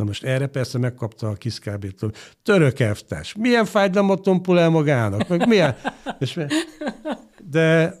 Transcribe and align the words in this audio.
Na 0.00 0.06
most 0.06 0.24
erre 0.24 0.46
persze 0.46 0.78
megkapta 0.78 1.28
a 1.28 1.34
kiszkábétől. 1.34 2.12
Török 2.42 2.78
elvtárs, 2.78 3.34
milyen 3.34 3.64
fájdalmat 3.64 4.22
tompul 4.22 4.60
el 4.60 4.68
magának? 4.68 5.28
Meg 5.28 5.48
milyen? 5.48 5.76
És, 6.18 6.40
de 7.44 7.94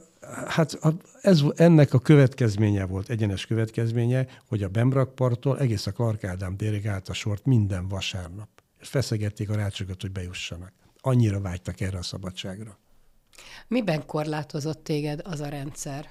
hát 0.46 0.78
ez, 1.20 1.42
ennek 1.54 1.94
a 1.94 1.98
következménye 1.98 2.86
volt, 2.86 3.08
egyenes 3.08 3.46
következménye, 3.46 4.26
hogy 4.48 4.62
a 4.62 4.68
Bemrakparttól 4.68 5.58
egész 5.58 5.86
a 5.86 5.92
Clark 5.92 6.24
Ádám 6.24 6.56
dérig 6.56 6.86
állt 6.86 7.08
a 7.08 7.12
sort 7.12 7.46
minden 7.46 7.88
vasárnap. 7.88 8.48
És 8.80 8.88
feszegették 8.88 9.50
a 9.50 9.54
rácsokat, 9.54 10.00
hogy 10.00 10.12
bejussanak. 10.12 10.72
Annyira 11.00 11.40
vágytak 11.40 11.80
erre 11.80 11.98
a 11.98 12.02
szabadságra. 12.02 12.78
Miben 13.68 14.06
korlátozott 14.06 14.84
téged 14.84 15.20
az 15.24 15.40
a 15.40 15.48
rendszer? 15.48 16.06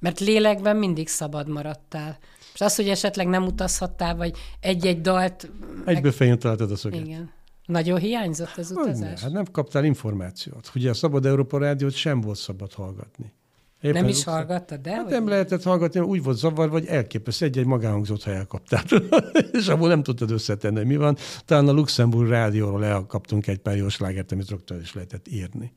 Mert 0.00 0.20
lélekben 0.20 0.76
mindig 0.76 1.08
szabad 1.08 1.48
maradtál. 1.48 2.18
És 2.54 2.60
az, 2.60 2.76
hogy 2.76 2.88
esetleg 2.88 3.26
nem 3.26 3.44
utazhattál, 3.44 4.16
vagy 4.16 4.36
egy-egy 4.60 5.00
dalt... 5.00 5.50
Egyből 5.84 6.02
meg... 6.02 6.12
fején 6.12 6.38
találtad 6.38 6.70
a 6.70 6.76
szöget. 6.76 7.06
Igen. 7.06 7.30
Nagyon 7.66 7.98
hiányzott 7.98 8.56
az 8.56 8.70
utazás? 8.70 9.20
Hát 9.20 9.32
nem 9.32 9.44
kaptál 9.52 9.84
információt. 9.84 10.70
Ugye 10.74 10.90
a 10.90 10.94
Szabad 10.94 11.26
Európa 11.26 11.58
Rádiót 11.58 11.94
sem 11.94 12.20
volt 12.20 12.38
szabad 12.38 12.72
hallgatni. 12.72 13.32
Éppen 13.80 14.00
nem 14.00 14.10
is 14.10 14.24
hallgattad, 14.24 14.80
de? 14.80 14.90
Hát 14.90 15.08
nem 15.08 15.28
lehetett 15.28 15.62
hallgatni, 15.62 16.00
úgy 16.00 16.22
volt 16.22 16.36
zavar, 16.36 16.70
vagy 16.70 16.86
elképesztő, 16.86 17.46
egy-egy 17.46 17.66
magánhangzót, 17.66 18.22
ha 18.22 18.30
elkaptál. 18.30 18.84
és 19.52 19.68
abból 19.68 19.88
nem 19.88 20.02
tudtad 20.02 20.30
összetenni, 20.30 20.76
hogy 20.76 20.86
mi 20.86 20.96
van. 20.96 21.16
Talán 21.44 21.68
a 21.68 21.72
Luxemburg 21.72 22.28
rádióról 22.28 22.84
elkaptunk 22.84 23.46
egy 23.46 23.58
pár 23.58 23.76
jó 23.76 23.88
slágert, 23.88 24.32
amit 24.32 24.48
rögtön 24.48 24.80
is 24.80 24.94
lehetett 24.94 25.28
írni 25.28 25.72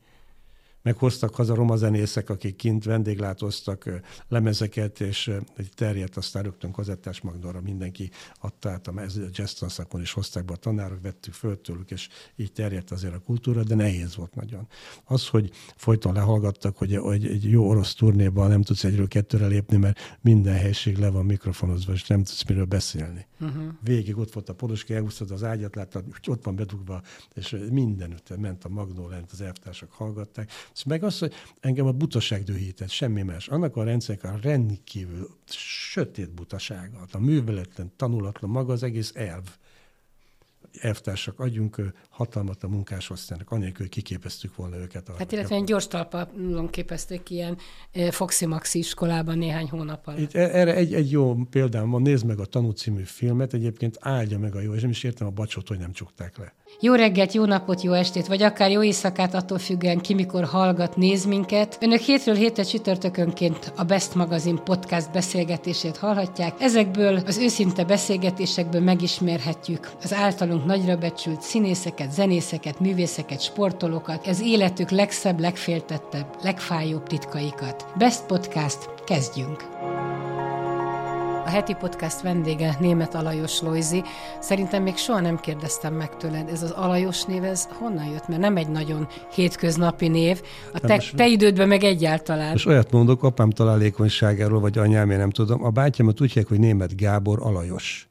meghoztak 0.84 1.34
haza 1.34 1.54
roma 1.54 1.76
zenészek, 1.76 2.30
akik 2.30 2.56
kint 2.56 2.84
vendéglátóztak 2.84 3.90
lemezeket, 4.28 5.00
és 5.00 5.30
terjedt 5.74 6.16
aztán 6.16 6.42
rögtön 6.42 6.72
kazettás 6.72 7.20
magnóra 7.20 7.60
mindenki 7.60 8.10
adta 8.40 8.70
át, 8.70 8.86
a 8.86 8.92
jazz 9.32 9.52
tanszakon 9.52 10.00
is 10.00 10.12
hozták 10.12 10.44
be 10.44 10.52
a 10.52 10.56
tanárok, 10.56 11.02
vettük 11.02 11.32
föl 11.34 11.60
tőlük, 11.60 11.90
és 11.90 12.08
így 12.36 12.52
terjedt 12.52 12.90
azért 12.90 13.14
a 13.14 13.18
kultúra, 13.18 13.62
de 13.62 13.74
nehéz 13.74 14.16
volt 14.16 14.34
nagyon. 14.34 14.68
Az, 15.04 15.28
hogy 15.28 15.50
folyton 15.76 16.12
lehallgattak, 16.12 16.76
hogy, 16.76 16.94
egy 16.94 17.50
jó 17.50 17.68
orosz 17.68 17.94
turnéban 17.94 18.48
nem 18.48 18.62
tudsz 18.62 18.84
egyről 18.84 19.08
kettőre 19.08 19.46
lépni, 19.46 19.76
mert 19.76 20.18
minden 20.20 20.54
helység 20.54 20.96
le 20.96 21.10
van 21.10 21.24
mikrofonozva, 21.24 21.92
és 21.92 22.06
nem 22.06 22.18
tudsz 22.18 22.44
miről 22.44 22.64
beszélni. 22.64 23.26
Uh-huh. 23.40 23.62
Végig 23.80 24.18
ott 24.18 24.32
volt 24.32 24.48
a 24.48 24.54
poloski, 24.54 24.94
elhúztad 24.94 25.30
az 25.30 25.44
ágyat, 25.44 25.74
láttad, 25.74 26.04
ott 26.26 26.44
van 26.44 26.56
bedugva, 26.56 27.02
és 27.34 27.56
mindenütt 27.70 28.36
ment 28.36 28.64
a 28.64 28.68
magnó 28.68 29.08
lent, 29.08 29.32
az 29.32 29.40
elvtársak 29.40 29.92
hallgatták. 29.92 30.50
Meg 30.86 31.04
az, 31.04 31.18
hogy 31.18 31.32
engem 31.60 31.86
a 31.86 31.92
butaság 31.92 32.42
dühített, 32.42 32.90
semmi 32.90 33.22
más. 33.22 33.48
Annak 33.48 33.76
a 33.76 33.84
rendszernek 33.84 34.24
a 34.24 34.38
rendkívül 34.42 35.28
sötét 35.90 36.30
butasága, 36.30 37.06
a 37.12 37.18
műveletlen, 37.18 37.92
tanulatlan, 37.96 38.50
maga 38.50 38.72
az 38.72 38.82
egész 38.82 39.12
elv 39.14 39.42
elvtársak, 40.80 41.40
adjunk 41.40 41.92
hatalmat 42.08 42.62
a 42.62 42.68
munkásosztálynak, 42.68 43.50
anélkül, 43.50 43.88
kiképeztük 43.88 44.56
volna 44.56 44.76
őket. 44.76 45.10
Hát 45.18 45.32
illetve 45.32 45.54
egy 45.54 45.64
gyors 45.64 45.86
talpalon 45.86 46.70
képezték 46.70 47.30
ilyen 47.30 47.58
Foxy 48.10 48.46
Maxi 48.46 48.78
iskolában 48.78 49.38
néhány 49.38 49.68
hónap 49.68 50.06
alatt. 50.06 50.20
Itt 50.20 50.34
e- 50.34 50.58
erre 50.58 50.74
egy, 50.74 50.94
egy 50.94 51.10
jó 51.10 51.34
példám 51.50 51.90
van, 51.90 52.02
nézd 52.02 52.24
meg 52.26 52.38
a 52.38 52.44
Tanú 52.44 52.70
című 52.70 53.02
filmet, 53.02 53.52
egyébként 53.52 53.96
áldja 54.00 54.38
meg 54.38 54.54
a 54.54 54.60
jó, 54.60 54.74
és 54.74 54.80
nem 54.80 54.90
is 54.90 55.02
értem 55.02 55.26
a 55.26 55.30
bacsot, 55.30 55.68
hogy 55.68 55.78
nem 55.78 55.92
csukták 55.92 56.38
le. 56.38 56.54
Jó 56.80 56.94
reggelt, 56.94 57.32
jó 57.32 57.44
napot, 57.44 57.82
jó 57.82 57.92
estét, 57.92 58.26
vagy 58.26 58.42
akár 58.42 58.70
jó 58.70 58.82
éjszakát, 58.82 59.34
attól 59.34 59.58
függően 59.58 59.98
ki 59.98 60.14
mikor 60.14 60.44
hallgat, 60.44 60.96
néz 60.96 61.24
minket. 61.24 61.78
Önök 61.80 62.00
hétről 62.00 62.34
hétre 62.34 62.62
csütörtökönként 62.62 63.72
a 63.76 63.84
Best 63.84 64.14
Magazine 64.14 64.60
podcast 64.60 65.12
beszélgetését 65.12 65.96
hallhatják. 65.96 66.60
Ezekből 66.60 67.20
az 67.26 67.38
őszinte 67.38 67.84
beszélgetésekből 67.84 68.80
megismerhetjük 68.80 69.90
az 70.02 70.12
általunk 70.12 70.64
nagyra 70.64 70.96
becsült 70.96 71.42
színészeket, 71.42 72.12
zenészeket, 72.12 72.80
művészeket, 72.80 73.40
sportolókat, 73.40 74.26
az 74.26 74.40
életük 74.40 74.90
legszebb, 74.90 75.40
legféltettebb, 75.40 76.26
legfájóbb 76.42 77.06
titkaikat. 77.06 77.86
Best 77.98 78.26
Podcast, 78.26 78.88
kezdjünk! 79.06 80.13
A 81.44 81.50
heti 81.50 81.74
podcast 81.74 82.20
vendége 82.20 82.76
német 82.80 83.14
Alajos 83.14 83.60
Lojzi. 83.60 84.02
Szerintem 84.40 84.82
még 84.82 84.96
soha 84.96 85.20
nem 85.20 85.36
kérdeztem 85.40 85.94
meg 85.94 86.16
tőled, 86.16 86.48
ez 86.48 86.62
az 86.62 86.70
Alajos 86.70 87.24
név, 87.24 87.44
ez 87.44 87.68
honnan 87.78 88.04
jött? 88.04 88.28
Mert 88.28 88.40
nem 88.40 88.56
egy 88.56 88.68
nagyon 88.68 89.08
hétköznapi 89.34 90.08
név. 90.08 90.42
A 90.72 90.80
te, 90.80 91.02
te 91.16 91.26
idődben 91.26 91.68
meg 91.68 91.82
egyáltalán. 91.82 92.54
És 92.54 92.66
olyat 92.66 92.90
mondok, 92.90 93.22
apám 93.22 93.50
találékonyságáról, 93.50 94.60
vagy 94.60 94.78
anyám, 94.78 95.10
én 95.10 95.18
nem 95.18 95.30
tudom. 95.30 95.64
A 95.64 95.70
bátyámat 95.70 96.20
úgy 96.20 96.26
hívják, 96.26 96.48
hogy 96.48 96.58
német 96.58 96.96
Gábor 96.96 97.38
Alajos. 97.42 98.08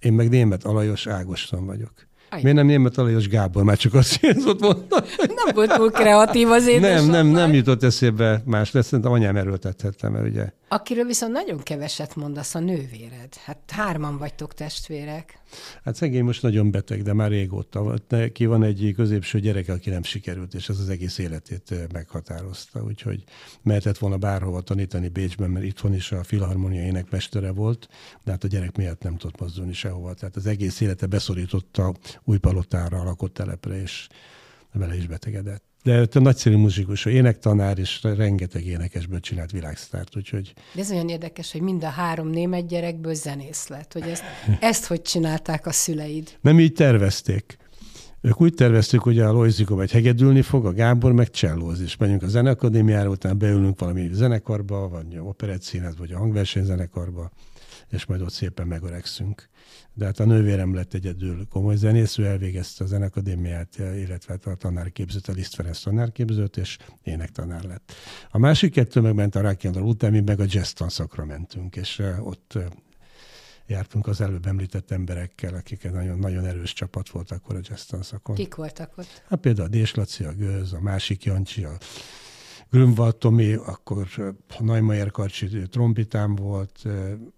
Én 0.00 0.12
meg 0.12 0.28
német 0.28 0.64
Alajos 0.64 1.06
Ágoston 1.06 1.66
vagyok. 1.66 1.92
Aj. 2.30 2.40
Miért 2.42 2.56
nem 2.56 2.66
német 2.66 2.98
Alajos 2.98 3.28
Gábor? 3.28 3.62
Már 3.62 3.76
csak 3.76 3.94
azt 3.94 4.20
hiányzott 4.20 4.60
volna. 4.64 4.80
Nem 5.18 5.54
volt 5.54 5.72
túl 5.72 5.90
kreatív 5.90 6.50
az 6.50 6.70
Nem, 6.80 7.06
nem, 7.06 7.26
nem 7.26 7.52
jutott 7.52 7.82
eszébe 7.82 8.42
más 8.44 8.72
lesz, 8.72 8.86
szerintem 8.86 9.12
anyám 9.12 9.36
erőltethettem, 9.36 10.12
mert 10.12 10.26
ugye 10.26 10.52
Akiről 10.74 11.04
viszont 11.04 11.32
nagyon 11.32 11.58
keveset 11.58 12.16
mondasz, 12.16 12.54
a 12.54 12.58
nővéred. 12.58 13.34
Hát 13.44 13.70
hárman 13.70 14.18
vagytok 14.18 14.54
testvérek. 14.54 15.38
Hát 15.84 15.94
szegény 15.94 16.24
most 16.24 16.42
nagyon 16.42 16.70
beteg, 16.70 17.02
de 17.02 17.12
már 17.12 17.30
régóta. 17.30 17.94
Neki 18.08 18.46
van 18.46 18.62
egy 18.62 18.92
középső 18.96 19.40
gyereke, 19.40 19.72
aki 19.72 19.90
nem 19.90 20.02
sikerült, 20.02 20.54
és 20.54 20.68
ez 20.68 20.78
az 20.78 20.88
egész 20.88 21.18
életét 21.18 21.92
meghatározta. 21.92 22.82
Úgyhogy 22.82 23.24
mehetett 23.62 23.98
volna 23.98 24.16
bárhova 24.16 24.60
tanítani 24.60 25.08
Bécsben, 25.08 25.50
mert 25.50 25.64
itthon 25.64 25.94
is 25.94 26.12
a 26.12 26.24
filharmonia 26.24 26.82
énekmestere 26.82 27.52
volt, 27.52 27.88
de 28.24 28.30
hát 28.30 28.44
a 28.44 28.48
gyerek 28.48 28.76
miatt 28.76 29.02
nem 29.02 29.16
tudott 29.16 29.40
mozdulni 29.40 29.72
sehova. 29.72 30.14
Tehát 30.14 30.36
az 30.36 30.46
egész 30.46 30.80
élete 30.80 31.06
beszorította 31.06 31.94
új 32.24 32.38
palotára, 32.38 33.00
a 33.00 33.04
lakott 33.04 33.34
telepre, 33.34 33.80
és 33.80 34.08
vele 34.72 34.96
is 34.96 35.06
betegedett. 35.06 35.73
De 35.84 36.06
te 36.06 36.20
nagyszerű 36.20 36.56
muzsikus, 36.56 37.04
énektanár, 37.04 37.78
és 37.78 38.02
rengeteg 38.02 38.66
énekesből 38.66 39.20
csinált 39.20 39.50
világsztárt, 39.50 40.16
úgyhogy... 40.16 40.54
De 40.74 40.80
ez 40.80 40.90
olyan 40.90 41.08
érdekes, 41.08 41.52
hogy 41.52 41.60
mind 41.60 41.84
a 41.84 41.88
három 41.88 42.28
német 42.28 42.66
gyerekből 42.66 43.14
zenész 43.14 43.68
lett, 43.68 43.92
hogy 43.92 44.02
ezt, 44.02 44.22
ezt 44.60 44.86
hogy 44.86 45.02
csinálták 45.02 45.66
a 45.66 45.72
szüleid? 45.72 46.38
Nem 46.40 46.60
így 46.60 46.72
tervezték. 46.72 47.58
Ők 48.20 48.40
úgy 48.40 48.54
tervezték, 48.54 49.00
hogy 49.00 49.18
a 49.18 49.32
Lojzikó 49.32 49.74
vagy 49.74 49.90
hegedülni 49.90 50.42
fog, 50.42 50.66
a 50.66 50.72
Gábor 50.72 51.12
meg 51.12 51.30
csellóz, 51.30 51.80
és 51.80 51.96
megyünk 51.96 52.22
a 52.22 52.28
zeneakadémiára, 52.28 53.08
utána 53.08 53.34
beülünk 53.34 53.80
valami 53.80 54.08
zenekarba, 54.12 54.88
vagy 54.88 55.18
operettszínhez, 55.18 55.96
vagy 55.96 56.12
a 56.12 56.18
hangversenyzenekarba, 56.18 57.30
és 57.94 58.04
majd 58.04 58.20
ott 58.20 58.32
szépen 58.32 58.66
megöregszünk 58.66 59.48
de 59.96 60.04
hát 60.04 60.20
a 60.20 60.24
nővérem 60.24 60.74
lett 60.74 60.94
egyedül 60.94 61.46
komoly 61.48 61.76
zenész, 61.76 62.18
ő 62.18 62.26
elvégezte 62.26 62.84
a 62.84 62.86
zenakadémiát, 62.86 63.78
illetve 63.78 64.32
hát 64.32 64.46
a 64.46 64.54
tanárképzőt, 64.54 65.28
a 65.28 65.32
Liszt 65.32 65.54
Ferenc 65.54 65.82
tanárképzőt, 65.82 66.56
és 66.56 66.78
énektanár 67.02 67.62
lett. 67.62 67.92
A 68.30 68.38
másik 68.38 68.72
kettő 68.72 69.00
megment 69.00 69.34
a 69.34 69.40
Rákjandal 69.40 69.82
után, 69.82 70.10
mi 70.10 70.20
meg 70.20 70.40
a 70.40 70.44
jazz 70.46 70.70
tanszakra 70.70 71.24
mentünk, 71.24 71.76
és 71.76 72.02
ott 72.20 72.58
jártunk 73.66 74.06
az 74.06 74.20
előbb 74.20 74.46
említett 74.46 74.90
emberekkel, 74.90 75.54
akik 75.54 75.84
egy 75.84 75.92
nagyon, 75.92 76.18
nagyon 76.18 76.44
erős 76.44 76.72
csapat 76.72 77.08
volt 77.08 77.30
akkor 77.30 77.56
a 77.56 77.60
jazz 77.62 77.82
tanszakon. 77.82 78.34
Kik 78.34 78.54
voltak 78.54 78.98
ott? 78.98 79.22
Hát 79.28 79.40
például 79.40 79.66
a 79.66 79.70
Dés 79.70 79.94
Laci, 79.94 80.24
a 80.24 80.32
Gőz, 80.32 80.72
a 80.72 80.80
másik 80.80 81.24
Jancsi, 81.24 81.64
a 81.64 81.76
Grünwald 82.74 83.16
Tomi, 83.16 83.52
akkor 83.52 84.06
Neumayer 84.58 85.10
Karcsi 85.10 85.48
trombitám 85.70 86.34
volt, 86.34 86.82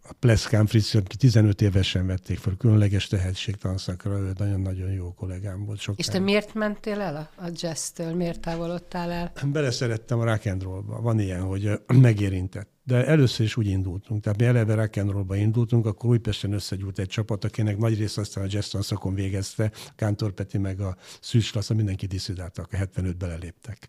a 0.03 0.13
Pleszkán 0.19 0.67
Fritz, 0.67 0.95
aki 0.95 1.17
15 1.17 1.61
évesen 1.61 2.07
vették 2.07 2.39
fel, 2.39 2.55
különleges 2.59 3.07
tehetség 3.07 3.57
tanszakra, 3.57 4.19
ő 4.19 4.33
nagyon-nagyon 4.39 4.91
jó 4.91 5.15
kollégám 5.15 5.65
volt. 5.65 5.79
Sokáig. 5.79 5.99
És 5.99 6.07
te 6.07 6.19
miért 6.19 6.55
mentél 6.55 7.01
el 7.01 7.31
a, 7.37 7.49
jazz-től? 7.55 8.15
Miért 8.15 8.41
távolodtál 8.41 9.11
el? 9.11 9.33
Beleszerettem 9.53 10.19
a 10.19 10.25
rock 10.25 10.47
and 10.47 10.63
roll-ba. 10.63 11.01
Van 11.01 11.21
ilyen, 11.21 11.43
hogy 11.43 11.81
megérintett. 12.01 12.71
De 12.85 13.07
először 13.07 13.47
is 13.47 13.57
úgy 13.57 13.67
indultunk. 13.67 14.23
Tehát 14.23 14.39
mi 14.39 14.45
eleve 14.45 14.75
rock 14.75 14.97
and 14.97 15.11
roll-ba 15.11 15.37
indultunk, 15.37 15.87
akkor 15.87 16.11
Újpesten 16.11 16.53
összegyújt 16.53 16.99
egy 16.99 17.09
csapat, 17.09 17.45
akinek 17.45 17.79
nagy 17.79 17.99
rész 17.99 18.17
aztán 18.17 18.45
a 18.45 18.49
jazz 18.51 18.69
tanszakon 18.69 19.15
végezte, 19.15 19.73
Kántor 19.97 20.33
Peti 20.33 20.59
meg 20.59 20.81
a 20.81 20.97
Szűcs 21.21 21.55
Lassza, 21.55 21.75
mindenki 21.75 22.07
diszidáltak, 22.07 22.69
a 22.73 22.77
75 22.77 23.17
beleléptek. 23.17 23.89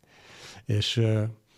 És 0.68 1.02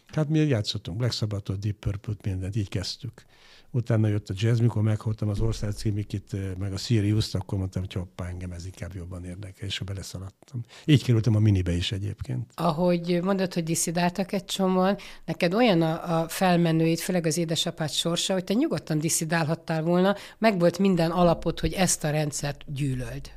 hát 0.08 0.30
mi 0.30 0.40
játszottunk 0.40 0.98
Black 0.98 1.14
Sabbath-ot, 1.14 1.60
Deep 1.60 1.76
Purple-t, 1.76 2.26
mindent, 2.26 2.56
így 2.56 2.70
kezdtük. 2.70 3.26
Utána 3.72 4.08
jött 4.08 4.30
a 4.30 4.34
jazz, 4.38 4.60
mikor 4.60 4.82
meghallottam 4.82 5.30
az 5.30 5.40
ország 5.40 5.72
címikit, 5.72 6.58
meg 6.58 6.74
a 6.74 6.78
Sirius-t, 6.78 7.36
akkor 7.36 7.58
mondtam, 7.58 7.82
hogy 7.82 7.94
hoppá, 7.94 8.28
engem 8.28 8.52
ez 8.52 8.66
inkább 8.66 8.96
jobban 8.96 9.26
érdekel, 9.26 9.68
és 9.68 9.80
beleszaladtam. 9.80 10.64
Így 10.86 11.04
kerültem 11.04 11.36
a 11.36 11.40
minibe 11.40 11.72
is 11.72 11.92
egyébként. 11.92 12.52
Ahogy 12.56 13.20
mondod, 13.24 13.54
hogy 13.54 13.64
diszidáltak 13.64 14.32
egy 14.32 14.46
csomóan, 14.46 14.98
neked 15.26 15.54
olyan 15.54 15.82
a, 15.82 16.22
a 16.22 16.28
felmenőid, 16.28 17.00
főleg 17.00 17.26
az 17.26 17.38
édesapád 17.38 17.90
sorsa, 17.90 18.34
hogy 18.34 18.44
te 18.44 18.54
nyugodtan 18.54 19.00
diszidálhattál 19.00 19.84
volna, 19.84 20.16
meg 20.38 20.60
volt 20.60 20.80
minden 20.80 21.12
alapot, 21.12 21.60
hogy 21.60 21.74
ezt 21.74 22.04
a 22.04 22.10
rendszert 22.10 22.74
gyűlöld. 22.74 23.32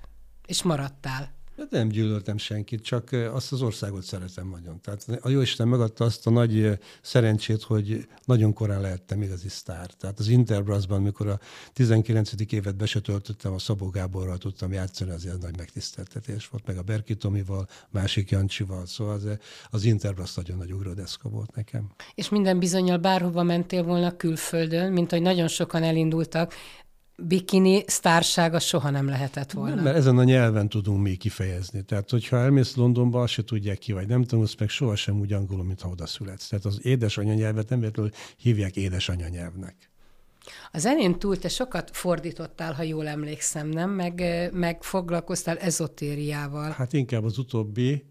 És 0.46 0.62
maradtál. 0.62 1.40
Nem 1.70 1.88
gyűlöltem 1.88 2.36
senkit, 2.36 2.82
csak 2.82 3.12
azt 3.12 3.52
az 3.52 3.62
országot 3.62 4.02
szeretem 4.02 4.48
nagyon. 4.48 4.80
Tehát 4.80 5.06
a 5.20 5.28
Jóisten 5.28 5.68
megadta 5.68 6.04
azt 6.04 6.26
a 6.26 6.30
nagy 6.30 6.78
szerencsét, 7.02 7.62
hogy 7.62 8.06
nagyon 8.24 8.52
korán 8.52 8.80
lehettem 8.80 9.22
igazi 9.22 9.48
sztár. 9.48 9.90
Tehát 9.90 10.18
az 10.18 10.28
Interbrassban, 10.28 11.02
mikor 11.02 11.28
a 11.28 11.38
19. 11.72 12.32
évet 12.50 12.76
be 12.76 12.86
a 13.42 13.58
Szabó 13.58 13.88
Gáborral 13.88 14.38
tudtam 14.38 14.72
játszani, 14.72 15.10
azért 15.10 15.42
nagy 15.42 15.56
megtiszteltetés 15.56 16.48
volt, 16.48 16.66
meg 16.66 16.76
a 16.76 16.82
Berki 16.82 17.14
Tomival, 17.16 17.68
másik 17.90 18.30
Jancsival, 18.30 18.86
szóval 18.86 19.14
az, 19.14 19.28
az 19.70 19.84
Interbrass 19.84 20.34
nagyon 20.34 20.56
nagy 20.56 20.72
ugródeszka 20.72 21.28
volt 21.28 21.54
nekem. 21.54 21.90
És 22.14 22.28
minden 22.28 22.58
bizonyal 22.58 22.96
bárhova 22.96 23.42
mentél 23.42 23.82
volna 23.82 24.16
külföldön, 24.16 24.92
mint 24.92 25.10
hogy 25.10 25.22
nagyon 25.22 25.48
sokan 25.48 25.82
elindultak, 25.82 26.54
bikini 27.16 27.82
sztársága 27.86 28.58
soha 28.58 28.90
nem 28.90 29.06
lehetett 29.06 29.52
volna. 29.52 29.74
Nem, 29.74 29.84
mert 29.84 29.96
ezen 29.96 30.18
a 30.18 30.24
nyelven 30.24 30.68
tudunk 30.68 31.02
mi 31.02 31.16
kifejezni. 31.16 31.82
Tehát, 31.82 32.10
hogyha 32.10 32.36
elmész 32.36 32.74
Londonba, 32.74 33.22
azt 33.22 33.32
se 33.32 33.44
tudják 33.44 33.78
ki, 33.78 33.92
vagy 33.92 34.06
nem 34.06 34.24
tanulsz 34.24 34.56
meg 34.58 34.68
sohasem 34.68 35.20
úgy 35.20 35.32
angolul, 35.32 35.64
mint 35.64 35.80
ha 35.80 35.88
oda 35.88 36.06
születsz. 36.06 36.48
Tehát 36.48 36.64
az 36.64 36.78
édesanyanyelvet 36.82 37.68
nem 37.68 37.78
véletlenül 37.78 38.12
hívják 38.36 38.76
édesanyanyelvnek. 38.76 39.90
A 40.72 40.78
zenén 40.78 41.18
túl 41.18 41.38
te 41.38 41.48
sokat 41.48 41.90
fordítottál, 41.92 42.72
ha 42.72 42.82
jól 42.82 43.08
emlékszem, 43.08 43.68
nem? 43.68 43.90
Meg, 43.90 44.22
meg 44.52 44.82
foglalkoztál 44.82 45.58
ezotériával. 45.58 46.70
Hát 46.70 46.92
inkább 46.92 47.24
az 47.24 47.38
utóbbi. 47.38 48.04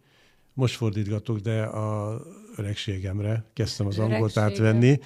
Most 0.53 0.75
fordítgatok, 0.75 1.37
de 1.37 1.61
a 1.61 2.21
öregségemre 2.55 3.45
kezdtem 3.53 3.87
az 3.87 3.99
angolt 3.99 4.37
átvenni 4.37 4.99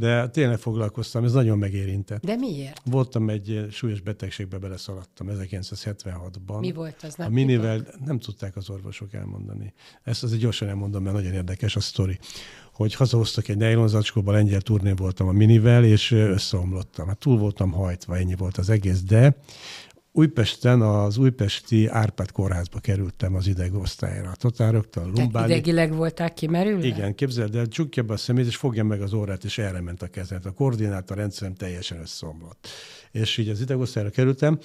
de 0.00 0.28
tényleg 0.28 0.58
foglalkoztam, 0.58 1.24
ez 1.24 1.32
nagyon 1.32 1.58
megérintett. 1.58 2.24
De 2.24 2.36
miért? 2.36 2.80
Voltam 2.84 3.28
egy 3.28 3.50
eh, 3.50 3.70
súlyos 3.70 4.00
betegségbe 4.00 4.58
beleszaladtam 4.58 5.28
1976-ban. 5.30 6.60
Mi 6.60 6.72
volt 6.72 7.02
az? 7.02 7.14
Nem 7.14 7.26
a 7.26 7.30
minivel 7.30 7.86
nem 8.04 8.18
tudták 8.18 8.56
az 8.56 8.70
orvosok 8.70 9.12
elmondani. 9.12 9.72
Ezt 10.02 10.22
azért 10.22 10.40
gyorsan 10.40 10.68
elmondom, 10.68 11.02
mert 11.02 11.16
nagyon 11.16 11.32
érdekes 11.32 11.76
a 11.76 11.80
sztori. 11.80 12.18
Hogy 12.72 12.94
hazahoztak 12.94 13.48
egy 13.48 13.56
nejlonzacskóba, 13.56 14.32
lengyel 14.32 14.60
turnén 14.60 14.96
voltam 14.96 15.28
a 15.28 15.32
minivel, 15.32 15.84
és 15.84 16.12
eh, 16.12 16.30
összeomlottam. 16.30 17.06
Hát 17.06 17.18
túl 17.18 17.38
voltam 17.38 17.72
hajtva, 17.72 18.16
ennyi 18.16 18.34
volt 18.34 18.56
az 18.56 18.70
egész, 18.70 19.02
de 19.02 19.36
Újpesten 20.12 20.80
az 20.80 21.16
újpesti 21.16 21.86
Árpád 21.86 22.32
kórházba 22.32 22.78
kerültem 22.78 23.34
az 23.34 23.46
idegosztályra. 23.46 24.32
Totál 24.34 24.72
rögtön 24.72 25.10
lumbálni. 25.14 25.52
idegileg 25.52 25.94
voltál 25.94 26.32
kimerülve? 26.34 26.86
Igen, 26.86 27.14
képzeld 27.14 27.54
el, 27.54 27.66
csukja 27.66 28.02
be 28.02 28.12
a 28.12 28.16
szemét, 28.16 28.46
és 28.46 28.56
fogja 28.56 28.84
meg 28.84 29.02
az 29.02 29.12
órát, 29.12 29.44
és 29.44 29.58
erre 29.58 29.80
ment 29.80 30.02
a 30.02 30.06
kezet. 30.06 30.46
A 30.46 30.50
koordinátor 30.50 31.16
rendszerem 31.16 31.54
teljesen 31.54 32.00
összeomlott. 32.00 32.68
És 33.10 33.38
így 33.38 33.48
az 33.48 33.60
idegosztályra 33.60 34.10
kerültem, 34.10 34.58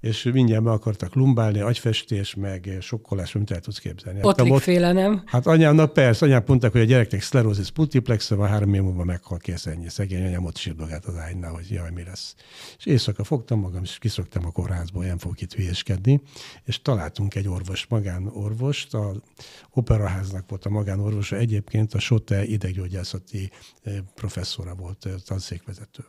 és 0.00 0.22
mindjárt 0.22 0.62
be 0.62 0.70
akartak 0.70 1.14
lumbálni, 1.14 1.60
agyfestés, 1.60 2.34
meg 2.34 2.76
sokkolás, 2.80 3.32
mint 3.32 3.50
el 3.50 3.60
tudsz 3.60 3.78
képzelni. 3.78 4.20
Ott 4.22 4.60
féle, 4.60 4.92
nem? 4.92 5.22
Hát 5.26 5.46
anyámnak 5.46 5.92
persze, 5.92 6.24
anyám 6.24 6.42
mondták, 6.46 6.72
hogy 6.72 6.80
a 6.80 6.84
gyereknek 6.84 7.22
szlerózis 7.22 7.72
multiplex, 7.76 8.28
van 8.28 8.48
három 8.48 8.74
év 8.74 8.82
múlva 8.82 9.04
meghal 9.04 9.38
kész 9.38 9.66
ennyi. 9.66 9.88
Szegény 9.88 10.24
anyám 10.24 10.44
ott 10.44 10.56
sírdogált 10.56 11.04
az 11.04 11.16
ágynál, 11.16 11.52
hogy 11.52 11.70
jaj, 11.70 11.90
mi 11.90 12.04
lesz. 12.04 12.34
És 12.78 12.86
éjszaka 12.86 13.24
fogtam 13.24 13.60
magam, 13.60 13.82
és 13.82 13.98
kiszoktam 13.98 14.46
a 14.46 14.50
kórházból, 14.50 15.02
olyan 15.02 15.18
fogok 15.18 15.40
itt 15.40 15.52
hülyeskedni, 15.52 16.20
és 16.64 16.82
találtunk 16.82 17.34
egy 17.34 17.48
orvos, 17.48 17.86
magánorvost, 17.86 18.94
a 18.94 19.14
operaháznak 19.70 20.48
volt 20.48 20.64
a 20.64 20.70
magánorvosa, 20.70 21.36
egyébként 21.36 21.94
a 21.94 21.98
SOTE 21.98 22.44
ideggyógyászati 22.44 23.50
eh, 23.82 23.94
professzora 24.14 24.74
volt, 24.74 25.06
eh, 25.06 25.12
tanszékvezető. 25.24 26.04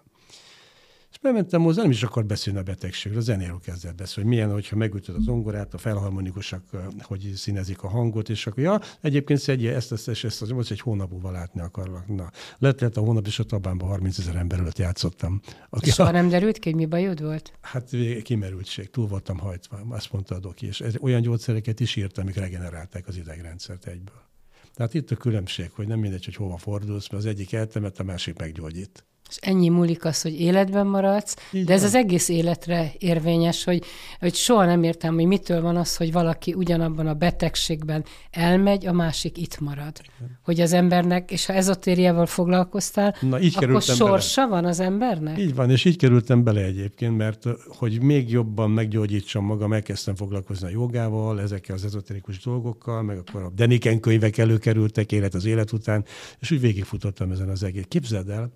És 1.12 1.18
bementem 1.20 1.62
hozzá, 1.62 1.82
nem 1.82 1.92
is 1.92 2.04
akar 2.04 2.26
beszélni 2.26 2.60
a 2.60 2.64
betegségről, 2.64 3.20
a 3.20 3.24
zenéről 3.24 3.60
kezdett 3.60 3.96
beszélni, 3.96 4.30
hogy 4.30 4.38
milyen, 4.38 4.54
hogyha 4.54 4.76
megütöd 4.76 5.16
az 5.16 5.28
ongorát, 5.28 5.74
a 5.74 5.78
felharmonikusak, 5.78 6.64
hogy 7.02 7.32
színezik 7.36 7.84
a 7.84 7.88
hangot, 7.88 8.30
és 8.30 8.48
akkor, 8.48 8.64
ja, 8.64 8.80
egyébként 9.02 9.40
szedje 9.40 9.76
ezt, 9.76 9.92
ezt, 9.92 10.08
ezt, 10.08 10.24
ezt, 10.24 10.52
ezt 10.58 10.72
egy 10.72 10.80
hónap 10.80 11.12
múlva 11.12 11.32
látni 11.32 11.62
akarlak. 11.62 12.08
Na, 12.08 12.32
lett, 12.58 12.80
lett 12.80 12.98
a 12.98 13.02
hónap, 13.02 13.28
és 13.28 13.40
a 13.40 13.44
tabánban 13.44 13.88
30 13.88 14.18
ezer 14.18 14.36
ember 14.36 14.60
előtt 14.60 14.78
játszottam. 14.78 15.42
Aki, 15.70 15.90
Soha 15.90 16.12
nem 16.12 16.30
derült 16.30 16.58
ki, 16.58 16.70
hogy 16.70 16.80
mi 16.80 16.86
bajod 16.86 17.22
volt? 17.22 17.54
Hát 17.62 17.90
kimerültség, 18.24 18.90
túl 18.90 19.08
voltam 19.08 19.38
hajtva, 19.38 19.82
azt 19.90 20.12
mondta 20.12 20.36
a 20.36 20.40
doki, 20.40 20.66
és 20.66 20.84
olyan 21.02 21.22
gyógyszereket 21.22 21.80
is 21.80 21.96
írtam, 21.96 22.24
amik 22.24 22.36
regenerálták 22.36 23.08
az 23.08 23.18
idegrendszert 23.18 23.86
egyből. 23.86 24.28
Tehát 24.74 24.94
itt 24.94 25.12
a 25.12 25.16
különbség, 25.16 25.72
hogy 25.72 25.88
nem 25.88 26.00
mindegy, 26.00 26.26
hogy 26.26 26.36
hova 26.36 26.58
fordulsz, 26.58 27.10
mert 27.10 27.24
az 27.24 27.30
egyik 27.30 27.54
eltemet, 27.54 28.00
a 28.00 28.04
másik 28.04 28.38
meggyógyít. 28.38 29.06
És 29.30 29.38
ennyi 29.42 29.70
múlik 29.70 30.06
az, 30.06 30.22
hogy 30.22 30.40
életben 30.42 30.88
maradsz, 30.88 31.36
Így 31.52 31.66
de 31.66 31.74
ez 31.74 31.84
az 31.84 31.96
egész 31.96 32.30
életre 32.30 32.92
érvényes, 32.98 33.64
hogy, 33.64 33.84
hogy 34.20 34.36
soha 34.36 34.66
nem 34.66 34.84
értem, 34.84 35.14
hogy 35.14 35.26
mitől 35.26 35.62
van 35.62 35.76
az, 35.76 35.98
hogy 35.98 36.12
valaki 36.12 36.54
ugyanabban 36.54 37.08
a 37.08 37.14
betegségben 37.14 38.06
elmegy, 38.32 38.86
a 38.86 38.94
másik 38.94 39.38
itt 39.38 39.60
marad. 39.60 40.02
Igen. 40.18 40.40
Hogy 40.44 40.60
az 40.60 40.74
embernek, 40.74 41.32
és 41.32 41.46
ha 41.46 41.54
ezotériával 41.54 42.26
foglalkoztál, 42.26 43.16
Na, 43.22 43.40
így 43.40 43.56
akkor 43.58 43.82
sorsa 43.82 44.42
bele. 44.42 44.62
van 44.62 44.66
az 44.66 44.80
embernek? 44.80 45.38
Így 45.38 45.56
van, 45.56 45.70
és 45.70 45.86
így 45.86 45.98
kerültem 45.98 46.44
bele 46.44 46.62
egyébként, 46.62 47.18
mert 47.18 47.44
hogy 47.78 48.02
még 48.02 48.32
jobban 48.32 48.72
meggyógyítsam 48.72 49.46
magam, 49.46 49.74
elkezdtem 49.74 50.16
foglalkozni 50.16 50.68
a 50.68 50.72
jogával, 50.72 51.42
ezekkel 51.42 51.76
az 51.76 51.86
ezotérikus 51.86 52.40
dolgokkal, 52.40 53.02
meg 53.02 53.18
akkor 53.18 53.42
a 53.42 53.50
Deniken 53.56 54.00
könyvek 54.00 54.38
előkerültek, 54.38 55.12
élet 55.12 55.34
az 55.34 55.46
élet 55.46 55.72
után, 55.72 56.06
és 56.40 56.52
úgy 56.52 56.60
végigfutottam 56.60 57.32
ezen 57.32 57.50
az 57.50 57.64
egész. 57.64 57.86
Képzeld 57.88 58.30
el, 58.30 58.52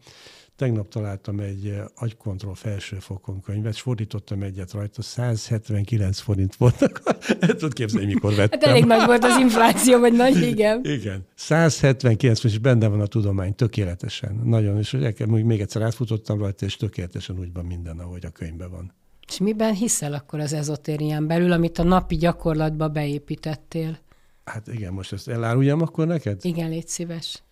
Tegnap 0.55 0.89
találtam 0.89 1.39
egy 1.39 1.67
eh, 1.67 1.85
agykontroll 1.95 2.55
felsőfokon 2.55 3.41
könyvet, 3.41 3.73
és 3.73 3.81
fordítottam 3.81 4.41
egyet 4.41 4.71
rajta, 4.71 5.01
179 5.01 6.19
forint 6.19 6.55
volt. 6.55 6.81
El 7.39 7.53
tudod 7.53 7.73
képzelni, 7.73 8.13
mikor 8.13 8.33
vettem. 8.33 8.59
Hát 8.59 8.69
elég 8.69 8.85
nagy 8.85 9.05
volt 9.05 9.23
az 9.23 9.37
infláció, 9.39 9.99
vagy 9.99 10.13
nagy, 10.13 10.41
igen. 10.41 10.81
Igen. 10.99 11.25
179 11.35 12.39
forint, 12.39 12.55
és 12.55 12.61
benne 12.61 12.87
van 12.87 13.01
a 13.01 13.05
tudomány, 13.05 13.55
tökéletesen. 13.55 14.41
Nagyon, 14.43 14.77
és 14.77 14.97
még 15.27 15.61
egyszer 15.61 15.81
átfutottam 15.81 16.39
rajta, 16.39 16.65
és 16.65 16.75
tökéletesen 16.75 17.39
úgy 17.39 17.53
van 17.53 17.65
minden, 17.65 17.99
ahogy 17.99 18.25
a 18.25 18.29
könyvben 18.29 18.71
van. 18.71 18.93
És 19.27 19.39
miben 19.39 19.73
hiszel 19.73 20.13
akkor 20.13 20.39
az 20.39 20.53
ezotérián 20.53 21.27
belül, 21.27 21.51
amit 21.51 21.77
a 21.77 21.83
napi 21.83 22.15
gyakorlatba 22.15 22.87
beépítettél? 22.87 23.99
Hát 24.45 24.67
igen, 24.67 24.93
most 24.93 25.13
ezt 25.13 25.27
eláruljam 25.27 25.81
akkor 25.81 26.07
neked? 26.07 26.45
Igen, 26.45 26.69
légy 26.69 26.87
szíves. 26.87 27.43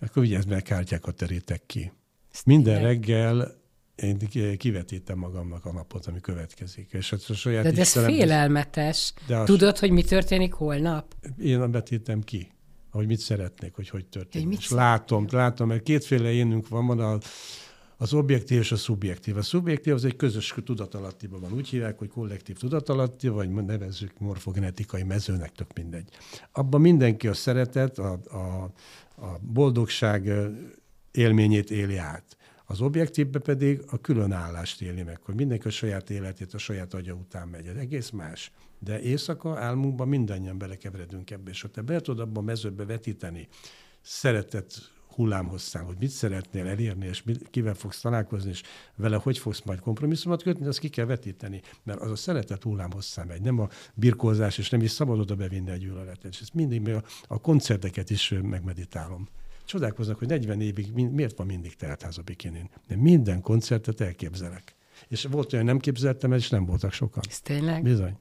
Akkor 0.00 0.22
vigyázz, 0.22 0.44
mert 0.44 0.64
kártyákat 0.64 1.14
terítek 1.14 1.62
ki. 1.66 1.92
Minden 2.44 2.74
Igen. 2.74 2.86
reggel 2.86 3.58
én 4.02 4.18
kivetítem 4.56 5.18
magamnak 5.18 5.64
a 5.64 5.72
napot, 5.72 6.06
ami 6.06 6.20
következik. 6.20 6.92
És 6.92 7.12
a 7.12 7.34
saját 7.34 7.62
de, 7.62 7.70
de 7.70 7.80
ez 7.80 7.92
félelmetes. 7.92 9.12
De 9.26 9.44
Tudod, 9.44 9.78
hogy 9.78 9.90
mi 9.90 10.02
történik 10.02 10.52
holnap? 10.52 11.14
Én 11.38 11.70
betítem 11.70 12.20
ki, 12.20 12.50
hogy 12.90 13.06
mit 13.06 13.18
szeretnék, 13.18 13.74
hogy 13.74 13.88
hogy 13.88 14.06
történik. 14.06 14.48
Mit 14.48 14.58
és 14.58 14.70
látom, 14.70 15.26
látom, 15.30 15.68
mert 15.68 15.82
kétféle 15.82 16.30
énünk 16.30 16.68
van, 16.68 16.86
van 16.86 17.00
a, 17.00 17.18
az 17.96 18.12
objektív 18.12 18.58
és 18.58 18.72
a 18.72 18.76
szubjektív. 18.76 19.36
A 19.36 19.42
szubjektív 19.42 19.94
az 19.94 20.04
egy 20.04 20.16
közös 20.16 20.54
tudatalattiban 20.64 21.40
van. 21.40 21.52
Úgy 21.52 21.68
hívják, 21.68 21.98
hogy 21.98 22.08
kollektív 22.08 22.56
tudatalatti, 22.56 23.28
vagy 23.28 23.50
nevezzük 23.50 24.18
morfogenetikai 24.18 25.02
mezőnek, 25.02 25.52
tök 25.52 25.72
mindegy. 25.74 26.08
Abban 26.52 26.80
mindenki 26.80 27.28
a 27.28 27.34
szeretet, 27.34 27.98
a, 27.98 28.20
a, 28.30 28.62
a 29.26 29.38
boldogság 29.40 30.32
élményét 31.10 31.70
éli 31.70 31.96
át. 31.96 32.36
Az 32.66 32.80
objektívbe 32.80 33.38
pedig 33.38 33.82
a 33.86 33.98
különállást 33.98 34.82
éli 34.82 35.02
meg, 35.02 35.20
hogy 35.22 35.34
mindenki 35.34 35.66
a 35.66 35.70
saját 35.70 36.10
életét 36.10 36.54
a 36.54 36.58
saját 36.58 36.94
agya 36.94 37.12
után 37.14 37.48
megy. 37.48 37.66
Ez 37.66 37.76
egész 37.76 38.10
más. 38.10 38.52
De 38.78 39.00
éjszaka 39.00 39.58
álmunkban 39.58 40.08
mindannyian 40.08 40.58
belekeveredünk 40.58 41.30
ebbe, 41.30 41.50
és 41.50 41.62
ha 41.62 41.68
te 41.68 41.82
be 41.82 42.00
tudod 42.00 42.20
abban 42.20 42.42
a 42.42 42.46
mezőbe 42.46 42.84
vetíteni 42.84 43.48
szeretet 44.00 44.92
hullámhosszán, 45.14 45.84
hogy 45.84 45.96
mit 45.98 46.10
szeretnél 46.10 46.66
elérni, 46.66 47.06
és 47.06 47.22
mit, 47.22 47.50
kivel 47.50 47.74
fogsz 47.74 48.00
találkozni, 48.00 48.50
és 48.50 48.62
vele 48.96 49.16
hogy 49.16 49.38
fogsz 49.38 49.62
majd 49.62 49.80
kompromisszumot 49.80 50.42
kötni, 50.42 50.66
azt 50.66 50.78
ki 50.78 50.88
kell 50.88 51.04
vetíteni, 51.04 51.60
mert 51.82 52.00
az 52.00 52.10
a 52.10 52.16
szeretet 52.16 52.62
hullámhosszán 52.62 53.26
megy, 53.26 53.42
nem 53.42 53.58
a 53.58 53.68
birkózás, 53.94 54.58
és 54.58 54.70
nem 54.70 54.82
is 54.82 54.90
szabad 54.90 55.18
oda 55.18 55.34
bevinni 55.34 55.70
a 55.70 55.76
gyűlöletet. 55.76 56.32
És 56.32 56.40
ezt 56.40 56.54
mindig 56.54 56.88
a, 56.88 57.02
a 57.26 57.40
koncerteket 57.40 58.10
is 58.10 58.34
megmeditálom 58.42 59.28
csodálkoznak, 59.70 60.18
hogy 60.18 60.28
40 60.28 60.60
évig 60.60 60.92
miért 60.92 61.36
van 61.36 61.46
mindig 61.46 61.76
teltház 61.76 62.18
a 62.18 62.22
bikinin. 62.22 62.70
De 62.88 62.96
minden 62.96 63.40
koncertet 63.40 64.00
elképzelek. 64.00 64.74
És 65.08 65.24
volt 65.30 65.52
olyan, 65.52 65.64
nem 65.64 65.78
képzeltem 65.78 66.32
el, 66.32 66.38
és 66.38 66.48
nem 66.48 66.64
voltak 66.64 66.92
sokan. 66.92 67.22
Ez 67.28 67.40
tényleg? 67.40 67.82
Bizony. 67.82 68.18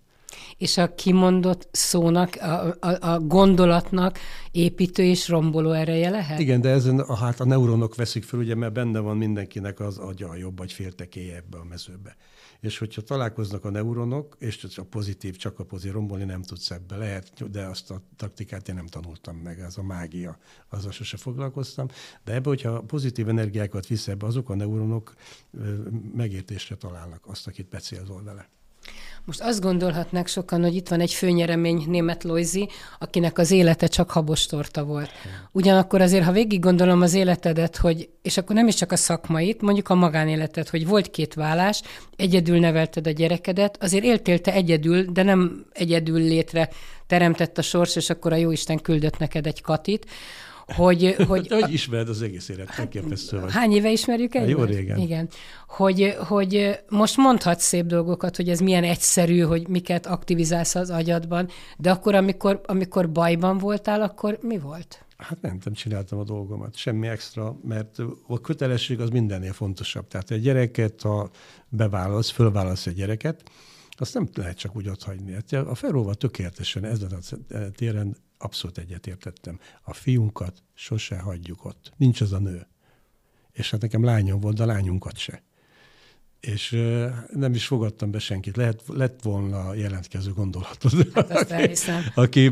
És 0.58 0.78
a 0.78 0.96
kimondott 0.96 1.68
szónak, 1.72 2.36
a, 2.36 2.76
a, 2.80 3.12
a 3.12 3.20
gondolatnak 3.20 4.20
építő 4.52 5.04
és 5.04 5.28
romboló 5.28 5.72
ereje 5.72 6.10
lehet? 6.10 6.40
Igen, 6.40 6.62
de 6.62 6.70
ezen 6.70 7.00
a, 7.00 7.16
hát 7.16 7.40
a 7.40 7.46
neuronok 7.46 7.96
veszik 7.96 8.24
fel, 8.24 8.40
ugye, 8.40 8.56
mert 8.56 8.74
benne 8.74 9.00
van 9.00 9.18
mindenkinek 9.18 9.80
az 9.80 9.98
agya 9.98 10.30
a 10.30 10.36
jobb 10.36 10.58
vagy 10.58 10.74
féltekéje 10.74 11.36
ebbe 11.36 11.58
a 11.58 11.64
mezőbe 11.64 12.16
és 12.62 12.78
hogyha 12.78 13.02
találkoznak 13.02 13.66
a 13.66 13.70
neuronok, 13.70 14.36
és 14.40 14.68
a 14.76 14.84
pozitív, 14.84 15.36
csak 15.36 15.60
a 15.60 15.64
pozitív 15.64 15.94
rombolni 15.94 16.24
nem 16.24 16.42
tudsz 16.42 16.72
ebbe. 16.72 16.96
Lehet, 16.96 17.52
de 17.52 17.66
azt 17.66 17.92
a 17.92 18.02
taktikát 18.16 18.70
én 18.70 18.76
nem 18.76 18.88
tanultam 18.88 19.36
meg, 19.36 19.60
ez 19.60 19.78
a 19.78 19.84
mágia, 19.84 20.38
azzal 20.70 20.92
sose 20.92 21.18
foglalkoztam. 21.18 21.88
De 22.24 22.34
ebbe, 22.34 22.50
hogyha 22.50 22.82
pozitív 22.82 23.30
energiákat 23.30 23.88
visz 23.88 24.08
ebbe, 24.08 24.26
azok 24.26 24.50
a 24.50 24.56
neuronok 24.56 25.14
megértésre 26.14 26.76
találnak 26.76 27.26
azt, 27.26 27.48
akit 27.48 27.70
becélzol 27.70 28.24
vele. 28.24 28.50
Most 29.30 29.42
azt 29.42 29.62
gondolhatnák 29.62 30.28
sokan, 30.28 30.62
hogy 30.62 30.76
itt 30.76 30.88
van 30.88 31.00
egy 31.00 31.14
főnyeremény 31.14 31.84
német 31.88 32.24
Loizi, 32.24 32.70
akinek 33.00 33.38
az 33.38 33.52
élete 33.52 33.88
csak 33.88 34.12
habostorta 34.12 34.84
volt. 34.84 35.10
Ugyanakkor 35.52 36.02
azért, 36.02 36.24
ha 36.24 36.32
végig 36.32 36.60
gondolom 36.60 37.02
az 37.02 37.14
életedet, 37.14 37.78
hogy, 37.78 38.10
és 38.22 38.38
akkor 38.38 38.56
nem 38.56 38.68
is 38.68 38.76
csak 38.76 38.92
a 38.92 38.96
szakmait, 38.96 39.62
mondjuk 39.62 39.90
a 39.90 39.96
magánéletet, 39.96 40.70
hogy 40.70 40.88
volt 40.88 41.12
két 41.12 41.34
vállás, 41.34 41.82
egyedül 42.16 42.60
nevelted 42.60 43.08
a 43.08 43.12
gyerekedet, 43.12 43.84
azért 43.84 44.04
éltél 44.04 44.40
te 44.40 44.54
egyedül, 44.54 45.06
de 45.06 45.24
nem 45.24 45.66
egyedül 45.74 46.20
létre 46.20 46.70
teremtett 47.08 47.58
a 47.58 47.62
sors, 47.62 47.96
és 47.96 48.10
akkor 48.10 48.34
a 48.34 48.36
jóisten 48.36 48.82
küldött 48.82 49.18
neked 49.18 49.48
egy 49.48 49.62
katit, 49.62 50.06
hogy... 50.76 51.16
Hogy, 51.28 51.48
hogy 51.48 51.74
ismered 51.74 52.10
az 52.10 52.22
egész 52.22 52.50
élet, 52.50 52.70
elképesztő 52.78 53.40
vagy. 53.40 53.52
Hány 53.52 53.72
éve 53.72 53.92
ismerjük 53.92 54.36
egymást? 54.36 54.58
Jó 54.58 54.64
régen. 54.64 54.98
Igen. 54.98 55.30
Hogy, 55.68 56.16
hogy 56.28 56.80
most 56.90 57.18
mondhatsz 57.18 57.66
szép 57.66 57.86
dolgokat, 57.86 58.36
hogy 58.36 58.50
ez 58.50 58.60
milyen 58.60 58.84
egyszerű, 58.84 59.40
hogy 59.40 59.68
miket 59.68 60.06
aktivizálsz 60.06 60.76
az 60.76 60.90
agyadban, 60.90 61.48
de 61.78 61.92
akkor, 61.92 62.16
amikor, 62.16 62.62
amikor 62.66 63.12
bajban 63.12 63.58
voltál, 63.58 64.02
akkor 64.02 64.38
mi 64.42 64.58
volt? 64.58 65.04
Hát 65.18 65.42
nem, 65.42 65.58
nem 65.64 65.74
csináltam 65.74 66.20
a 66.20 66.24
dolgomat, 66.24 66.76
semmi 66.76 67.08
extra, 67.08 67.60
mert 67.64 67.98
a 68.28 68.42
kötelesség 68.42 69.00
az 69.00 69.10
mindennél 69.10 69.54
fontosabb. 69.54 70.08
Tehát 70.08 70.32
egy 70.32 70.42
gyereket, 70.42 71.02
ha 71.02 71.30
beválasz, 71.70 72.30
fölválasz 72.30 72.88
egy 72.88 72.94
gyereket, 72.94 73.44
azt 73.90 74.14
nem 74.14 74.28
lehet 74.36 74.58
csak 74.58 74.76
úgy 74.76 74.90
ott 74.90 75.04
hagyni. 75.04 75.34
Hát 75.34 75.54
a 75.54 75.76
Feróval 75.76 76.16
tökéletesen 76.16 76.86
ezen 76.86 77.12
a 77.12 77.56
téren 77.76 78.16
abszolút 78.40 78.78
egyetértettem. 78.78 79.60
A 79.82 79.94
fiunkat 79.94 80.64
sose 80.74 81.20
hagyjuk 81.20 81.66
ott. 81.66 81.92
Nincs 81.98 82.22
az 82.22 82.32
a 82.32 82.40
nő. 82.40 82.68
És 83.52 83.72
hát 83.72 83.82
nekem 83.82 84.04
lányom 84.04 84.40
volt, 84.40 84.56
de 84.56 84.64
a 84.64 84.66
lányunkat 84.66 85.18
se. 85.18 85.44
És 86.40 86.70
nem 87.34 87.54
is 87.54 87.66
fogadtam 87.66 88.12
be 88.12 88.20
senkit. 88.20 88.56
Lehet, 88.56 88.84
lett 88.88 89.22
volna 89.22 89.74
jelentkező 89.74 90.32
gondolatot, 90.32 91.14
hát 91.14 91.52
aki, 92.16 92.48
aki 92.48 92.52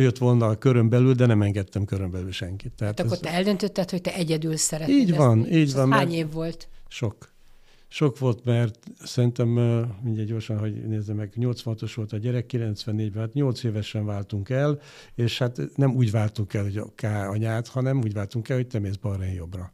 jött 0.00 0.18
volna 0.18 0.46
a 0.46 0.58
körön 0.58 0.88
belül, 0.88 1.14
de 1.14 1.26
nem 1.26 1.42
engedtem 1.42 1.84
körön 1.84 2.10
belül 2.10 2.32
senkit. 2.32 2.72
Tehát 2.72 2.98
hát 2.98 3.06
akkor 3.06 3.18
te 3.18 3.30
eldöntötted, 3.30 3.90
hogy 3.90 4.00
te 4.00 4.14
egyedül 4.14 4.56
szeretnéd. 4.56 4.96
Így 4.96 5.16
van, 5.16 5.52
így 5.52 5.72
van. 5.72 5.92
Hány 5.92 6.12
év 6.12 6.32
volt? 6.32 6.68
Sok. 6.88 7.34
Sok 7.88 8.18
volt, 8.18 8.44
mert 8.44 8.78
szerintem, 9.02 9.48
mindjárt 10.02 10.28
gyorsan, 10.28 10.58
hogy 10.58 10.86
nézzem 10.86 11.16
meg, 11.16 11.32
86-os 11.36 11.92
volt 11.94 12.12
a 12.12 12.16
gyerek, 12.16 12.50
94-ben, 12.52 13.22
hát 13.22 13.32
8 13.32 13.62
évesen 13.62 14.04
váltunk 14.04 14.48
el, 14.48 14.80
és 15.14 15.38
hát 15.38 15.60
nem 15.74 15.94
úgy 15.94 16.10
váltunk 16.10 16.54
el, 16.54 16.62
hogy 16.62 16.76
a 16.76 17.06
anyát, 17.06 17.68
hanem 17.68 17.98
úgy 17.98 18.12
váltunk 18.12 18.48
el, 18.48 18.56
hogy 18.56 18.66
te 18.66 18.78
mész 18.78 18.96
balra, 18.96 19.24
jobbra. 19.24 19.72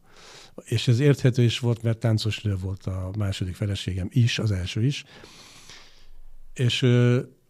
És 0.65 0.87
ez 0.87 0.99
érthető 0.99 1.43
is 1.43 1.59
volt, 1.59 1.83
mert 1.83 1.97
táncos 1.97 2.41
nő 2.41 2.55
volt 2.55 2.85
a 2.85 3.11
második 3.17 3.55
feleségem 3.55 4.07
is, 4.11 4.39
az 4.39 4.51
első 4.51 4.85
is, 4.85 5.03
és 6.53 6.85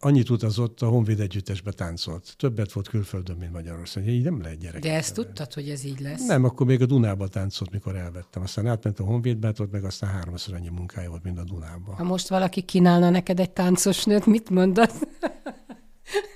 annyit 0.04 0.30
utazott, 0.30 0.82
a 0.82 0.86
Honvéd 0.86 1.20
együttesbe 1.20 1.72
táncolt. 1.72 2.34
Többet 2.36 2.72
volt 2.72 2.88
külföldön, 2.88 3.36
mint 3.36 3.52
Magyarországon. 3.52 4.08
Így 4.08 4.24
nem 4.24 4.42
lehet 4.42 4.58
gyerek. 4.58 4.82
De 4.82 4.94
ezt 4.94 5.14
tudtad, 5.14 5.52
hogy 5.52 5.68
ez 5.68 5.84
így 5.84 6.00
lesz? 6.00 6.26
Nem, 6.26 6.44
akkor 6.44 6.66
még 6.66 6.82
a 6.82 6.86
Dunába 6.86 7.28
táncolt, 7.28 7.70
mikor 7.70 7.96
elvettem. 7.96 8.42
Aztán 8.42 8.66
átment 8.66 8.98
a 8.98 9.04
Honvédbe, 9.04 9.52
ott 9.58 9.72
meg 9.72 9.84
aztán 9.84 10.10
háromszor 10.10 10.54
annyi 10.54 10.68
munkája 10.68 11.08
volt, 11.08 11.22
mint 11.22 11.38
a 11.38 11.44
Dunába. 11.44 11.94
Ha 11.94 12.04
most 12.04 12.28
valaki 12.28 12.62
kínálna 12.62 13.10
neked 13.10 13.40
egy 13.40 13.50
táncos 13.50 14.04
nőt, 14.04 14.26
mit 14.26 14.50
mondasz? 14.50 15.00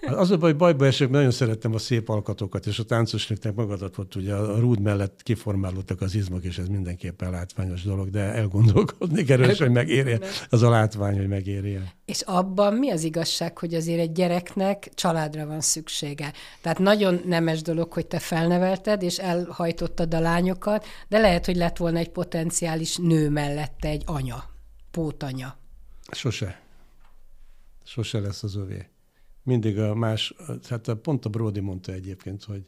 Hát 0.00 0.16
az 0.16 0.30
a 0.30 0.36
baj, 0.36 0.52
bajba 0.52 0.86
esek, 0.86 1.00
mert 1.00 1.12
nagyon 1.12 1.30
szerettem 1.30 1.74
a 1.74 1.78
szép 1.78 2.08
alkatokat, 2.08 2.66
és 2.66 2.78
a 2.78 2.84
táncosnőknek 2.84 3.54
magadat 3.54 3.96
volt, 3.96 4.14
ugye 4.14 4.34
a 4.34 4.58
rúd 4.58 4.80
mellett 4.80 5.22
kiformálódtak 5.22 6.00
az 6.00 6.14
izmok, 6.14 6.44
és 6.44 6.58
ez 6.58 6.68
mindenképpen 6.68 7.30
látványos 7.30 7.82
dolog, 7.82 8.10
de 8.10 8.20
elgondolkodni 8.20 9.24
kell, 9.24 9.54
hogy 9.56 9.70
megérje 9.70 10.18
az 10.48 10.62
a 10.62 10.70
látvány, 10.70 11.16
hogy 11.16 11.28
megérje. 11.28 11.94
És 12.04 12.20
abban 12.20 12.74
mi 12.74 12.90
az 12.90 13.02
igazság, 13.02 13.58
hogy 13.58 13.74
azért 13.74 14.00
egy 14.00 14.12
gyereknek 14.12 14.90
családra 14.94 15.46
van 15.46 15.60
szüksége? 15.60 16.32
Tehát 16.60 16.78
nagyon 16.78 17.22
nemes 17.24 17.62
dolog, 17.62 17.92
hogy 17.92 18.06
te 18.06 18.18
felnevelted, 18.18 19.02
és 19.02 19.18
elhajtottad 19.18 20.14
a 20.14 20.20
lányokat, 20.20 20.86
de 21.08 21.18
lehet, 21.18 21.46
hogy 21.46 21.56
lett 21.56 21.76
volna 21.76 21.98
egy 21.98 22.10
potenciális 22.10 22.96
nő 22.96 23.30
mellette 23.30 23.88
egy 23.88 24.02
anya, 24.06 24.44
pótanya. 24.90 25.56
Sose. 26.10 26.60
Sose 27.84 28.18
lesz 28.20 28.42
az 28.42 28.56
övé 28.56 28.86
mindig 29.48 29.78
a 29.78 29.94
más, 29.94 30.34
hát 30.68 30.94
pont 31.02 31.24
a 31.24 31.28
Brody 31.28 31.60
mondta 31.60 31.92
egyébként, 31.92 32.44
hogy 32.44 32.62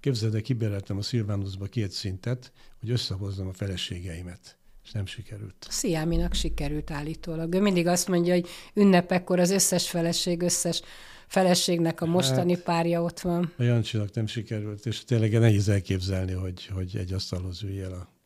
képzeld 0.00 0.34
el, 0.34 0.40
kibéreltem 0.40 0.96
a 0.96 1.02
Szilvánuszba 1.02 1.66
két 1.66 1.90
szintet, 1.90 2.52
hogy 2.80 2.90
összehozzam 2.90 3.48
a 3.48 3.52
feleségeimet 3.52 4.58
és 4.84 4.90
nem 4.90 5.06
sikerült. 5.06 5.66
Sziáminak 5.68 6.34
sikerült 6.34 6.90
állítólag. 6.90 7.54
Ő 7.54 7.60
mindig 7.60 7.86
azt 7.86 8.08
mondja, 8.08 8.34
hogy 8.34 8.48
ünnepekkor 8.74 9.38
az 9.38 9.50
összes 9.50 9.90
feleség, 9.90 10.42
összes 10.42 10.82
feleségnek 11.26 12.00
a 12.00 12.06
mostani 12.06 12.54
hát, 12.54 12.62
párja 12.62 13.02
ott 13.02 13.20
van. 13.20 13.52
A 13.56 13.62
Jancsinak 13.62 14.14
nem 14.14 14.26
sikerült, 14.26 14.86
és 14.86 15.04
tényleg 15.04 15.32
nehéz 15.32 15.68
elképzelni, 15.68 16.32
hogy, 16.32 16.66
hogy 16.66 16.96
egy 16.96 17.12
asztalhoz 17.12 17.62
üljél 17.62 17.92
a 17.92 18.19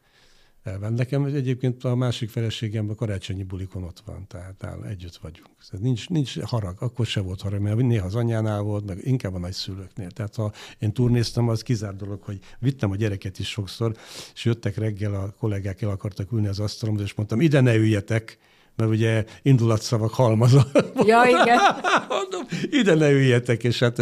elven. 0.64 0.92
Nekem 0.92 1.24
egyébként 1.24 1.84
a 1.84 1.94
másik 1.94 2.30
feleségem 2.30 2.90
a 2.90 2.94
karácsonyi 2.94 3.42
bulikon 3.42 3.82
ott 3.82 4.02
van, 4.04 4.26
tehát 4.28 4.64
áll, 4.64 4.84
együtt 4.84 5.16
vagyunk. 5.16 5.48
Tehát 5.70 5.84
nincs, 5.84 6.08
nincs 6.08 6.40
harag, 6.40 6.76
akkor 6.78 7.06
se 7.06 7.20
volt 7.20 7.40
harag, 7.40 7.60
mert 7.60 7.76
néha 7.76 8.06
az 8.06 8.14
anyánál 8.14 8.60
volt, 8.60 8.86
meg 8.86 8.98
inkább 9.02 9.34
a 9.34 9.38
nagyszülőknél. 9.38 10.10
Tehát 10.10 10.34
ha 10.34 10.52
én 10.78 10.92
turnéztem, 10.92 11.48
az 11.48 11.62
kizár 11.62 11.94
dolog, 11.94 12.22
hogy 12.22 12.38
vittem 12.58 12.90
a 12.90 12.96
gyereket 12.96 13.38
is 13.38 13.48
sokszor, 13.48 13.96
és 14.34 14.44
jöttek 14.44 14.76
reggel 14.76 15.14
a 15.14 15.34
kollégák, 15.38 15.82
el 15.82 15.90
akartak 15.90 16.32
ülni 16.32 16.46
az 16.46 16.60
asztalomhoz, 16.60 17.04
és 17.04 17.14
mondtam, 17.14 17.40
ide 17.40 17.60
ne 17.60 17.74
üljetek, 17.74 18.38
mert 18.76 18.90
ugye 18.90 19.24
indulatszavak 19.42 20.14
halmaza. 20.14 20.66
Ja, 21.04 21.22
igen. 21.26 21.58
Mondom, 22.08 22.46
ide 22.70 22.94
ne 22.94 23.10
üljetek, 23.10 23.64
és 23.64 23.78
hát 23.78 23.98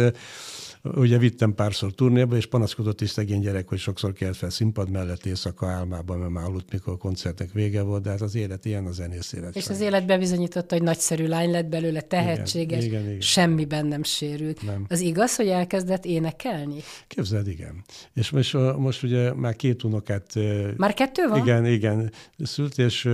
Ugye 0.83 1.17
vittem 1.17 1.55
párszor 1.55 1.93
turnéba, 1.93 2.35
és 2.35 2.45
panaszkodott 2.45 3.01
is 3.01 3.09
szegény 3.09 3.39
gyerek, 3.39 3.67
hogy 3.67 3.77
sokszor 3.77 4.13
kelt 4.13 4.35
fel 4.37 4.49
színpad 4.49 4.89
mellett 4.89 5.25
éjszaka 5.25 5.67
álmában, 5.67 6.17
mert 6.17 6.31
már 6.31 6.43
aludt, 6.43 6.71
mikor 6.71 6.93
a 6.93 6.97
koncertnek 6.97 7.51
vége 7.51 7.81
volt, 7.81 8.03
de 8.03 8.09
hát 8.09 8.21
az 8.21 8.35
élet 8.35 8.65
ilyen, 8.65 8.85
az 8.85 8.95
zenész 8.95 9.33
élet. 9.33 9.55
És 9.55 9.67
az 9.67 9.79
élet 9.79 10.05
bebizonyította, 10.05 10.75
hogy 10.75 10.83
nagyszerű 10.83 11.27
lány 11.27 11.51
lett 11.51 11.65
belőle, 11.65 12.01
tehetséges, 12.01 12.85
igen, 12.85 12.99
igen, 12.99 13.09
igen. 13.09 13.21
semmiben 13.21 13.85
nem 13.85 14.03
sérült. 14.03 14.61
Nem. 14.61 14.85
Az 14.89 14.99
igaz, 14.99 15.35
hogy 15.35 15.47
elkezdett 15.47 16.05
énekelni? 16.05 16.79
Képzeld, 17.07 17.47
igen. 17.47 17.83
És 18.13 18.29
most, 18.29 18.57
most 18.77 19.03
ugye 19.03 19.33
már 19.33 19.55
két 19.55 19.83
unokát... 19.83 20.33
Már 20.77 20.93
kettő 20.93 21.27
van? 21.27 21.39
Igen, 21.39 21.65
igen. 21.65 22.11
Szült, 22.37 22.77
és 22.77 23.09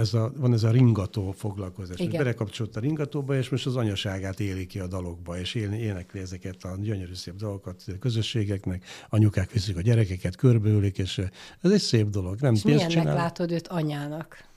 ez 0.00 0.14
a, 0.14 0.32
van 0.36 0.52
ez 0.52 0.62
a 0.62 0.70
ringató 0.70 1.32
foglalkozás. 1.32 1.98
Igen. 1.98 2.22
Belekapcsolt 2.22 2.76
a 2.76 2.80
ringatóba, 2.80 3.34
és 3.34 3.48
most 3.48 3.66
az 3.66 3.76
anyaságát 3.76 4.40
éli 4.40 4.66
ki 4.66 4.78
a 4.78 4.86
dalokba, 4.86 5.38
és 5.38 5.54
élni, 5.54 5.78
énekli 5.78 6.20
ezeket 6.20 6.64
a 6.64 6.76
gyönyörű 6.80 7.14
szép 7.14 7.34
dalokat 7.34 7.82
a 7.86 7.98
közösségeknek. 7.98 8.84
Anyukák 9.08 9.50
viszik 9.52 9.76
a 9.76 9.80
gyerekeket, 9.80 10.36
körbeülik, 10.36 10.98
és 10.98 11.18
ez 11.60 11.70
egy 11.70 11.80
szép 11.80 12.08
dolog. 12.08 12.40
Nem 12.40 12.54
és 12.54 12.62
milyennek 12.62 12.88
csinál. 12.88 13.14
látod 13.14 13.50
őt 13.50 13.68
anyának? 13.68 14.49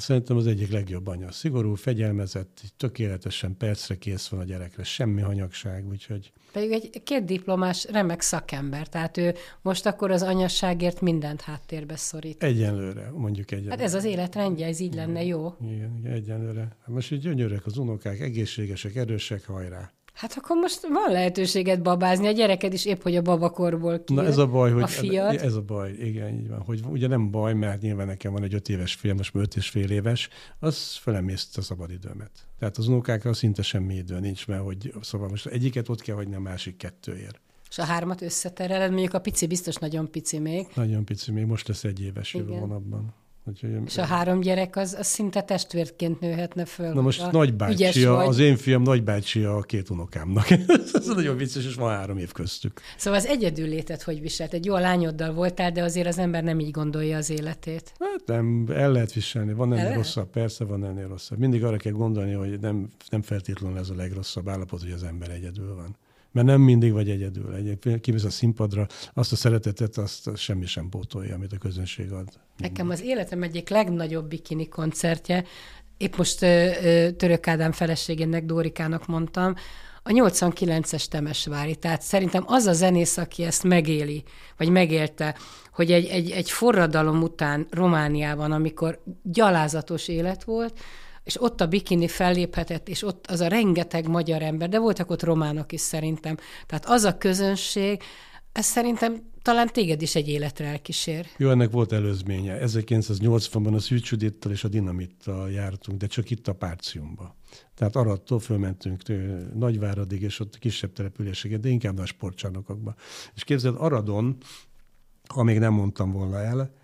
Szerintem 0.00 0.36
az 0.36 0.46
egyik 0.46 0.70
legjobb 0.70 1.06
anya. 1.06 1.32
Szigorú, 1.32 1.74
fegyelmezett, 1.74 2.62
tökéletesen 2.76 3.56
percre 3.56 3.98
kész 3.98 4.28
van 4.28 4.40
a 4.40 4.44
gyerekre, 4.44 4.82
semmi 4.82 5.20
hanyagság, 5.20 5.88
úgyhogy... 5.88 6.32
Pedig 6.52 6.70
egy 6.70 7.02
két 7.02 7.24
diplomás 7.24 7.86
remek 7.90 8.20
szakember, 8.20 8.88
tehát 8.88 9.16
ő 9.16 9.34
most 9.62 9.86
akkor 9.86 10.10
az 10.10 10.22
anyasságért 10.22 11.00
mindent 11.00 11.40
háttérbe 11.40 11.96
szorít. 11.96 12.42
Egyenlőre, 12.42 13.10
mondjuk 13.10 13.50
egyenlőre. 13.50 13.76
Hát 13.76 13.84
ez 13.84 13.94
az 13.94 14.04
életrendje, 14.04 14.66
ez 14.66 14.80
így 14.80 14.94
lenne 14.94 15.24
jó. 15.24 15.54
Igen, 15.62 15.96
igen 15.98 16.12
egyenlőre. 16.12 16.60
Hát 16.60 16.88
most 16.88 17.12
így 17.12 17.20
gyönyörök 17.20 17.66
az 17.66 17.76
unokák, 17.76 18.20
egészségesek, 18.20 18.94
erősek, 18.96 19.46
hajrá. 19.46 19.92
Hát 20.12 20.34
akkor 20.36 20.56
most 20.56 20.86
van 20.88 21.12
lehetőséget 21.12 21.82
babázni, 21.82 22.26
a 22.26 22.30
gyereked 22.30 22.72
is 22.72 22.84
épp, 22.84 23.02
hogy 23.02 23.16
a 23.16 23.22
babakorból 23.22 24.04
ki. 24.04 24.14
Na 24.14 24.24
ez 24.24 24.38
a 24.38 24.46
baj, 24.46 24.70
hogy 24.70 24.82
a 24.82 24.86
fiat. 24.86 25.34
Ez, 25.34 25.42
ez 25.42 25.54
a 25.54 25.62
baj, 25.62 25.92
igen, 25.92 26.34
így 26.34 26.48
van. 26.48 26.62
Hogy 26.62 26.80
ugye 26.88 27.06
nem 27.06 27.30
baj, 27.30 27.54
mert 27.54 27.80
nyilván 27.80 28.06
nekem 28.06 28.32
van 28.32 28.42
egy 28.42 28.54
öt 28.54 28.68
éves 28.68 28.94
fiam, 28.94 29.16
most 29.16 29.34
öt 29.34 29.56
és 29.56 29.68
fél 29.68 29.90
éves, 29.90 30.28
az 30.58 30.96
felemészt 30.96 31.58
a 31.58 31.62
szabadidőmet. 31.62 32.30
Tehát 32.58 32.76
az 32.76 32.88
unokákra 32.88 33.32
szinte 33.32 33.62
semmi 33.62 33.94
idő 33.94 34.18
nincs, 34.18 34.46
mert 34.46 34.62
hogy 34.62 34.94
szóval 35.00 35.28
most 35.28 35.46
egyiket 35.46 35.88
ott 35.88 36.00
kell 36.00 36.14
hagyni 36.14 36.34
a 36.34 36.40
másik 36.40 36.76
kettőért. 36.76 37.40
És 37.70 37.78
a 37.78 37.84
hármat 37.84 38.22
összetereled, 38.22 38.90
mondjuk 38.90 39.14
a 39.14 39.18
pici 39.18 39.46
biztos 39.46 39.74
nagyon 39.74 40.10
pici 40.10 40.38
még. 40.38 40.66
Nagyon 40.74 41.04
pici 41.04 41.32
még, 41.32 41.44
most 41.44 41.68
lesz 41.68 41.84
egy 41.84 42.00
éves 42.00 42.34
jövő 42.34 42.52
hónapban. 42.52 43.14
Úgyhogy, 43.44 43.70
és 43.86 43.98
a 43.98 44.04
három 44.04 44.40
gyerek 44.40 44.76
az, 44.76 44.96
az 44.98 45.06
szinte 45.06 45.42
testvérként 45.42 46.20
nőhetne 46.20 46.64
föl. 46.64 46.92
Na 46.92 47.00
most 47.00 47.30
nagybácsi, 47.30 48.04
az 48.04 48.38
én 48.38 48.56
fiam 48.56 48.82
nagybácsi 48.82 49.44
a 49.44 49.60
két 49.60 49.90
unokámnak. 49.90 50.50
Ez 50.92 51.06
nagyon 51.06 51.36
vicces, 51.36 51.66
és 51.66 51.74
van 51.74 51.94
három 51.94 52.18
év 52.18 52.32
köztük. 52.32 52.80
Szóval 52.96 53.18
az 53.18 53.26
egyedül 53.26 53.68
létet 53.68 54.02
hogy 54.02 54.20
viselt? 54.20 54.52
Egy 54.52 54.64
jó 54.64 54.76
lányoddal 54.76 55.32
voltál, 55.32 55.72
de 55.72 55.82
azért 55.82 56.06
az 56.06 56.18
ember 56.18 56.42
nem 56.42 56.60
így 56.60 56.70
gondolja 56.70 57.16
az 57.16 57.30
életét. 57.30 57.92
Hát 57.98 58.22
nem, 58.26 58.66
el 58.72 58.92
lehet 58.92 59.12
viselni. 59.12 59.52
Van 59.52 59.72
ennél 59.72 59.94
rosszabb, 59.94 60.30
persze 60.30 60.64
van 60.64 60.84
ennél 60.84 61.08
rosszabb. 61.08 61.38
Mindig 61.38 61.64
arra 61.64 61.76
kell 61.76 61.92
gondolni, 61.92 62.32
hogy 62.32 62.60
nem, 62.60 62.88
nem 63.10 63.22
feltétlenül 63.22 63.78
ez 63.78 63.90
a 63.90 63.94
legrosszabb 63.94 64.48
állapot, 64.48 64.80
hogy 64.80 64.92
az 64.92 65.02
ember 65.02 65.30
egyedül 65.30 65.74
van 65.74 65.96
mert 66.32 66.46
nem 66.46 66.60
mindig 66.60 66.92
vagy 66.92 67.10
egyedül. 67.10 67.54
Egyébként 67.54 68.00
kimész 68.00 68.24
a 68.24 68.30
színpadra, 68.30 68.86
azt 69.14 69.32
a 69.32 69.36
szeretetet, 69.36 69.96
azt 69.96 70.36
semmi 70.36 70.66
sem 70.66 70.88
pótolja, 70.88 71.34
amit 71.34 71.52
a 71.52 71.58
közönség 71.58 72.12
ad. 72.12 72.28
Nekem 72.56 72.90
az 72.90 73.02
életem 73.02 73.42
egyik 73.42 73.68
legnagyobb 73.68 74.28
bikini 74.28 74.68
koncertje, 74.68 75.44
épp 75.96 76.16
most 76.16 76.42
ö, 76.42 77.08
Török 77.16 77.48
Ádám 77.48 77.72
feleségének, 77.72 78.44
Dórikának 78.44 79.06
mondtam, 79.06 79.54
a 80.02 80.10
89-es 80.10 81.04
Temesvári. 81.04 81.76
Tehát 81.76 82.02
szerintem 82.02 82.44
az 82.46 82.66
a 82.66 82.72
zenész, 82.72 83.16
aki 83.16 83.44
ezt 83.44 83.62
megéli, 83.62 84.22
vagy 84.56 84.68
megélte, 84.68 85.36
hogy 85.72 85.92
egy, 85.92 86.06
egy, 86.06 86.30
egy 86.30 86.50
forradalom 86.50 87.22
után 87.22 87.66
Romániában, 87.70 88.52
amikor 88.52 89.02
gyalázatos 89.22 90.08
élet 90.08 90.44
volt, 90.44 90.78
és 91.30 91.42
ott 91.42 91.60
a 91.60 91.66
bikini 91.66 92.08
felléphetett, 92.08 92.88
és 92.88 93.02
ott 93.02 93.26
az 93.26 93.40
a 93.40 93.46
rengeteg 93.46 94.08
magyar 94.08 94.42
ember, 94.42 94.68
de 94.68 94.78
voltak 94.78 95.10
ott 95.10 95.22
románok 95.22 95.72
is 95.72 95.80
szerintem. 95.80 96.36
Tehát 96.66 96.86
az 96.86 97.04
a 97.04 97.18
közönség, 97.18 98.02
ez 98.52 98.64
szerintem 98.64 99.22
talán 99.42 99.68
téged 99.72 100.02
is 100.02 100.14
egy 100.14 100.28
életre 100.28 100.66
elkísér. 100.66 101.26
Jó, 101.36 101.50
ennek 101.50 101.70
volt 101.70 101.92
előzménye. 101.92 102.58
1980-ban 102.60 103.74
a 103.74 103.78
Szűcsudittal 103.78 104.52
és 104.52 104.64
a 104.64 104.68
Dinamittal 104.68 105.50
jártunk, 105.50 105.98
de 105.98 106.06
csak 106.06 106.30
itt 106.30 106.48
a 106.48 106.54
Párciumba. 106.54 107.36
Tehát 107.74 107.96
Arattól 107.96 108.38
fölmentünk 108.38 109.02
Nagyváradig, 109.54 110.22
és 110.22 110.40
ott 110.40 110.58
kisebb 110.58 110.92
településeket, 110.92 111.60
de 111.60 111.68
inkább 111.68 111.98
a 111.98 112.06
sportcsarnokokba. 112.06 112.94
És 113.34 113.44
képzeld, 113.44 113.74
Aradon, 113.78 114.36
ha 115.28 115.42
még 115.42 115.58
nem 115.58 115.72
mondtam 115.72 116.12
volna 116.12 116.40
el, 116.40 116.78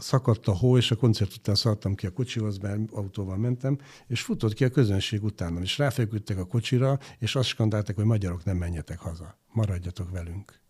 szakadt 0.00 0.46
a 0.46 0.52
hó, 0.52 0.76
és 0.76 0.90
a 0.90 0.96
koncert 0.96 1.34
után 1.34 1.54
szaladtam 1.54 1.94
ki 1.94 2.06
a 2.06 2.10
kocsihoz, 2.10 2.58
mert 2.58 2.90
autóval 2.92 3.36
mentem, 3.36 3.78
és 4.06 4.22
futott 4.22 4.52
ki 4.52 4.64
a 4.64 4.70
közönség 4.70 5.24
utánam, 5.24 5.62
és 5.62 5.78
ráfeküdtek 5.78 6.38
a 6.38 6.44
kocsira, 6.44 6.98
és 7.18 7.36
azt 7.36 7.48
skandáltak, 7.48 7.96
hogy 7.96 8.04
magyarok 8.04 8.44
nem 8.44 8.56
menjetek 8.56 8.98
haza, 8.98 9.38
maradjatok 9.52 10.10
velünk. 10.10 10.60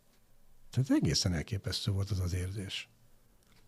Tehát 0.71 0.91
egészen 0.91 1.33
elképesztő 1.33 1.91
volt 1.91 2.11
az 2.11 2.21
az 2.21 2.35
érzés. 2.35 2.89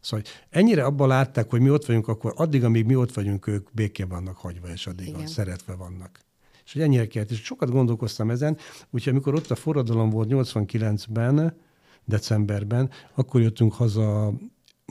Szóval 0.00 0.25
ennyire 0.50 0.85
abban 0.85 1.09
látták, 1.09 1.50
hogy 1.50 1.61
mi 1.61 1.71
ott 1.71 1.85
vagyunk, 1.85 2.09
akkor 2.09 2.33
addig, 2.37 2.64
amíg 2.64 2.87
mi 2.87 2.97
ott 2.97 3.14
vagyunk, 3.14 3.47
ők 3.47 3.69
békén 3.73 4.09
vannak 4.09 4.37
hagyva, 4.37 4.69
és 4.69 4.87
addig 4.87 5.09
Igen. 5.09 5.26
szeretve 5.26 5.75
vannak. 5.75 6.21
És 6.64 6.73
hogy 6.73 6.83
ennyire 6.83 7.07
kellett, 7.07 7.31
és 7.31 7.42
sokat 7.42 7.71
gondolkoztam 7.71 8.31
ezen, 8.31 8.57
úgyhogy 8.90 9.12
amikor 9.12 9.35
ott 9.35 9.50
a 9.50 9.54
forradalom 9.54 10.11
volt 10.11 10.28
89-ben, 10.31 11.57
decemberben, 12.04 12.90
akkor 13.14 13.40
jöttünk 13.40 13.73
haza 13.73 14.33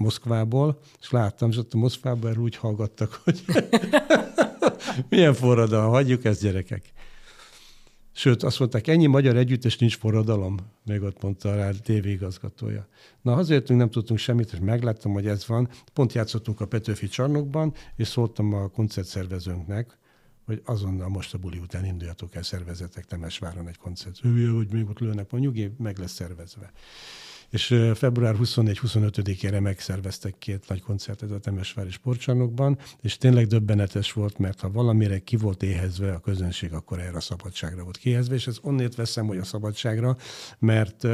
Moszkvából, 0.01 0.79
és 1.01 1.11
láttam, 1.11 1.49
és 1.49 1.57
ott 1.57 1.73
a 1.73 1.77
Moszkvában 1.77 2.29
erről 2.29 2.43
úgy 2.43 2.55
hallgattak, 2.55 3.21
hogy 3.23 3.43
milyen 5.09 5.33
forradalom, 5.33 5.89
hagyjuk 5.89 6.25
ezt 6.25 6.41
gyerekek. 6.41 6.91
Sőt, 8.13 8.43
azt 8.43 8.59
mondták, 8.59 8.87
ennyi 8.87 9.05
magyar 9.05 9.35
együttes 9.35 9.77
nincs 9.77 9.97
forradalom, 9.97 10.57
még 10.85 11.01
ott 11.01 11.21
mondta 11.21 11.55
rá 11.55 11.69
a 11.69 11.73
tévéigazgatója. 11.83 12.87
Na, 13.21 13.33
hazajöttünk, 13.33 13.79
nem 13.79 13.89
tudtunk 13.89 14.19
semmit, 14.19 14.51
és 14.53 14.59
megláttam, 14.61 15.11
hogy 15.13 15.27
ez 15.27 15.47
van. 15.47 15.69
Pont 15.93 16.13
játszottunk 16.13 16.61
a 16.61 16.65
Petőfi 16.65 17.07
csarnokban, 17.07 17.73
és 17.95 18.07
szóltam 18.07 18.53
a 18.53 18.67
koncertszervezőnknek, 18.67 19.97
hogy 20.45 20.61
azonnal 20.65 21.09
most 21.09 21.33
a 21.33 21.37
buli 21.37 21.57
után 21.57 21.85
induljatok 21.85 22.35
el 22.35 22.43
szervezetek 22.43 23.05
Temesváron 23.05 23.67
egy 23.67 23.77
koncert. 23.77 24.19
Ő, 24.23 24.47
hogy 24.47 24.71
még 24.71 24.89
ott 24.89 24.99
lőnek, 24.99 25.31
mondjuk, 25.31 25.77
meg 25.77 25.97
lesz 25.97 26.11
szervezve 26.11 26.71
és 27.51 27.65
február 27.95 28.35
24-25-ére 28.39 29.61
megszerveztek 29.61 30.37
két 30.37 30.67
nagy 30.67 30.81
koncertet 30.81 31.31
a 31.31 31.39
Temesvári 31.39 31.89
sportcsarnokban, 31.89 32.77
és 33.01 33.17
tényleg 33.17 33.47
döbbenetes 33.47 34.13
volt, 34.13 34.37
mert 34.37 34.59
ha 34.59 34.71
valamire 34.71 35.19
ki 35.19 35.35
volt 35.35 35.63
éhezve 35.63 36.13
a 36.13 36.19
közönség, 36.19 36.73
akkor 36.73 36.99
erre 36.99 37.17
a 37.17 37.19
szabadságra 37.19 37.83
volt 37.83 37.97
kihezve, 37.97 38.35
és 38.35 38.47
ez 38.47 38.57
onnét 38.61 38.95
veszem, 38.95 39.27
hogy 39.27 39.37
a 39.37 39.43
szabadságra, 39.43 40.17
mert 40.59 41.07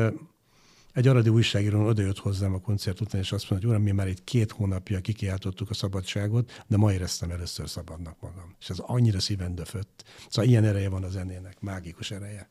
egy 0.93 1.07
aradi 1.07 1.29
újságíró 1.29 1.85
odajött 1.85 2.17
hozzám 2.17 2.53
a 2.53 2.59
koncert 2.59 3.01
után, 3.01 3.21
és 3.21 3.31
azt 3.31 3.49
mondta, 3.49 3.67
hogy 3.67 3.75
uram, 3.75 3.87
mi 3.87 3.91
már 3.91 4.07
itt 4.07 4.23
két 4.23 4.51
hónapja 4.51 4.99
kikiáltottuk 4.99 5.69
a 5.69 5.73
szabadságot, 5.73 6.63
de 6.67 6.77
ma 6.77 6.93
éreztem 6.93 7.31
először 7.31 7.69
szabadnak 7.69 8.19
magam. 8.19 8.55
És 8.59 8.69
ez 8.69 8.79
annyira 8.79 9.19
szíven 9.19 9.55
döfött. 9.55 10.03
Szóval 10.29 10.49
ilyen 10.49 10.63
ereje 10.63 10.89
van 10.89 11.03
a 11.03 11.09
zenének, 11.09 11.59
mágikus 11.59 12.11
ereje. 12.11 12.49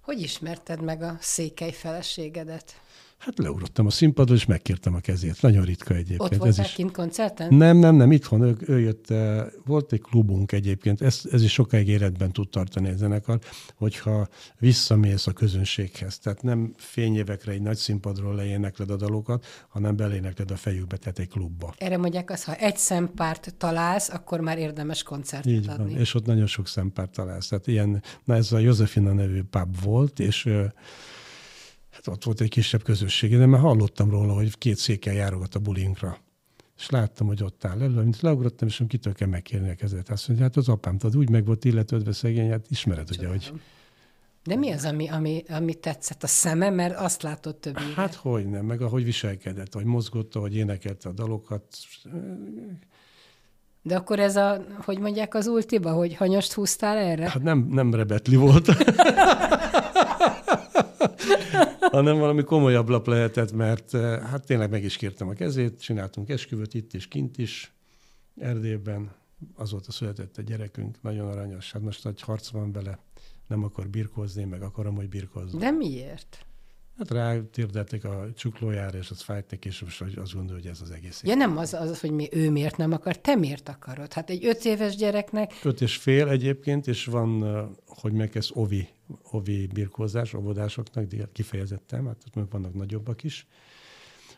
Hogy 0.00 0.20
ismerted 0.20 0.82
meg 0.82 1.02
a 1.02 1.16
székely 1.20 1.72
feleségedet? 1.72 2.80
Hát 3.18 3.38
leugrottam 3.38 3.86
a 3.86 3.90
színpadra, 3.90 4.34
és 4.34 4.46
megkértem 4.46 4.94
a 4.94 4.98
kezét. 5.00 5.42
Nagyon 5.42 5.64
ritka 5.64 5.94
egyébként. 5.94 6.20
Ott 6.20 6.36
voltál 6.36 6.48
ez 6.48 6.58
is... 6.58 6.72
kint 6.72 6.92
koncerten? 6.92 7.54
Nem, 7.54 7.76
nem, 7.76 7.94
nem, 7.94 8.12
itthon 8.12 8.42
ő, 8.42 8.56
ő 8.60 8.80
jött, 8.80 9.06
volt 9.64 9.92
egy 9.92 10.00
klubunk 10.00 10.52
egyébként, 10.52 11.02
ez, 11.02 11.20
ez 11.30 11.42
is 11.42 11.52
sokáig 11.52 11.88
életben 11.88 12.32
tud 12.32 12.48
tartani 12.48 12.88
egy 12.88 12.96
zenekar, 12.96 13.38
hogyha 13.74 14.28
visszamész 14.58 15.26
a 15.26 15.32
közönséghez. 15.32 16.18
Tehát 16.18 16.42
nem 16.42 16.74
fényévekre 16.76 17.52
egy 17.52 17.62
nagy 17.62 17.76
színpadról 17.76 18.34
leénekled 18.34 18.90
a 18.90 18.96
dalokat, 18.96 19.46
hanem 19.68 19.96
belénekled 19.96 20.50
a 20.50 20.56
fejükbe, 20.56 20.96
tehát 20.96 21.18
egy 21.18 21.28
klubba. 21.28 21.74
Erre 21.78 21.96
mondják 21.96 22.30
azt, 22.30 22.44
ha 22.44 22.54
egy 22.54 22.76
szempárt 22.76 23.54
találsz, 23.58 24.08
akkor 24.08 24.40
már 24.40 24.58
érdemes 24.58 25.02
koncertet 25.02 25.52
Így 25.52 25.68
adni. 25.68 25.92
Van, 25.92 26.00
és 26.00 26.14
ott 26.14 26.26
nagyon 26.26 26.46
sok 26.46 26.68
szempárt 26.68 27.10
találsz. 27.10 27.48
Tehát 27.48 27.66
ilyen, 27.66 28.02
na 28.24 28.34
ez 28.34 28.52
a 28.52 28.58
Józefina 28.58 29.12
nevű 29.12 29.42
pub 29.42 29.82
volt, 29.82 30.20
és 30.20 30.44
hát 30.44 30.74
ott 32.12 32.24
volt 32.24 32.40
egy 32.40 32.48
kisebb 32.48 32.82
közösség, 32.82 33.36
de 33.36 33.46
már 33.46 33.60
hallottam 33.60 34.10
róla, 34.10 34.34
hogy 34.34 34.58
két 34.58 34.76
székkel 34.76 35.14
járogat 35.14 35.54
a 35.54 35.58
bulinkra. 35.58 36.18
És 36.78 36.90
láttam, 36.90 37.26
hogy 37.26 37.42
ott 37.42 37.64
áll 37.64 37.82
elő, 37.82 38.02
mint 38.02 38.20
leugrottam, 38.20 38.68
és 38.68 38.82
kitől 38.88 39.12
kell 39.12 39.28
megkérni 39.28 39.70
a 39.70 39.74
kezet. 39.74 40.10
Azt 40.10 40.28
mondja, 40.28 40.46
hát 40.46 40.56
az 40.56 40.68
apám, 40.68 40.98
tudod, 40.98 41.16
úgy 41.16 41.30
meg 41.30 41.44
volt 41.44 41.64
illetődve 41.64 42.12
szegény, 42.12 42.50
hát 42.50 42.66
ismered, 42.68 43.10
ugye, 43.10 43.28
hogy... 43.28 43.52
De 44.44 44.56
mi 44.56 44.72
az, 44.72 44.84
ami, 44.84 45.08
ami, 45.08 45.44
ami 45.48 45.74
tetszett? 45.74 46.22
A 46.22 46.26
szeme, 46.26 46.70
mert 46.70 46.96
azt 46.96 47.22
látott 47.22 47.60
több 47.60 47.78
Hát 47.78 48.14
hogy 48.14 48.46
nem, 48.46 48.64
meg 48.64 48.80
ahogy 48.80 49.04
viselkedett, 49.04 49.74
ahogy 49.74 49.86
mozgott, 49.86 50.34
ahogy 50.34 50.56
énekelte 50.56 51.08
a 51.08 51.12
dalokat. 51.12 51.64
De 53.82 53.96
akkor 53.96 54.18
ez 54.18 54.36
a, 54.36 54.64
hogy 54.84 54.98
mondják 54.98 55.34
az 55.34 55.46
ultiba, 55.46 55.92
hogy 55.92 56.14
hanyost 56.14 56.52
húztál 56.52 56.96
erre? 56.96 57.30
Hát 57.30 57.42
nem, 57.42 57.66
nem 57.70 57.94
rebetli 57.94 58.36
volt. 58.36 58.68
hanem 61.78 62.18
valami 62.18 62.42
komolyabb 62.42 62.88
lap 62.88 63.06
lehetett, 63.06 63.52
mert 63.52 63.94
eh, 63.94 64.20
hát 64.20 64.46
tényleg 64.46 64.70
meg 64.70 64.84
is 64.84 64.96
kértem 64.96 65.28
a 65.28 65.32
kezét, 65.32 65.80
csináltunk 65.80 66.28
esküvőt 66.28 66.74
itt 66.74 66.94
és 66.94 67.08
kint 67.08 67.38
is, 67.38 67.72
Erdélyben, 68.40 69.14
azóta 69.54 69.92
született 69.92 70.38
egy 70.38 70.44
gyerekünk, 70.44 71.02
nagyon 71.02 71.28
aranyos, 71.28 71.72
hát 71.72 71.82
most 71.82 72.04
nagy 72.04 72.20
harc 72.20 72.48
van 72.48 72.72
bele, 72.72 72.98
nem 73.46 73.64
akar 73.64 73.88
birkózni, 73.88 74.44
meg 74.44 74.62
akarom, 74.62 74.94
hogy 74.96 75.08
birkózni. 75.08 75.58
De 75.58 75.70
miért? 75.70 76.46
Hát 76.98 77.10
rá 77.10 77.40
térdelték 77.52 78.04
a 78.04 78.28
csuklójára, 78.36 78.98
és 78.98 79.10
az 79.10 79.20
fájt 79.20 79.50
neki, 79.50 79.68
és 79.68 79.80
most 79.80 80.02
azt 80.16 80.34
gondolja, 80.34 80.62
hogy 80.62 80.70
ez 80.70 80.80
az 80.80 80.90
egész. 80.90 81.22
Ja 81.24 81.34
nem 81.34 81.58
az, 81.58 81.74
az, 81.74 82.00
hogy 82.00 82.10
mi, 82.10 82.28
ő 82.32 82.50
miért 82.50 82.76
nem 82.76 82.92
akar, 82.92 83.18
te 83.18 83.34
miért 83.34 83.68
akarod? 83.68 84.12
Hát 84.12 84.30
egy 84.30 84.46
öt 84.46 84.64
éves 84.64 84.96
gyereknek... 84.96 85.52
Öt 85.62 85.80
és 85.80 85.96
fél 85.96 86.28
egyébként, 86.28 86.86
és 86.86 87.04
van, 87.04 87.42
hogy 87.86 88.12
megkezd 88.12 88.50
ovi, 88.54 88.88
ovi 89.30 89.66
birkózás, 89.66 90.34
óvodásoknak, 90.34 91.32
kifejezettem, 91.32 92.06
hát 92.06 92.22
ott 92.34 92.50
vannak 92.50 92.74
nagyobbak 92.74 93.22
is, 93.22 93.46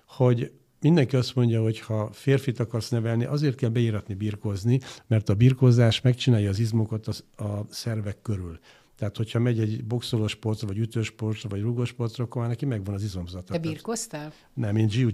hogy 0.07 0.53
mindenki 0.81 1.17
azt 1.17 1.35
mondja, 1.35 1.63
hogy 1.63 1.81
ha 1.81 2.13
férfit 2.13 2.61
akarsz 2.61 2.89
nevelni, 2.89 3.25
azért 3.25 3.57
kell 3.57 3.71
beíratni 3.71 4.15
birkózni, 4.15 4.81
mert 5.07 5.29
a 5.29 5.35
birkózás 5.35 6.01
megcsinálja 6.01 6.49
az 6.49 6.59
izmokat 6.59 7.07
a, 7.07 7.45
a 7.45 7.67
szervek 7.71 8.23
körül. 8.23 8.59
Tehát, 8.99 9.17
hogyha 9.17 9.39
megy 9.39 9.59
egy 9.59 9.85
boxolós 9.85 10.31
sportra, 10.31 10.67
vagy 10.67 10.79
ütős 10.79 11.07
sportra, 11.07 11.49
vagy 11.49 11.61
rugós 11.61 11.89
sportra, 11.89 12.25
akkor 12.25 12.41
már 12.41 12.51
neki 12.51 12.67
megvan 12.67 12.95
az 12.95 13.03
izomzata. 13.03 13.53
Te 13.53 13.59
birkoztál? 13.59 14.33
Nem, 14.55 14.77
én 14.77 14.89
jiu 14.91 15.09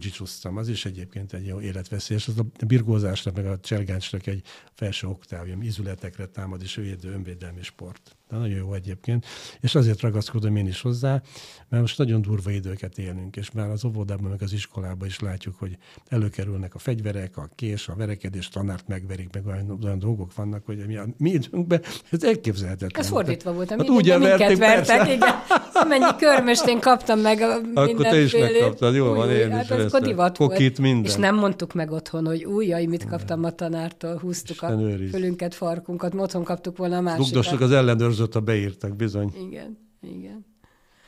az 0.54 0.68
is 0.68 0.84
egyébként 0.84 1.32
egy 1.32 1.46
jó 1.46 1.60
életveszélyes. 1.60 2.28
Az 2.28 2.38
a 2.38 2.64
birgózásnak, 2.66 3.34
meg 3.34 3.46
a 3.46 3.60
cselgáncsnak 3.60 4.26
egy 4.26 4.42
felső 4.72 5.06
oktávja, 5.06 5.56
izületekre 5.60 6.26
támad, 6.26 6.62
és 6.62 6.74
védő 6.74 7.12
önvédelmi 7.12 7.62
sport. 7.62 8.16
De 8.34 8.40
nagyon 8.40 8.58
jó 8.58 8.74
egyébként. 8.74 9.26
És 9.60 9.74
azért 9.74 10.00
ragaszkodom 10.00 10.56
én 10.56 10.66
is 10.66 10.80
hozzá, 10.80 11.22
mert 11.68 11.82
most 11.82 11.98
nagyon 11.98 12.22
durva 12.22 12.50
időket 12.50 12.98
élünk, 12.98 13.36
és 13.36 13.50
már 13.50 13.70
az 13.70 13.84
óvodában, 13.84 14.30
meg 14.30 14.42
az 14.42 14.52
iskolában 14.52 15.08
is 15.08 15.20
látjuk, 15.20 15.54
hogy 15.58 15.76
előkerülnek 16.08 16.74
a 16.74 16.78
fegyverek, 16.78 17.36
a 17.36 17.48
kés, 17.54 17.88
a 17.88 17.94
verekedés, 17.96 18.48
tanárt 18.48 18.88
megverik, 18.88 19.28
meg 19.32 19.46
olyan, 19.46 19.78
olyan 19.84 19.98
dolgok 19.98 20.34
vannak, 20.34 20.66
hogy 20.66 20.86
mi, 20.86 20.96
a 20.96 21.06
mi 21.16 21.30
időnkben 21.30 21.82
ez 22.10 22.24
elképzelhetetlen. 22.24 23.02
Ez 23.02 23.08
fordítva 23.08 23.52
volt, 23.52 23.70
hát 23.70 23.88
úgy 23.88 24.18
minket 24.18 24.58
vertek, 24.58 25.08
igen. 25.08 25.34
Amennyi 25.82 26.16
körmöst 26.18 26.66
én 26.66 26.80
kaptam 26.80 27.18
meg 27.18 27.40
a 27.40 27.60
Akkor 27.74 28.06
te 28.06 28.20
is 28.20 28.32
megkaptad, 28.32 28.94
jól 28.94 29.14
van, 29.14 29.30
én 29.30 29.50
hát 29.50 29.62
is. 29.62 29.92
Hát 30.16 30.36
Kokit, 30.36 30.78
minden. 30.78 31.04
És 31.04 31.14
nem 31.14 31.34
mondtuk 31.34 31.72
meg 31.72 31.90
otthon, 31.90 32.26
hogy 32.26 32.44
új, 32.44 32.66
jaj, 32.66 32.84
mit 32.84 33.06
kaptam 33.06 33.44
a 33.44 33.50
tanártól, 33.50 34.18
húztuk 34.18 34.56
Isten 34.56 34.78
a 34.78 34.80
őriz. 34.80 35.10
fölünket, 35.10 35.54
farkunkat, 35.54 36.14
otthon 36.14 36.44
kaptuk 36.44 36.76
volna 36.76 36.96
a 36.96 37.00
másikat. 37.00 37.26
Rugdostuk 37.26 37.60
az 37.60 37.70
ellenőrzött, 37.70 38.23
a 38.32 38.40
beírtak, 38.40 38.96
bizony. 38.96 39.32
Igen, 39.48 39.78
igen. 40.00 40.52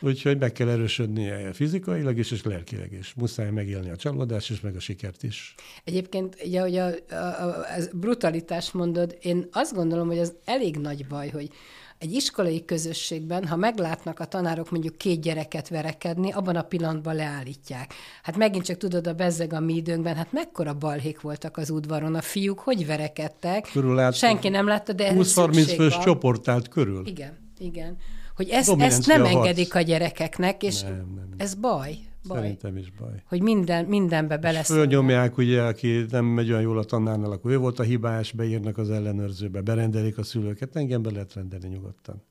Úgyhogy 0.01 0.39
meg 0.39 0.53
kell 0.53 0.69
erősödnie 0.69 1.53
fizikailag 1.53 2.19
is, 2.19 2.31
és 2.31 2.45
lelkileg 2.45 2.93
is. 2.93 3.15
Muszáj 3.15 3.51
megélni 3.51 3.91
a 3.91 3.97
csalódást 3.97 4.51
és 4.51 4.61
meg 4.61 4.77
a 4.77 4.81
sikert 4.81 5.23
is. 5.23 5.55
Egyébként, 5.85 6.37
ugye, 6.45 6.61
hogy 6.61 6.77
a, 6.77 6.87
a, 7.11 7.15
a, 7.15 7.49
a 7.49 7.81
brutalitást 7.93 8.75
mondod, 8.75 9.17
én 9.21 9.47
azt 9.53 9.75
gondolom, 9.75 10.07
hogy 10.07 10.19
az 10.19 10.35
elég 10.45 10.77
nagy 10.77 11.07
baj, 11.07 11.29
hogy 11.29 11.51
egy 11.99 12.13
iskolai 12.13 12.65
közösségben, 12.65 13.47
ha 13.47 13.57
meglátnak 13.57 14.21
a 14.21 14.25
tanárok 14.25 14.71
mondjuk 14.71 14.97
két 14.97 15.21
gyereket 15.21 15.69
verekedni, 15.69 16.33
abban 16.33 16.57
a 16.57 16.63
pillanatban 16.63 17.15
leállítják. 17.15 17.95
Hát 18.23 18.37
megint 18.37 18.65
csak 18.65 18.77
tudod, 18.77 19.07
a 19.07 19.13
bezzeg 19.13 19.53
a 19.53 19.61
mi 19.61 19.75
időnkben, 19.75 20.15
hát 20.15 20.33
mekkora 20.33 20.75
balhék 20.75 21.21
voltak 21.21 21.57
az 21.57 21.71
udvaron, 21.71 22.15
a 22.15 22.21
fiúk 22.21 22.59
hogy 22.59 22.87
verekedtek, 22.87 23.69
Körül 23.73 24.13
senki 24.13 24.49
nem 24.49 24.67
látta, 24.67 24.93
de 24.93 25.13
20-30 25.15 25.73
fős 25.77 25.99
csoport 25.99 26.49
állt 26.49 26.69
körül. 26.69 27.07
Igen, 27.07 27.39
igen. 27.59 27.97
Hogy 28.37 28.49
ezt, 28.49 28.75
ezt 28.79 29.07
nem 29.07 29.25
engedik 29.25 29.75
a 29.75 29.81
gyerekeknek, 29.81 30.63
és 30.63 30.83
nem, 30.83 30.93
nem, 30.93 31.15
nem. 31.15 31.35
ez 31.37 31.55
baj. 31.55 31.99
Baj. 32.29 32.39
Szerintem 32.39 32.77
is 32.77 32.91
baj. 32.91 33.23
Hogy 33.29 33.43
minden, 33.43 33.85
mindenbe 33.85 34.37
beleszólnak. 34.37 34.87
Fölnyomják, 34.87 35.37
ugye, 35.37 35.63
aki 35.63 36.05
nem 36.11 36.25
megy 36.25 36.51
olyan 36.51 36.63
jól 36.63 36.79
a 36.79 36.85
tanárnál, 36.85 37.31
akkor 37.31 37.51
ő 37.51 37.59
volt 37.59 37.79
a 37.79 37.83
hibás, 37.83 38.33
beírnak 38.33 38.79
az 38.79 38.91
ellenőrzőbe, 38.91 39.61
berendelik 39.61 40.19
a 40.19 40.23
szülőket, 40.23 40.77
engem 40.77 41.03
be 41.03 41.11
lehet 41.11 41.35
rendelni 41.35 41.69
nyugodtan. 41.69 42.23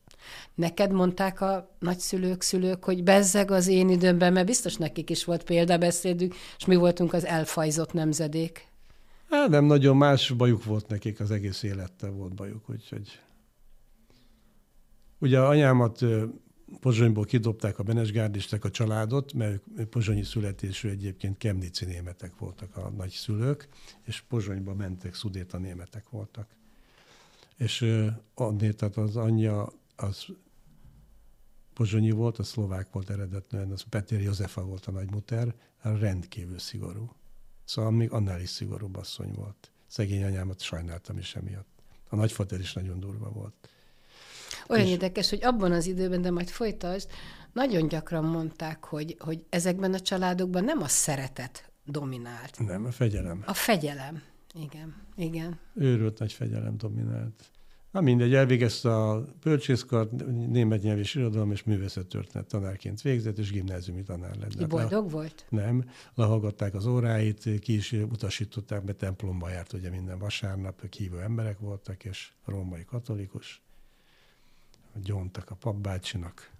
Neked 0.55 0.91
mondták 0.91 1.41
a 1.41 1.75
nagyszülők, 1.79 2.41
szülők, 2.41 2.83
hogy 2.83 3.03
bezzeg 3.03 3.51
az 3.51 3.67
én 3.67 3.89
időmben, 3.89 4.33
mert 4.33 4.45
biztos 4.45 4.75
nekik 4.75 5.09
is 5.09 5.23
volt 5.23 5.43
példabeszédük, 5.43 6.35
és 6.57 6.65
mi 6.65 6.75
voltunk 6.75 7.13
az 7.13 7.25
elfajzott 7.25 7.93
nemzedék. 7.93 8.67
Hát 9.29 9.49
nem 9.49 9.65
nagyon 9.65 9.97
más 9.97 10.31
bajuk 10.31 10.63
volt 10.63 10.87
nekik, 10.87 11.19
az 11.19 11.31
egész 11.31 11.63
élettel 11.63 12.11
volt 12.11 12.33
bajuk, 12.33 12.69
úgyhogy... 12.69 13.19
Ugye 15.19 15.39
anyámat 15.39 16.05
Pozsonyból 16.79 17.25
kidobták 17.25 17.79
a 17.79 17.83
Benesgárdistek 17.83 18.63
a 18.63 18.69
családot, 18.69 19.33
mert 19.33 19.61
pozsonyi 19.89 20.23
születésű 20.23 20.89
egyébként 20.89 21.37
kemnici 21.37 21.85
németek 21.85 22.37
voltak 22.37 22.77
a 22.77 22.89
nagyszülők, 22.89 23.69
és 24.03 24.21
Pozsonyba 24.21 24.73
mentek, 24.73 25.13
szudéta 25.13 25.57
németek 25.57 26.09
voltak. 26.09 26.47
És 27.57 27.85
adné, 28.33 28.71
tehát 28.71 28.97
az 28.97 29.15
anyja 29.15 29.69
az 29.95 30.25
pozsonyi 31.73 32.11
volt, 32.11 32.39
a 32.39 32.43
szlovák 32.43 32.91
volt 32.91 33.09
eredetően, 33.09 33.71
az 33.71 33.81
Peter 33.81 34.21
Józefa 34.21 34.65
volt 34.65 34.85
a 34.85 34.91
nagymuter, 34.91 35.55
rendkívül 35.81 36.59
szigorú. 36.59 37.15
Szóval 37.63 37.91
még 37.91 38.11
annál 38.11 38.41
is 38.41 38.49
szigorúbb 38.49 38.95
asszony 38.95 39.31
volt. 39.31 39.71
Szegény 39.87 40.23
anyámat 40.23 40.61
sajnáltam 40.61 41.17
is 41.17 41.35
emiatt. 41.35 41.83
A 42.09 42.15
nagyfater 42.15 42.59
is 42.59 42.73
nagyon 42.73 42.99
durva 42.99 43.29
volt. 43.29 43.69
Olyan 44.67 44.85
és... 44.85 44.91
érdekes, 44.91 45.29
hogy 45.29 45.43
abban 45.43 45.71
az 45.71 45.85
időben, 45.85 46.21
de 46.21 46.31
majd 46.31 46.49
folytasd, 46.49 47.09
nagyon 47.53 47.87
gyakran 47.87 48.23
mondták, 48.23 48.83
hogy, 48.83 49.15
hogy 49.19 49.45
ezekben 49.49 49.93
a 49.93 49.99
családokban 49.99 50.63
nem 50.63 50.81
a 50.81 50.87
szeretet 50.87 51.71
dominált. 51.85 52.59
Nem, 52.59 52.85
a 52.85 52.91
fegyelem. 52.91 53.43
A 53.45 53.53
fegyelem. 53.53 54.21
Igen, 54.53 54.95
igen. 55.15 55.59
Őrült 55.73 56.19
nagy 56.19 56.33
fegyelem 56.33 56.77
dominált. 56.77 57.49
Na 57.91 58.01
mindegy, 58.01 58.33
elvégezte 58.33 58.95
a 58.95 59.25
bölcsészkart, 59.43 60.25
német 60.49 60.81
nyelv 60.81 60.99
és 60.99 61.15
irodalom 61.15 61.51
és 61.51 61.63
művészettörténet 61.63 62.47
tanárként 62.47 63.01
végzett, 63.01 63.37
és 63.37 63.51
gimnáziumi 63.51 64.03
tanár 64.03 64.35
lett. 64.35 64.59
Hát 64.59 64.67
boldog 64.67 65.05
le, 65.05 65.11
volt? 65.11 65.45
Nem, 65.49 65.85
lehallgatták 66.13 66.73
az 66.73 66.85
óráit, 66.85 67.59
ki 67.59 67.75
is 67.75 67.91
utasították, 67.91 68.83
mert 68.83 68.97
templomba 68.97 69.49
járt 69.49 69.73
ugye 69.73 69.89
minden 69.89 70.19
vasárnap, 70.19 70.95
hívő 70.95 71.21
emberek 71.21 71.59
voltak, 71.59 72.05
és 72.05 72.31
római 72.45 72.85
katolikus 72.85 73.64
gyóntak 75.03 75.49
a 75.49 75.55
papbácsinak. 75.55 76.51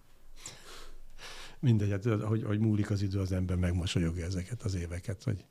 Mindegy, 1.59 1.91
hát, 1.91 2.03
hogy, 2.03 2.43
hogy 2.43 2.59
múlik 2.59 2.89
az 2.89 3.01
idő, 3.01 3.19
az 3.19 3.31
ember 3.31 3.57
megmosolyogja 3.57 4.25
ezeket 4.25 4.61
az 4.61 4.75
éveket, 4.75 5.23
hogy 5.23 5.45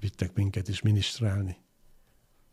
vittek 0.00 0.34
minket 0.34 0.68
is 0.68 0.82
ministrálni. 0.82 1.56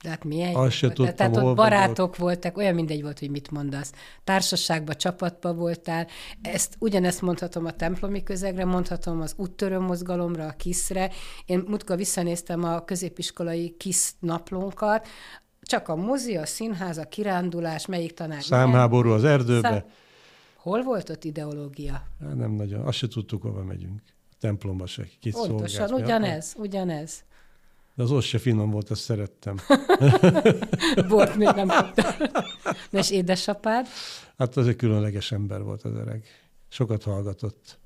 De 0.03 0.09
hát 0.09 0.23
milyen 0.23 0.55
Azt 0.55 0.75
se 0.75 0.87
tudtam, 0.87 1.15
Tehát 1.15 1.37
ott 1.37 1.55
barátok 1.55 1.97
volt. 1.97 2.17
voltak, 2.17 2.57
olyan 2.57 2.75
mindegy 2.75 3.01
volt, 3.01 3.19
hogy 3.19 3.29
mit 3.29 3.51
mondasz. 3.51 3.91
Társaságba, 4.23 4.95
csapatba 4.95 5.53
voltál. 5.53 6.07
Ezt 6.41 6.75
ugyanezt 6.79 7.21
mondhatom 7.21 7.65
a 7.65 7.71
templomi 7.71 8.23
közegre, 8.23 8.65
mondhatom 8.65 9.21
az 9.21 9.33
úttörő 9.37 9.79
mozgalomra, 9.79 10.47
a 10.47 10.51
kiszre. 10.51 11.11
Én 11.45 11.63
mutka 11.67 11.95
visszanéztem 11.95 12.63
a 12.63 12.83
középiskolai 12.83 13.75
kisz 13.77 14.15
naplónkat, 14.19 15.07
csak 15.65 15.87
a 15.87 15.95
mozi, 15.95 16.37
a 16.37 16.45
színház, 16.45 16.97
a 16.97 17.05
kirándulás, 17.05 17.85
melyik 17.85 18.13
tanár? 18.13 18.43
Számháború 18.43 19.09
az 19.09 19.23
erdőbe. 19.23 19.69
Szám... 19.69 19.83
Hol 20.55 20.83
volt 20.83 21.09
ott 21.09 21.23
ideológia? 21.23 22.03
Hát 22.19 22.35
nem 22.35 22.51
nagyon. 22.51 22.85
Azt 22.85 22.97
se 22.97 23.07
tudtuk, 23.07 23.41
hova 23.41 23.63
megyünk. 23.63 24.01
A 24.31 24.35
templomba 24.39 24.85
se. 24.85 25.07
Kit 25.19 25.33
Pontosan, 25.33 25.93
ugyanez, 25.93 26.53
ja. 26.55 26.61
ugyanez. 26.61 27.23
De 27.95 28.03
az 28.03 28.11
ott 28.11 28.23
se 28.23 28.37
finom 28.37 28.71
volt, 28.71 28.89
azt 28.89 29.01
szerettem. 29.01 29.55
Bort 31.09 31.35
még 31.35 31.47
nem 31.55 31.67
kaptam. 31.67 32.11
És 32.91 33.11
édesapád? 33.11 33.87
Hát 34.37 34.57
az 34.57 34.67
egy 34.67 34.75
különleges 34.75 35.31
ember 35.31 35.61
volt 35.61 35.83
az 35.83 35.93
öreg. 35.93 36.25
Sokat 36.67 37.03
hallgatott. 37.03 37.79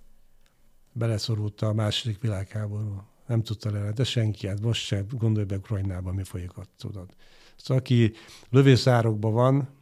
Beleszorulta 0.93 1.67
a 1.67 1.73
második 1.73 2.21
világháború. 2.21 3.03
Nem 3.27 3.43
tudta 3.43 3.71
le, 3.71 3.91
de 3.91 4.03
senki, 4.03 4.47
hát 4.47 4.61
most 4.61 4.85
se 4.85 5.05
gondolj 5.11 5.45
be 5.45 5.55
Ukrajnában, 5.55 6.15
mi 6.15 6.23
folyik 6.23 6.57
ott, 6.57 6.71
tudod. 6.77 7.09
Szóval 7.63 7.77
aki 7.77 8.13
lövészárokban 8.49 9.33
van, 9.33 9.77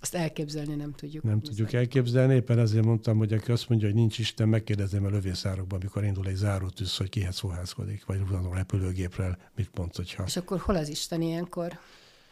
azt 0.00 0.14
elképzelni 0.14 0.74
nem 0.74 0.92
tudjuk. 0.92 1.22
Nem 1.22 1.40
tudjuk 1.40 1.72
elképzelni, 1.72 2.34
éppen 2.34 2.58
ezért 2.58 2.84
mondtam, 2.84 3.18
hogy 3.18 3.32
aki 3.32 3.52
azt 3.52 3.68
mondja, 3.68 3.86
hogy 3.88 3.96
nincs 3.96 4.18
Isten, 4.18 4.48
megkérdezem 4.48 5.04
a 5.04 5.08
lövészárokban, 5.08 5.80
amikor 5.80 6.04
indul 6.04 6.26
egy 6.26 6.34
zárótűz, 6.34 6.96
hogy 6.96 7.08
kihez 7.08 7.38
fohászkodik, 7.38 8.04
vagy 8.04 8.20
a 8.30 8.54
repülőgéprel, 8.54 9.38
mit 9.56 9.70
mond, 9.74 9.96
hogyha... 9.96 10.22
És 10.26 10.36
akkor 10.36 10.58
hol 10.58 10.76
az 10.76 10.88
Isten 10.88 11.22
ilyenkor? 11.22 11.78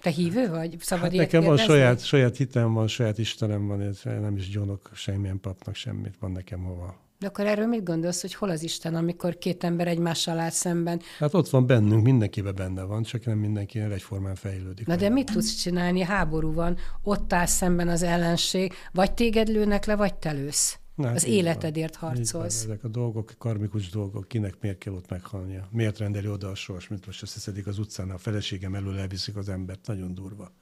Te 0.01 0.11
hívő 0.11 0.49
vagy? 0.49 0.77
Szabad 0.81 1.05
hát 1.05 1.13
nekem 1.13 1.45
van 1.45 1.57
saját, 1.57 2.05
saját 2.05 2.37
hitem 2.37 2.73
van, 2.73 2.87
saját 2.87 3.19
Istenem 3.19 3.67
van, 3.67 3.95
nem 4.05 4.37
is 4.37 4.49
gyónok 4.49 4.91
semmilyen 4.95 5.41
papnak 5.41 5.75
semmit, 5.75 6.17
van 6.19 6.33
nekem 6.33 6.63
hova 6.63 7.04
de 7.25 7.31
akkor 7.31 7.47
erről 7.47 7.67
mit 7.67 7.85
gondolsz, 7.85 8.21
hogy 8.21 8.35
hol 8.35 8.51
az 8.51 8.63
Isten, 8.63 8.95
amikor 8.95 9.39
két 9.39 9.65
ember 9.65 9.89
egymással 9.89 10.39
áll 10.39 10.51
szemben? 10.51 11.01
Hát 11.19 11.35
ott 11.35 11.49
van 11.49 11.67
bennünk, 11.67 12.03
mindenkiben 12.03 12.55
benne 12.55 12.83
van, 12.83 13.03
csak 13.03 13.25
nem 13.25 13.39
mindenki 13.39 13.79
egyformán 13.79 14.35
fejlődik. 14.35 14.87
Na 14.87 14.97
de 14.97 15.09
mit 15.09 15.33
tudsz 15.33 15.55
csinálni? 15.55 16.01
Háború 16.01 16.53
van, 16.53 16.77
ott 17.03 17.33
áll 17.33 17.47
szemben 17.47 17.89
az 17.89 18.03
ellenség, 18.03 18.73
vagy 18.93 19.13
téged 19.13 19.49
lőnek 19.49 19.85
le, 19.85 19.97
vagy 19.97 20.15
te 20.15 20.31
lősz. 20.31 20.79
Na, 20.95 21.11
az 21.11 21.27
életedért 21.27 21.97
van. 21.97 22.11
harcolsz. 22.11 22.65
Ezek 22.65 22.85
a 22.85 22.89
dolgok, 22.89 23.35
karmikus 23.39 23.91
dolgok, 23.91 24.29
kinek 24.29 24.55
miért 24.61 24.79
kell 24.79 24.93
ott 24.93 25.11
meghalnia? 25.11 25.69
Miért 25.71 25.99
rendeli 25.99 26.29
oda 26.29 26.49
a 26.49 26.55
sors, 26.55 26.89
mint 26.89 27.07
most 27.07 27.23
összeszedik 27.23 27.67
az 27.67 27.79
utcán, 27.79 28.11
a 28.11 28.19
feleségem 28.19 28.75
elől 28.75 28.99
elviszik 28.99 29.37
az 29.37 29.49
embert, 29.49 29.87
nagyon 29.87 30.15
durva 30.15 30.53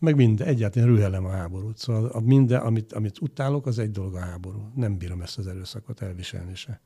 meg 0.00 0.16
minden, 0.16 0.46
egyáltalán 0.46 0.88
rühelem 0.88 1.24
a 1.24 1.30
háborút. 1.30 1.78
Szóval 1.78 2.06
a 2.06 2.20
minden, 2.20 2.60
amit, 2.60 2.92
amit 2.92 3.20
utálok, 3.20 3.66
az 3.66 3.78
egy 3.78 3.90
dolog 3.90 4.14
a 4.14 4.20
háború. 4.20 4.70
Nem 4.74 4.98
bírom 4.98 5.22
ezt 5.22 5.38
az 5.38 5.46
erőszakot 5.46 6.02
elviselni 6.02 6.54
se. 6.54 6.80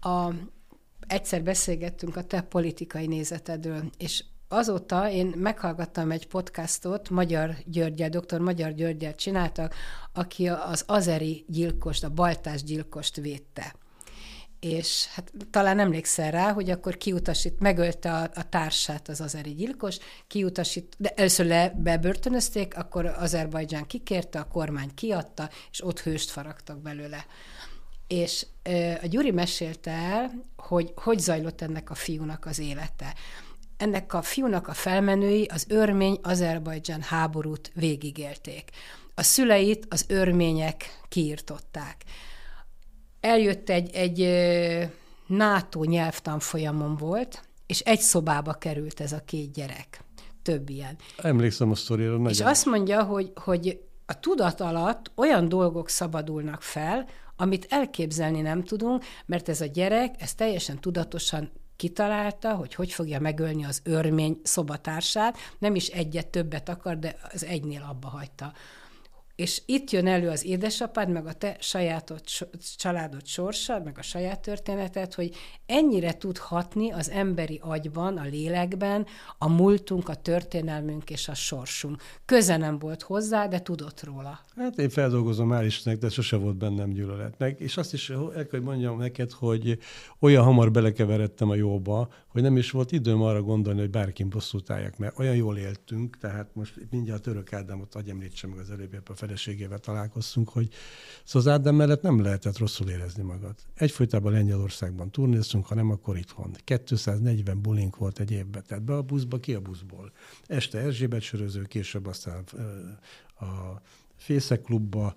A, 0.00 0.30
egyszer 1.06 1.42
beszélgettünk 1.42 2.16
a 2.16 2.24
te 2.24 2.40
politikai 2.40 3.06
nézetedről, 3.06 3.90
és 3.98 4.24
azóta 4.48 5.10
én 5.10 5.34
meghallgattam 5.36 6.10
egy 6.10 6.26
podcastot, 6.26 7.10
Magyar 7.10 7.56
Györgyel, 7.64 8.08
dr. 8.08 8.40
Magyar 8.40 8.72
Györgyel 8.72 9.14
csináltak, 9.14 9.74
aki 10.12 10.48
az 10.48 10.84
azeri 10.86 11.44
gyilkost, 11.48 12.04
a 12.04 12.10
baltás 12.10 12.62
gyilkost 12.62 13.16
védte 13.16 13.74
és 14.64 15.06
hát 15.06 15.32
talán 15.50 15.78
emlékszel 15.78 16.30
rá, 16.30 16.52
hogy 16.52 16.70
akkor 16.70 16.96
kiutasít, 16.96 17.60
megölte 17.60 18.12
a, 18.12 18.30
a 18.34 18.48
társát 18.48 19.08
az 19.08 19.20
azeri 19.20 19.54
gyilkos, 19.54 19.98
kiutasít, 20.26 20.94
de 20.98 21.12
először 21.16 21.46
le 21.46 21.74
bebörtönözték, 21.76 22.76
akkor 22.76 23.06
Azerbajdzsán 23.06 23.86
kikérte, 23.86 24.38
a 24.38 24.48
kormány 24.48 24.94
kiadta, 24.94 25.50
és 25.70 25.84
ott 25.84 26.00
hőst 26.00 26.30
faragtak 26.30 26.78
belőle. 26.78 27.26
És 28.06 28.46
a 29.02 29.06
Gyuri 29.06 29.30
mesélte 29.30 29.90
el, 29.90 30.30
hogy 30.56 30.92
hogy 30.94 31.18
zajlott 31.18 31.62
ennek 31.62 31.90
a 31.90 31.94
fiúnak 31.94 32.46
az 32.46 32.58
élete. 32.58 33.14
Ennek 33.76 34.14
a 34.14 34.22
fiúnak 34.22 34.68
a 34.68 34.74
felmenői 34.74 35.44
az 35.44 35.64
örmény 35.68 36.18
Azerbajdzsán 36.22 37.02
háborút 37.02 37.70
végigélték. 37.74 38.70
A 39.14 39.22
szüleit 39.22 39.86
az 39.88 40.04
örmények 40.08 41.00
kiirtották 41.08 42.04
eljött 43.24 43.68
egy, 43.68 43.94
egy 43.94 44.28
NATO 45.26 45.84
nyelvtanfolyamon 45.84 46.96
volt, 46.96 47.42
és 47.66 47.80
egy 47.80 48.00
szobába 48.00 48.52
került 48.52 49.00
ez 49.00 49.12
a 49.12 49.22
két 49.24 49.52
gyerek. 49.52 50.04
Több 50.42 50.68
ilyen. 50.68 50.96
Emlékszem 51.16 51.70
a 51.70 51.74
sztorira. 51.74 52.28
És 52.28 52.40
azt 52.40 52.66
mondja, 52.66 53.02
hogy, 53.02 53.32
hogy 53.34 53.80
a 54.06 54.20
tudat 54.20 54.60
alatt 54.60 55.10
olyan 55.14 55.48
dolgok 55.48 55.88
szabadulnak 55.88 56.62
fel, 56.62 57.06
amit 57.36 57.66
elképzelni 57.68 58.40
nem 58.40 58.64
tudunk, 58.64 59.04
mert 59.26 59.48
ez 59.48 59.60
a 59.60 59.66
gyerek, 59.66 60.14
ez 60.18 60.34
teljesen 60.34 60.80
tudatosan 60.80 61.50
kitalálta, 61.76 62.54
hogy 62.54 62.74
hogy 62.74 62.92
fogja 62.92 63.20
megölni 63.20 63.64
az 63.64 63.80
örmény 63.84 64.40
szobatársát, 64.42 65.36
nem 65.58 65.74
is 65.74 65.88
egyet 65.88 66.26
többet 66.26 66.68
akar, 66.68 66.98
de 66.98 67.16
az 67.32 67.44
egynél 67.44 67.86
abba 67.90 68.08
hagyta 68.08 68.52
És 69.36 69.62
itt 69.66 69.90
jön 69.90 70.06
elő 70.06 70.28
az 70.28 70.44
édesapád, 70.44 71.08
meg 71.08 71.26
a 71.26 71.32
te 71.32 71.56
sajátod, 71.60 72.20
családod 72.76 73.26
sorsa, 73.26 73.80
meg 73.84 73.98
a 73.98 74.02
saját 74.02 74.40
történetet, 74.40 75.14
hogy 75.14 75.34
ennyire 75.66 76.16
tud 76.16 76.38
hatni 76.38 76.92
az 76.92 77.10
emberi 77.10 77.60
agyban, 77.62 78.16
a 78.16 78.24
lélekben, 78.24 79.06
a 79.38 79.48
múltunk, 79.48 80.08
a 80.08 80.14
történelmünk 80.14 81.10
és 81.10 81.28
a 81.28 81.34
sorsunk. 81.34 82.02
Köze 82.24 82.56
nem 82.56 82.78
volt 82.78 83.02
hozzá, 83.02 83.46
de 83.46 83.60
tudott 83.60 84.02
róla. 84.04 84.40
Hát 84.56 84.78
én 84.78 84.88
feldolgozom 84.88 85.48
már 85.48 85.64
is 85.64 85.82
de 85.82 86.08
sose 86.08 86.36
volt 86.36 86.56
bennem 86.56 86.90
gyűlölet. 86.90 87.38
Meg, 87.38 87.60
és 87.60 87.76
azt 87.76 87.92
is 87.92 88.10
el 88.10 88.30
kell, 88.32 88.46
hogy 88.50 88.62
mondjam 88.62 88.98
neked, 88.98 89.30
hogy 89.30 89.78
olyan 90.18 90.44
hamar 90.44 90.70
belekeveredtem 90.70 91.50
a 91.50 91.54
jóba, 91.54 92.08
hogy 92.26 92.42
nem 92.42 92.56
is 92.56 92.70
volt 92.70 92.92
időm 92.92 93.22
arra 93.22 93.42
gondolni, 93.42 93.80
hogy 93.80 93.90
bárkin 93.90 94.28
bosszút 94.28 94.70
álljak, 94.70 94.98
mert 94.98 95.18
olyan 95.18 95.36
jól 95.36 95.56
éltünk, 95.56 96.18
tehát 96.18 96.54
most 96.54 96.74
mindjárt 96.90 97.22
Török 97.22 97.52
Ádámot, 97.52 97.94
agy 97.94 98.08
említsem 98.08 98.50
meg 98.50 98.58
az 98.58 98.70
előbb, 98.70 99.08
a 99.08 99.14
feleségével 99.24 99.78
találkoztunk, 99.78 100.48
hogy 100.48 100.68
szóval 101.24 101.52
az 101.52 101.58
Ádám 101.58 101.74
mellett 101.74 102.02
nem 102.02 102.22
lehetett 102.22 102.58
rosszul 102.58 102.88
érezni 102.88 103.22
magad. 103.22 103.54
Egyfolytában 103.74 104.32
Lengyelországban 104.32 105.10
turnéztunk, 105.10 105.66
ha 105.66 105.74
nem, 105.74 105.90
akkor 105.90 106.16
itthon. 106.16 106.56
240 106.64 107.60
bulink 107.60 107.96
volt 107.96 108.18
egy 108.18 108.30
évben, 108.30 108.62
tehát 108.66 108.84
be 108.84 108.94
a 108.94 109.02
buszba, 109.02 109.40
ki 109.40 109.54
a 109.54 109.60
buszból. 109.60 110.12
Este 110.46 110.78
Erzsébet 110.78 111.20
söröző, 111.20 111.62
később 111.62 112.06
aztán 112.06 112.44
a 113.40 113.80
Fészek 114.16 114.62
klubba, 114.62 115.14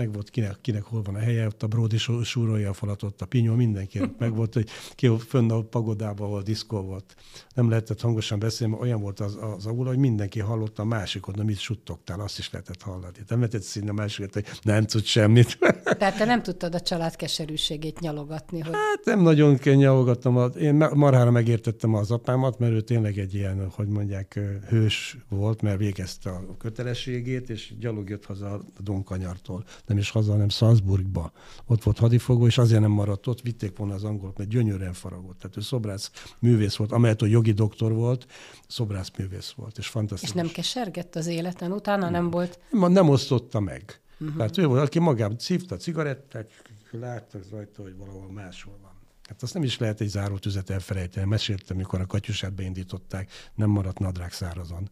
meg 0.00 0.12
volt 0.12 0.30
kinek, 0.30 0.56
kinek 0.60 0.82
hol 0.82 1.02
van 1.02 1.14
a 1.14 1.18
helye, 1.18 1.46
ott 1.46 1.62
a 1.62 1.66
Bródi 1.66 1.96
súrolja 2.22 2.70
a 2.70 2.72
falat, 2.72 3.02
ott 3.02 3.20
a 3.20 3.26
Pinyó, 3.26 3.54
mindenki 3.54 4.00
meg 4.18 4.34
volt, 4.34 4.54
hogy 4.54 4.68
ki 4.94 5.10
fönn 5.28 5.50
a 5.50 5.62
pagodában, 5.62 6.26
ahol 6.26 6.42
diszkó 6.42 6.80
volt. 6.80 7.14
Nem 7.54 7.68
lehetett 7.68 8.00
hangosan 8.00 8.38
beszélni, 8.38 8.72
mert 8.72 8.84
olyan 8.84 9.00
volt 9.00 9.20
az, 9.20 9.38
az 9.56 9.66
aula, 9.66 9.88
hogy 9.88 9.98
mindenki 9.98 10.40
hallotta 10.40 10.82
a 10.82 10.84
másikon, 10.84 11.44
mit 11.44 11.58
suttogtál, 11.58 12.20
azt 12.20 12.38
is 12.38 12.50
lehetett 12.50 12.82
hallani. 12.82 13.16
Nem 13.28 13.38
lehetett 13.38 13.62
színni 13.62 13.88
a 13.88 13.92
másikat, 13.92 14.32
hogy 14.32 14.46
nem 14.62 14.84
tud 14.84 15.04
semmit. 15.04 15.58
Tehát 15.98 16.16
te 16.16 16.24
nem 16.24 16.42
tudtad 16.48 16.74
a 16.74 16.80
család 16.80 17.16
keserűségét 17.16 18.00
nyalogatni? 18.00 18.60
Hogy... 18.60 18.74
Hát 18.74 19.04
nem 19.04 19.20
nagyon 19.20 19.56
kell 19.56 19.74
nyalogatnom. 19.74 20.50
Én 20.58 20.74
marhára 20.74 21.30
megértettem 21.30 21.94
az 21.94 22.10
apámat, 22.10 22.58
mert 22.58 22.72
ő 22.72 22.80
tényleg 22.80 23.18
egy 23.18 23.34
ilyen, 23.34 23.70
hogy 23.70 23.88
mondják, 23.88 24.40
hős 24.68 25.16
volt, 25.28 25.62
mert 25.62 25.78
végezte 25.78 26.30
a 26.30 26.56
kötelességét, 26.58 27.50
és 27.50 27.72
gyalog 27.78 28.08
jött 28.08 28.24
haza 28.24 28.52
a 28.52 28.60
Donkanyartól 28.82 29.64
nem 29.90 29.98
is 29.98 30.10
haza, 30.10 30.32
hanem 30.32 30.48
Salzburgba. 30.48 31.32
Ott 31.66 31.82
volt 31.82 31.98
hadifogó, 31.98 32.46
és 32.46 32.58
azért 32.58 32.80
nem 32.80 32.90
maradt 32.90 33.26
ott, 33.26 33.40
vitték 33.40 33.76
volna 33.76 33.94
az 33.94 34.04
angolok, 34.04 34.36
mert 34.36 34.50
gyönyörűen 34.50 34.92
faragott. 34.92 35.38
Tehát 35.38 35.56
ő 35.56 35.60
szobrász 35.60 36.10
művész 36.38 36.76
volt, 36.76 36.92
amelyet 36.92 37.22
a 37.22 37.26
jogi 37.26 37.52
doktor 37.52 37.92
volt, 37.92 38.26
szobrász 38.68 39.10
művész 39.18 39.50
volt, 39.50 39.78
és 39.78 39.86
fantasztikus. 39.86 40.36
És 40.36 40.42
nem 40.42 40.52
kesergett 40.52 41.16
az 41.16 41.26
életen 41.26 41.72
utána, 41.72 42.02
nem, 42.02 42.12
nem 42.12 42.30
volt? 42.30 42.58
Nem, 42.70 42.92
nem 42.92 43.08
osztotta 43.08 43.60
meg. 43.60 44.00
Uh-huh. 44.20 44.36
Tehát 44.36 44.58
ő 44.58 44.66
volt, 44.66 44.82
aki 44.86 44.98
magában 44.98 45.38
szívta 45.38 45.74
a 45.74 45.78
cigarettát, 45.78 46.50
látta 46.90 47.38
rajta, 47.50 47.82
hogy 47.82 47.96
valahol 47.96 48.32
máshol 48.32 48.78
van. 48.82 48.92
Hát 49.28 49.42
azt 49.42 49.54
nem 49.54 49.62
is 49.62 49.78
lehet 49.78 50.00
egy 50.00 50.08
zárótüzet 50.08 50.70
elfelejteni. 50.70 51.26
Meséltem, 51.26 51.76
mikor 51.76 52.00
a 52.00 52.06
katyusát 52.06 52.52
beindították, 52.52 53.30
nem 53.54 53.70
maradt 53.70 53.98
nadrág 53.98 54.32
szárazon. 54.32 54.90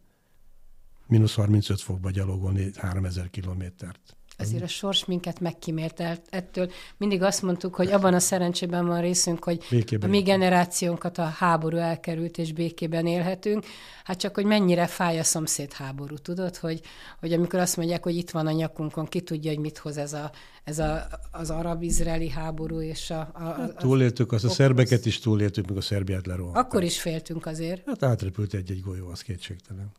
Minusz 1.07 1.35
35 1.35 1.81
fokba 1.81 2.09
gyalogolni 2.09 2.71
3000 2.75 3.29
kilométert. 3.29 4.17
Azért 4.39 4.63
a 4.63 4.67
sors 4.67 5.05
minket 5.05 5.39
megkímélt 5.39 5.99
el 5.99 6.17
ettől. 6.29 6.71
Mindig 6.97 7.21
azt 7.21 7.41
mondtuk, 7.41 7.75
hogy 7.75 7.91
abban 7.91 8.13
a 8.13 8.19
szerencsében 8.19 8.87
van 8.87 9.01
részünk, 9.01 9.43
hogy 9.43 9.65
békében 9.69 10.09
a 10.09 10.11
mi 10.11 10.21
generációnkat 10.21 11.17
a 11.17 11.23
háború 11.23 11.77
elkerült, 11.77 12.37
és 12.37 12.53
békében 12.53 13.07
élhetünk. 13.07 13.65
Hát 14.03 14.19
csak, 14.19 14.35
hogy 14.35 14.45
mennyire 14.45 14.87
fáj 14.87 15.19
a 15.19 15.23
szomszéd 15.23 15.73
háború, 15.73 16.15
tudod? 16.15 16.55
Hogy, 16.57 16.81
hogy 17.19 17.33
amikor 17.33 17.59
azt 17.59 17.77
mondják, 17.77 18.03
hogy 18.03 18.15
itt 18.15 18.29
van 18.29 18.47
a 18.47 18.51
nyakunkon, 18.51 19.05
ki 19.05 19.21
tudja, 19.21 19.51
hogy 19.51 19.59
mit 19.59 19.77
hoz 19.77 19.97
ez, 19.97 20.13
a, 20.13 20.31
ez 20.63 20.79
a, 20.79 21.07
az 21.31 21.49
arab-izraeli 21.49 22.29
háború, 22.29 22.81
és 22.81 23.09
a... 23.09 23.19
a 23.33 23.39
hát, 23.39 23.75
túléltük, 23.75 24.31
azt 24.31 24.43
a 24.43 24.49
szerbeket 24.49 25.05
is 25.05 25.19
túléltük, 25.19 25.67
meg 25.67 25.77
a 25.77 25.81
Szerbiát 25.81 26.25
lerohanták. 26.25 26.63
Akkor 26.63 26.83
is 26.83 27.01
féltünk 27.01 27.45
azért. 27.45 27.81
Hát 27.85 28.03
átrepült 28.03 28.53
egy-egy 28.53 28.81
golyó, 28.81 29.07
az 29.07 29.21
kétségtelen. 29.21 29.91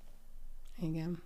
Igen. 0.82 1.22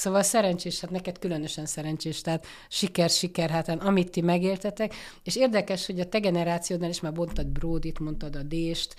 Szóval 0.00 0.22
szerencsés, 0.22 0.80
hát 0.80 0.90
neked 0.90 1.18
különösen 1.18 1.66
szerencsés, 1.66 2.20
tehát 2.20 2.46
siker, 2.68 3.10
siker, 3.10 3.50
hát 3.50 3.68
amit 3.68 4.10
ti 4.10 4.20
megéltetek, 4.20 4.94
és 5.22 5.36
érdekes, 5.36 5.86
hogy 5.86 6.00
a 6.00 6.08
te 6.08 6.18
generációdnál 6.18 6.90
is 6.90 7.00
már 7.00 7.12
mondtad 7.12 7.46
Bródit, 7.46 7.98
mondtad 7.98 8.36
a 8.36 8.42
Dést, 8.42 8.94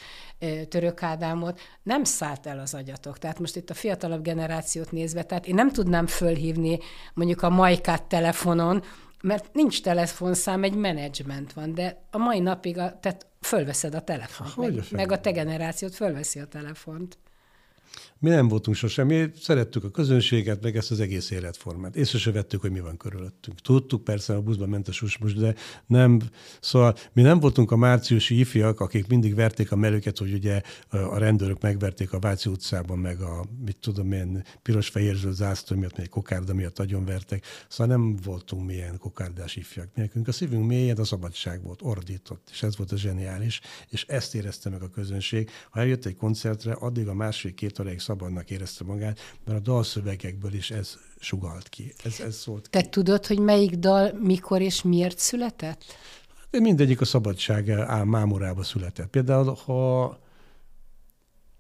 Török 0.70 1.04
Ádámot, 1.04 1.60
nem 1.84 2.04
szállt 2.04 2.46
el 2.46 2.60
az 2.60 2.74
agyatok. 2.74 3.18
Tehát 3.18 3.40
most 3.40 3.56
itt 3.56 3.70
a 3.70 3.74
fiatalabb 3.74 4.24
generációt 4.24 4.92
nézve, 4.92 5.24
tehát 5.24 5.48
én 5.48 5.56
nem 5.56 5.72
tudnám 5.72 6.08
fölhívni 6.08 6.80
mondjuk 7.14 7.42
a 7.42 7.50
Majkát 7.50 8.04
telefonon, 8.04 8.84
mert 9.22 9.54
nincs 9.54 9.82
telefonszám, 9.82 10.64
egy 10.64 10.76
menedzsment 10.76 11.54
van, 11.54 11.74
de 11.74 12.02
a 12.12 12.18
mai 12.18 12.40
napig 12.40 12.78
a, 12.78 13.00
tehát 13.00 13.28
fölveszed 13.40 13.96
a 13.96 14.02
telefont, 14.02 14.56
meg, 14.56 14.84
meg 14.92 15.12
a 15.12 15.20
te 15.20 15.32
generációt 15.32 15.96
fölveszi 15.96 16.40
a 16.40 16.46
telefont. 16.46 17.18
Mi 18.22 18.30
nem 18.30 18.48
voltunk 18.48 18.78
sosem, 18.78 19.08
mi 19.08 19.32
szerettük 19.40 19.84
a 19.84 19.90
közönséget, 19.90 20.62
meg 20.62 20.78
ezt 20.78 20.92
az 20.92 21.00
egész 21.00 21.30
életformát. 21.30 21.96
Észre 21.96 22.18
se 22.18 22.32
vettük, 22.32 22.62
hogy 22.62 22.72
mi 22.72 22.80
van 22.80 22.98
körülöttünk. 22.98 23.60
Tudtuk 23.60 24.04
persze, 24.04 24.36
a 24.36 24.42
buszban 24.42 24.70
ment 24.70 24.88
a 24.88 24.92
susmus, 24.92 25.34
de 25.34 25.56
nem, 25.86 26.22
szóval 26.60 26.96
mi 27.14 27.22
nem 27.22 27.40
voltunk 27.40 27.72
a 27.72 27.76
márciusi 27.76 28.40
ifjak, 28.40 28.80
akik 28.80 29.08
mindig 29.08 29.36
verték 29.36 29.72
a 29.72 29.76
melőket, 29.76 30.18
hogy 30.18 30.34
ugye 30.34 30.62
a 30.90 31.18
rendőrök 31.18 31.62
megverték 31.62 32.14
a 32.14 32.20
Váci 32.20 32.50
utcában, 32.50 33.00
meg 33.00 33.22
a, 33.22 33.46
mit 33.66 33.78
tudom 33.78 34.12
én, 34.12 34.44
piros-fehér 34.62 35.16
zászló 35.16 35.78
miatt, 35.78 35.98
meg 35.98 36.10
kokárda 36.10 36.54
miatt 36.54 36.84
vertek. 37.06 37.46
Szóval 37.68 37.98
nem 37.98 38.16
voltunk 38.24 38.66
milyen 38.66 38.98
kokárdás 38.98 39.56
ifjak. 39.56 39.90
Nekünk 39.94 40.28
a 40.28 40.32
szívünk 40.32 40.68
mélyen 40.68 40.98
a 40.98 41.04
szabadság 41.04 41.64
volt, 41.64 41.82
ordított, 41.82 42.48
és 42.52 42.64
ez 42.64 42.78
volt 42.78 42.92
a 42.92 42.98
zseniális, 42.98 43.62
és 43.90 44.06
ezt 44.06 44.36
érezte 44.36 44.70
meg 44.70 44.82
a 44.82 44.90
közönség. 44.90 45.50
Ha 45.70 45.80
eljött 45.80 46.06
egy 46.06 46.16
koncertre, 46.16 46.74
addig 46.74 47.08
a 47.08 47.14
másfél-két 47.14 47.80
óráig 47.80 48.00
szabadnak 48.12 48.50
érezte 48.50 48.84
magát, 48.84 49.20
mert 49.46 49.58
a 49.58 49.62
dalszövegekből 49.62 50.54
is 50.54 50.72
ez 50.72 50.98
sugalt 51.20 51.70
ki, 51.70 51.94
ez, 52.04 52.20
ez 52.20 52.36
szólt 52.36 52.70
ki. 52.70 52.70
Te 52.70 52.90
tudod, 52.90 53.26
hogy 53.26 53.40
melyik 53.40 53.76
dal 53.76 54.12
mikor 54.20 54.62
és 54.62 54.82
miért 54.82 55.18
született? 55.18 55.84
De 56.50 56.60
mindegyik 56.60 57.02
a 57.02 57.06
szabadság 57.06 57.70
ám 57.70 58.08
mámorába 58.08 58.64
született. 58.64 59.08
Például, 59.08 59.58
ha 59.66 60.04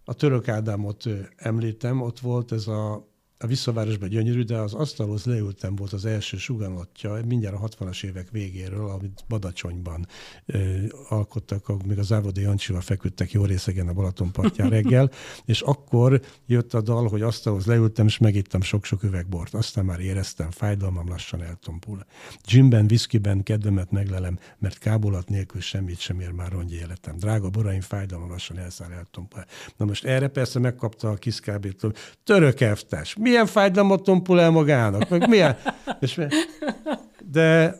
a 0.04 0.14
török 0.14 0.48
Ádámot 0.48 1.04
említem, 1.36 2.02
ott 2.02 2.20
volt 2.20 2.52
ez 2.52 2.68
a 2.68 3.11
a 3.41 3.47
visszavárosban 3.47 4.10
gyönyörű, 4.10 4.43
de 4.43 4.58
az 4.58 4.73
asztalhoz 4.73 5.25
leültem 5.25 5.75
volt 5.75 5.93
az 5.93 6.06
első 6.06 6.38
suganatja, 6.38 7.19
mindjárt 7.27 7.56
a 7.56 7.67
60-as 7.67 8.04
évek 8.04 8.30
végéről, 8.32 8.89
amit 8.89 9.23
Badacsonyban 9.27 10.08
ö, 10.45 10.77
alkottak, 11.10 11.86
még 11.86 11.97
az 11.97 12.12
Ávodi 12.12 12.41
Jancsival 12.41 12.82
feküdtek 12.82 13.32
jó 13.32 13.45
részegen 13.45 13.88
a 13.88 13.93
Balaton 13.93 14.32
partján 14.32 14.69
reggel, 14.80 15.12
és 15.45 15.62
akkor 15.62 16.21
jött 16.45 16.73
a 16.73 16.82
dal, 16.82 17.08
hogy 17.08 17.21
asztalhoz 17.21 17.65
leültem, 17.65 18.06
és 18.06 18.17
megittem 18.17 18.62
sok-sok 18.62 19.04
üvegbort. 19.04 19.54
Aztán 19.54 19.86
már 19.86 19.99
éreztem, 19.99 20.51
fájdalmam 20.51 21.08
lassan 21.08 21.43
eltompul. 21.43 22.06
Gymben, 22.45 22.88
viszkiben 22.88 23.43
kedvemet 23.43 23.91
meglelem, 23.91 24.39
mert 24.58 24.77
kábolat 24.77 25.30
nélkül 25.30 25.62
semmit 25.62 25.99
sem 25.99 26.19
ér 26.19 26.32
már 26.32 26.51
rongy 26.51 26.73
életem. 26.73 27.17
Drága 27.17 27.49
boraim, 27.49 27.82
fájdalmam 27.82 28.30
lassan 28.30 28.58
elszáll, 28.58 28.91
eltompul. 28.91 29.45
Na 29.77 29.86
most 29.86 30.06
erre 30.06 30.27
persze 30.27 30.60
megkapta 30.60 31.10
a 31.10 31.15
kiszkábétől, 31.15 31.93
török 32.23 32.62
elvtárs, 32.62 33.15
mi 33.15 33.31
milyen 33.32 33.46
fájdalmat 33.48 34.04
tompul 34.04 34.41
el 34.41 34.50
magának, 34.50 35.10
meg 35.10 35.30
milyen... 35.30 35.58
És, 36.00 36.22
de 37.26 37.76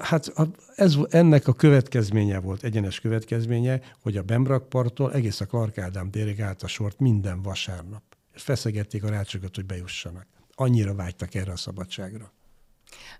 hát 0.00 0.32
ez, 0.74 0.96
ennek 1.08 1.48
a 1.48 1.52
következménye 1.52 2.40
volt, 2.40 2.62
egyenes 2.62 3.00
következménye, 3.00 3.80
hogy 4.02 4.16
a 4.16 4.22
Bembrakparttól 4.22 5.12
egész 5.12 5.40
a 5.40 5.46
Clark 5.46 5.78
Ádám 5.78 6.10
térig 6.10 6.40
állt 6.40 6.62
a 6.62 6.66
sort 6.66 7.00
minden 7.00 7.42
vasárnap. 7.42 8.02
És 8.34 8.42
feszegették 8.42 9.04
a 9.04 9.08
rácsokat, 9.08 9.54
hogy 9.54 9.66
bejussanak. 9.66 10.26
Annyira 10.54 10.94
vágytak 10.94 11.34
erre 11.34 11.52
a 11.52 11.56
szabadságra. 11.56 12.32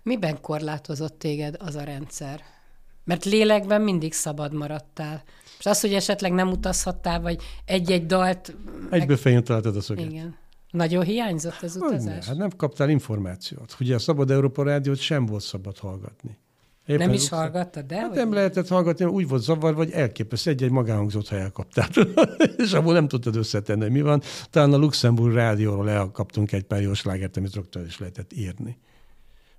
Miben 0.03 0.41
korlátozott 0.41 1.19
téged 1.19 1.55
az 1.59 1.75
a 1.75 1.83
rendszer? 1.83 2.41
Mert 3.03 3.25
lélekben 3.25 3.81
mindig 3.81 4.13
szabad 4.13 4.53
maradtál. 4.53 5.23
És 5.59 5.65
az, 5.65 5.81
hogy 5.81 5.93
esetleg 5.93 6.31
nem 6.31 6.49
utazhattál, 6.49 7.21
vagy 7.21 7.43
egy-egy 7.65 8.05
dalt... 8.05 8.55
Egyből 8.89 9.07
meg... 9.07 9.17
fején 9.17 9.43
találtad 9.43 9.75
a 9.75 9.81
szöget. 9.81 10.05
Igen. 10.05 10.35
Nagyon 10.75 11.03
hiányzott 11.03 11.61
az 11.61 11.75
utazás? 11.75 12.25
Hát 12.25 12.37
nem 12.37 12.49
kaptál 12.57 12.89
információt. 12.89 13.75
Ugye 13.79 13.95
a 13.95 13.99
Szabad 13.99 14.31
Európa 14.31 14.63
Rádiót 14.63 14.97
sem 14.97 15.25
volt 15.25 15.43
szabad 15.43 15.77
hallgatni. 15.77 16.37
Éppen 16.85 17.05
nem 17.05 17.15
is 17.15 17.29
hallgattad, 17.29 17.85
de? 17.85 17.95
Hát 17.95 18.13
nem 18.13 18.33
lehetett 18.33 18.67
hallgatni, 18.67 19.05
úgy 19.05 19.27
volt 19.27 19.41
zavar, 19.41 19.75
vagy 19.75 19.91
elképesztő, 19.91 20.51
egy-egy 20.51 20.71
magánhangzót, 20.71 21.27
ha 21.27 21.35
elkaptál. 21.35 21.89
és 22.57 22.73
abból 22.73 22.93
nem 22.93 23.07
tudtad 23.07 23.35
összetenni, 23.35 23.89
mi 23.89 24.01
van. 24.01 24.21
Talán 24.49 24.73
a 24.73 24.77
Luxemburg 24.77 25.33
rádióról 25.33 25.89
elkaptunk 25.89 26.51
egy 26.51 26.63
pár 26.63 26.81
jó 26.81 26.93
slágert, 26.93 27.37
amit 27.37 27.53
rögtön 27.53 27.85
is 27.85 27.99
lehetett 27.99 28.33
írni. 28.33 28.77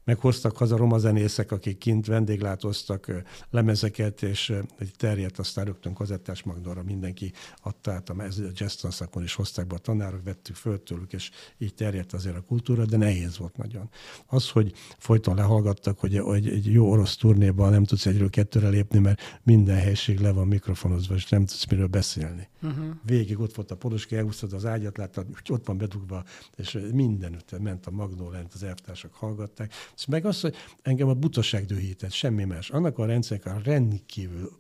Meghoztak 0.07 0.57
haza 0.57 0.77
roma 0.77 0.99
zenészek, 0.99 1.53
akik 1.53 1.79
kint 1.79 2.07
vendéglátóztak 2.07 3.13
lemezeket, 3.51 4.23
és 4.23 4.53
terjedt 4.97 5.39
aztán 5.39 5.65
rögtön 5.65 5.95
kazettás 5.95 6.43
magnóra 6.43 6.83
mindenki 6.83 7.33
adta 7.63 7.93
át, 7.93 8.09
a 8.09 8.15
jazz 8.55 8.85
is 9.23 9.35
hozták 9.35 9.67
be 9.67 9.75
a 9.75 9.79
tanárok, 9.79 10.25
vettük 10.25 10.57
föl 10.57 10.83
tőlük, 10.83 11.13
és 11.13 11.31
így 11.59 11.75
terjedt 11.75 12.13
azért 12.13 12.37
a 12.37 12.41
kultúra, 12.41 12.85
de 12.85 12.97
nehéz 12.97 13.39
volt 13.39 13.57
nagyon. 13.57 13.91
Az, 14.27 14.51
hogy 14.51 14.73
folyton 14.99 15.35
lehallgattak, 15.35 15.99
hogy, 15.99 16.17
egy 16.17 16.73
jó 16.73 16.91
orosz 16.91 17.17
turnéban 17.17 17.71
nem 17.71 17.85
tudsz 17.85 18.07
egyről 18.07 18.31
kettőre 18.31 18.69
lépni, 18.69 18.99
mert 18.99 19.41
minden 19.43 19.77
helység 19.77 20.21
le 20.21 20.31
van 20.31 20.47
mikrofonozva, 20.47 21.15
és 21.15 21.29
nem 21.29 21.47
tudsz 21.47 21.67
miről 21.67 21.87
beszélni. 21.87 22.49
Uh-huh. 22.63 22.85
Végig 23.03 23.41
ott 23.41 23.55
volt 23.55 23.71
a 23.71 23.77
poloski, 23.77 24.17
elhúztad 24.17 24.53
az 24.53 24.67
ágyat, 24.67 24.97
láttad, 24.97 25.27
ott 25.49 25.67
van 25.67 25.79
bedugva, 25.79 26.25
és 26.57 26.79
mindenütt 26.93 27.59
ment 27.59 27.87
a 27.87 27.91
magnó 27.91 28.31
lent, 28.31 28.55
az 28.55 28.63
elvtársak 28.63 29.15
hallgatták. 29.15 29.73
És 29.97 30.07
meg 30.07 30.25
az, 30.25 30.41
hogy 30.41 30.55
engem 30.83 31.09
a 31.09 31.15
butaság 31.15 31.65
dühített, 31.65 32.13
semmi 32.13 32.45
más. 32.45 32.71
Annak 32.71 32.99
a 32.99 33.07
rendszernek 33.07 33.47
a 33.47 33.61
rendkívül 33.65 34.51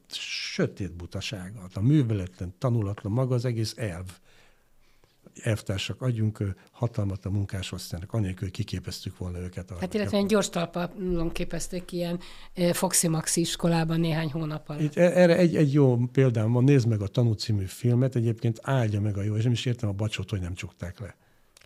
sötét 0.52 0.92
butasága, 0.92 1.68
a 1.74 1.80
műveletlen, 1.80 2.54
tanulatlan, 2.58 3.12
maga 3.12 3.34
az 3.34 3.44
egész 3.44 3.74
elv 3.76 4.04
elvtársak, 5.42 6.02
adjunk 6.02 6.54
hatalmat 6.70 7.24
a 7.24 7.30
munkásosztálynak, 7.30 8.12
anélkül, 8.12 8.50
kiképeztük 8.50 9.18
volna 9.18 9.38
őket. 9.38 9.72
Hát 9.80 9.94
illetve 9.94 10.16
egy 10.16 10.26
gyors 10.26 10.48
talpalon 10.48 11.32
képezték 11.32 11.92
ilyen 11.92 12.20
Foxy 12.72 13.08
Maxi 13.08 13.40
iskolában 13.40 14.00
néhány 14.00 14.30
hónap 14.30 14.68
alatt. 14.68 14.82
Itt 14.82 14.96
e- 14.96 15.20
erre 15.20 15.36
egy, 15.36 15.56
egy 15.56 15.72
jó 15.72 15.96
példám 16.12 16.52
van, 16.52 16.64
nézd 16.64 16.86
meg 16.86 17.00
a 17.00 17.06
Tanú 17.06 17.32
című 17.32 17.64
filmet, 17.64 18.14
egyébként 18.14 18.58
áldja 18.62 19.00
meg 19.00 19.16
a 19.16 19.22
jó, 19.22 19.36
és 19.36 19.42
nem 19.42 19.52
is 19.52 19.64
értem 19.64 19.88
a 19.88 19.92
bacsot, 19.92 20.30
hogy 20.30 20.40
nem 20.40 20.54
csukták 20.54 21.00
le. 21.00 21.16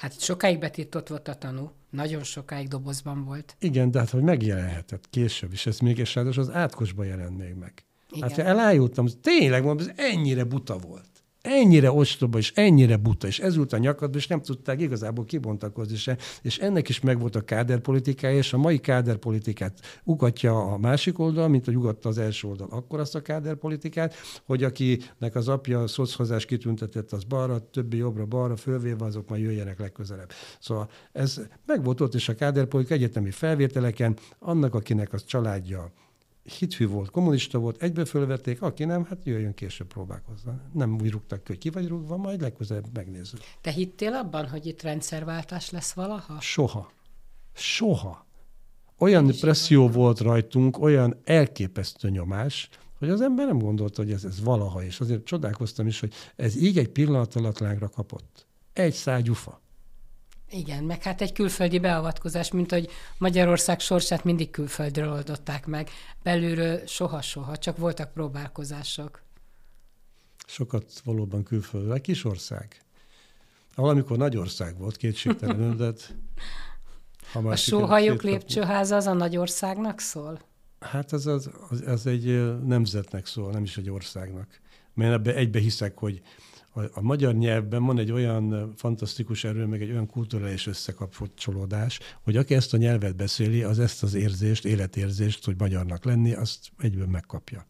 Hát 0.00 0.20
sokáig 0.20 0.58
betiltott 0.58 1.08
volt 1.08 1.28
a 1.28 1.34
tanú, 1.34 1.70
nagyon 1.90 2.22
sokáig 2.22 2.68
dobozban 2.68 3.24
volt. 3.24 3.56
Igen, 3.58 3.90
de 3.90 3.98
hát 3.98 4.10
hogy 4.10 4.22
megjelenhetett 4.22 5.04
később 5.10 5.52
is, 5.52 5.66
ez 5.66 5.78
még 5.78 5.98
és 5.98 6.16
az 6.16 6.50
átkosban 6.50 7.06
jelent 7.06 7.38
még 7.38 7.54
meg. 7.54 7.84
Igen. 8.10 8.28
Hát 8.28 8.38
elájultam, 8.38 9.06
tényleg 9.22 9.64
mondom, 9.64 9.88
ez 9.88 9.94
ennyire 9.96 10.44
buta 10.44 10.78
volt 10.78 11.19
ennyire 11.42 11.92
ostoba 11.92 12.38
és 12.38 12.52
ennyire 12.54 12.96
buta, 12.96 13.26
és 13.26 13.38
ez 13.38 13.56
a 13.70 13.76
nyakadba, 13.76 14.18
és 14.18 14.26
nem 14.26 14.40
tudták 14.40 14.80
igazából 14.80 15.24
kibontakozni 15.24 15.96
se. 15.96 16.16
És 16.42 16.58
ennek 16.58 16.88
is 16.88 17.00
megvolt 17.00 17.36
a 17.36 17.40
káderpolitikája, 17.40 18.36
és 18.36 18.52
a 18.52 18.58
mai 18.58 18.78
káderpolitikát 18.78 20.00
ugatja 20.04 20.72
a 20.72 20.78
másik 20.78 21.18
oldal, 21.18 21.48
mint 21.48 21.64
hogy 21.64 21.76
ugatta 21.76 22.08
az 22.08 22.18
első 22.18 22.48
oldal 22.48 22.68
akkor 22.70 23.00
azt 23.00 23.14
a 23.14 23.22
káderpolitikát, 23.22 24.14
hogy 24.44 24.64
akinek 24.64 25.34
az 25.34 25.48
apja 25.48 25.86
szocshozás 25.86 26.44
kitüntetett, 26.44 27.12
az 27.12 27.24
balra, 27.24 27.70
többi 27.70 27.96
jobbra-balra, 27.96 28.56
fölvéve 28.56 29.04
azok 29.04 29.28
majd 29.28 29.42
jöjjenek 29.42 29.78
legközelebb. 29.78 30.30
Szóval 30.60 30.90
ez 31.12 31.40
megvolt 31.66 32.00
ott 32.00 32.14
is 32.14 32.28
a 32.28 32.34
káderpolitika 32.34 32.94
egyetemi 32.94 33.30
felvételeken, 33.30 34.16
annak, 34.38 34.74
akinek 34.74 35.12
az 35.12 35.24
családja 35.24 35.92
hithű 36.42 36.86
volt, 36.86 37.10
kommunista 37.10 37.58
volt, 37.58 37.82
egybe 37.82 38.04
fölvették, 38.04 38.62
aki 38.62 38.84
nem, 38.84 39.04
hát 39.04 39.24
jöjjön 39.24 39.54
később 39.54 39.86
próbálkozni. 39.86 40.52
Nem 40.72 40.94
úgy 41.00 41.10
rúgtak 41.10 41.46
hogy 41.46 41.58
ki 41.58 41.70
vagy 41.70 41.88
rúgva, 41.88 42.16
majd 42.16 42.40
legközelebb 42.40 42.86
megnézzük. 42.92 43.40
Te 43.60 43.70
hittél 43.70 44.12
abban, 44.12 44.48
hogy 44.48 44.66
itt 44.66 44.82
rendszerváltás 44.82 45.70
lesz 45.70 45.92
valaha? 45.92 46.40
Soha. 46.40 46.92
Soha. 47.52 48.26
Olyan 48.98 49.26
presszió 49.40 49.88
volt 49.88 50.20
rajtunk, 50.20 50.78
olyan 50.78 51.16
elképesztő 51.24 52.08
nyomás, 52.10 52.68
hogy 52.98 53.10
az 53.10 53.20
ember 53.20 53.46
nem 53.46 53.58
gondolta, 53.58 54.02
hogy 54.02 54.12
ez, 54.12 54.24
ez 54.24 54.40
valaha, 54.40 54.84
és 54.84 55.00
azért 55.00 55.24
csodálkoztam 55.24 55.86
is, 55.86 56.00
hogy 56.00 56.12
ez 56.36 56.56
így 56.56 56.78
egy 56.78 56.88
pillanat 56.88 57.34
alatt 57.34 57.58
lángra 57.58 57.88
kapott. 57.88 58.46
Egy 58.72 58.94
szágyufa. 58.94 59.60
Igen, 60.50 60.84
meg 60.84 61.02
hát 61.02 61.20
egy 61.20 61.32
külföldi 61.32 61.78
beavatkozás, 61.78 62.50
mint 62.50 62.70
hogy 62.70 62.90
Magyarország 63.18 63.80
sorsát 63.80 64.24
mindig 64.24 64.50
külföldről 64.50 65.12
oldották 65.12 65.66
meg. 65.66 65.90
Belülről 66.22 66.86
soha-soha, 66.86 67.56
csak 67.56 67.76
voltak 67.76 68.12
próbálkozások. 68.12 69.22
Sokat 70.46 70.84
valóban 71.04 71.42
külföldre. 71.42 71.98
Kis 71.98 72.24
ország. 72.24 72.82
Valamikor 73.74 74.16
nagy 74.16 74.36
ország 74.36 74.78
volt, 74.78 74.96
kétségtelenül, 74.96 75.76
de 75.82 75.92
ha 77.32 77.38
A 77.48 77.56
sóhajok 77.56 78.22
lépcsőháza 78.22 78.96
az 78.96 79.06
a 79.06 79.12
nagy 79.12 79.36
országnak 79.36 80.00
szól? 80.00 80.40
Hát 80.80 81.12
ez 81.12 81.26
az, 81.26 81.50
az, 81.70 81.82
az 81.86 82.06
egy 82.06 82.56
nemzetnek 82.64 83.26
szól, 83.26 83.52
nem 83.52 83.62
is 83.62 83.76
egy 83.76 83.90
országnak. 83.90 84.60
Mert 84.94 85.12
ebbe 85.12 85.34
egybe 85.34 85.58
hiszek, 85.58 85.98
hogy 85.98 86.22
a, 86.72 86.80
a 86.92 87.00
magyar 87.00 87.34
nyelvben 87.34 87.84
van 87.84 87.98
egy 87.98 88.12
olyan 88.12 88.72
fantasztikus 88.76 89.44
erő, 89.44 89.66
meg 89.66 89.82
egy 89.82 89.90
olyan 89.90 90.06
kulturális 90.06 90.66
összekapcsolódás, 90.66 91.98
hogy 92.22 92.36
aki 92.36 92.54
ezt 92.54 92.74
a 92.74 92.76
nyelvet 92.76 93.16
beszéli, 93.16 93.62
az 93.62 93.78
ezt 93.78 94.02
az 94.02 94.14
érzést, 94.14 94.64
életérzést, 94.64 95.44
hogy 95.44 95.54
magyarnak 95.58 96.04
lenni, 96.04 96.32
azt 96.32 96.68
egyből 96.78 97.06
megkapja. 97.06 97.66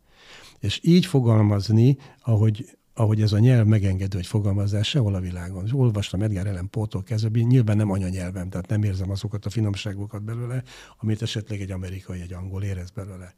És 0.59 0.81
így 0.83 1.07
fogalmazni, 1.07 1.97
ahogy 2.21 2.79
ahogy 3.01 3.23
ez 3.23 3.33
a 3.33 3.39
nyelv 3.39 3.67
megengedő, 3.67 4.17
hogy 4.17 4.27
fogalmazzál 4.27 4.83
sehol 4.83 5.15
a 5.15 5.21
világon. 5.21 5.65
És 5.65 5.75
olvastam 5.75 6.23
Edgar 6.23 6.47
Allan 6.47 6.71
Poe-tól 6.71 7.03
kezdve, 7.03 7.41
nyilván 7.41 7.77
nem 7.77 7.91
anyanyelvem, 7.91 8.49
tehát 8.49 8.69
nem 8.69 8.83
érzem 8.83 9.11
azokat 9.11 9.47
a 9.47 9.51
finomságokat 9.51 10.23
belőle, 10.23 10.63
amit 10.99 11.23
esetleg 11.23 11.61
egy 11.61 11.71
amerikai, 11.71 12.21
egy 12.21 12.33
angol 12.33 12.63
érez 12.63 12.91
belőle. 12.91 13.35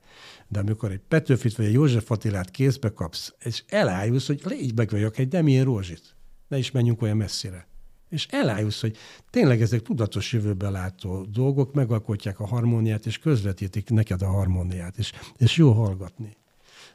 De 0.48 0.58
amikor 0.58 0.90
egy 0.90 1.00
Petőfit 1.08 1.56
vagy 1.56 1.66
egy 1.66 1.72
József 1.72 2.10
Attilát 2.10 2.50
kézbe 2.50 2.88
kapsz, 2.88 3.34
és 3.38 3.64
elájulsz, 3.68 4.26
hogy 4.26 4.40
légy 4.44 4.76
meg 4.76 4.90
vagyok 4.90 5.18
egy 5.18 5.28
Demien 5.28 5.64
Rózsit, 5.64 6.16
ne 6.48 6.58
is 6.58 6.70
menjünk 6.70 7.02
olyan 7.02 7.16
messzire. 7.16 7.66
És 8.08 8.26
elájulsz, 8.30 8.80
hogy 8.80 8.96
tényleg 9.30 9.60
ezek 9.60 9.82
tudatos 9.82 10.32
jövőbe 10.32 10.70
látó 10.70 11.22
dolgok, 11.22 11.74
megalkotják 11.74 12.40
a 12.40 12.46
harmóniát, 12.46 13.06
és 13.06 13.18
közvetítik 13.18 13.90
neked 13.90 14.22
a 14.22 14.26
harmóniát, 14.26 14.98
és, 14.98 15.12
és 15.36 15.56
jó 15.56 15.72
hallgatni. 15.72 16.36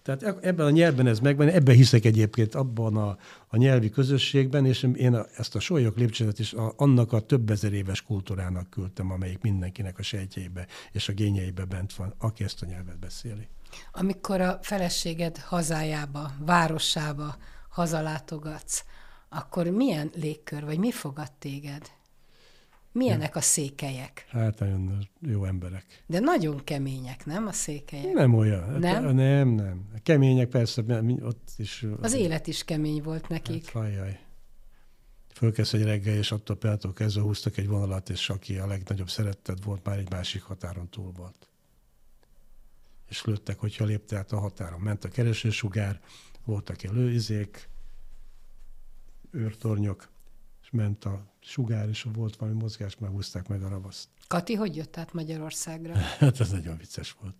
Tehát 0.07 0.23
e- 0.23 0.47
ebben 0.47 0.65
a 0.65 0.69
nyelvben 0.69 1.07
ez 1.07 1.19
megvan, 1.19 1.47
ebben 1.47 1.75
hiszek 1.75 2.05
egyébként 2.05 2.55
abban 2.55 2.97
a, 2.97 3.17
a 3.47 3.57
nyelvi 3.57 3.89
közösségben, 3.89 4.65
és 4.65 4.87
én 4.95 5.13
a, 5.13 5.25
ezt 5.35 5.55
a 5.55 5.59
solyok 5.59 5.97
lépcsőt 5.97 6.39
is 6.39 6.53
a, 6.53 6.73
annak 6.77 7.13
a 7.13 7.19
több 7.19 7.49
ezer 7.49 7.73
éves 7.73 8.01
kultúrának 8.01 8.69
küldtem, 8.69 9.11
amelyik 9.11 9.41
mindenkinek 9.41 9.99
a 9.99 10.03
sejtjeibe 10.03 10.67
és 10.91 11.09
a 11.09 11.13
gényeibe 11.13 11.65
bent 11.65 11.93
van, 11.93 12.13
aki 12.17 12.43
ezt 12.43 12.61
a 12.61 12.65
nyelvet 12.65 12.99
beszéli. 12.99 13.47
Amikor 13.91 14.41
a 14.41 14.59
feleséged 14.61 15.37
hazájába, 15.37 16.31
városába 16.39 17.35
hazalátogatsz, 17.69 18.83
akkor 19.29 19.67
milyen 19.67 20.11
légkör, 20.15 20.65
vagy 20.65 20.77
mi 20.79 20.91
fogad 20.91 21.31
téged? 21.39 21.96
Milyenek 22.97 23.35
a 23.35 23.41
székelyek? 23.41 24.25
Hát 24.29 24.59
nagyon 24.59 25.07
jó 25.21 25.45
emberek. 25.45 26.03
De 26.05 26.19
nagyon 26.19 26.63
kemények, 26.63 27.25
nem 27.25 27.47
a 27.47 27.51
székelyek? 27.51 28.13
Nem 28.13 28.33
olyan. 28.33 28.69
Hát, 28.69 28.79
nem? 28.79 29.15
Nem, 29.15 29.49
nem. 29.49 29.89
Kemények 30.03 30.47
persze, 30.47 30.81
ott 31.21 31.49
is... 31.57 31.85
Az 32.01 32.13
élet 32.13 32.47
is 32.47 32.63
kemény 32.63 33.01
volt 33.01 33.27
nekik. 33.27 33.65
Hát, 33.65 33.73
hajjaj. 33.73 34.19
Fölkezd 35.33 35.75
egy 35.75 35.83
reggel, 35.83 36.15
és 36.15 36.31
attól 36.31 36.55
például 36.55 36.93
kezdve 36.93 37.21
húztak 37.21 37.57
egy 37.57 37.67
vonalat, 37.67 38.09
és 38.09 38.29
aki 38.29 38.57
a 38.57 38.67
legnagyobb 38.67 39.09
szeretted 39.09 39.63
volt, 39.63 39.85
már 39.85 39.97
egy 39.97 40.09
másik 40.09 40.41
határon 40.41 40.89
túl 40.89 41.11
volt. 41.11 41.49
És 43.09 43.25
lőttek, 43.25 43.59
hogyha 43.59 43.85
lépte 43.85 44.17
át 44.17 44.31
a 44.31 44.39
határon. 44.39 44.79
Ment 44.79 45.03
a 45.03 45.09
keresősugár, 45.09 46.01
voltak 46.45 46.83
előizék, 46.83 47.69
őrtornyok, 49.31 50.09
és 50.61 50.69
ment 50.71 51.05
a 51.05 51.35
sugár, 51.47 51.89
és 51.89 52.05
volt 52.13 52.35
valami 52.35 52.57
mozgás, 52.57 52.97
már 52.97 53.11
húzták 53.11 53.47
meg 53.47 53.63
a 53.63 53.69
ravaszt. 53.69 54.07
Kati, 54.27 54.53
hogy 54.53 54.75
jött 54.75 54.97
át 54.97 55.13
Magyarországra? 55.13 55.93
hát 56.19 56.39
ez 56.39 56.51
nagyon 56.51 56.77
vicces 56.77 57.15
volt. 57.21 57.35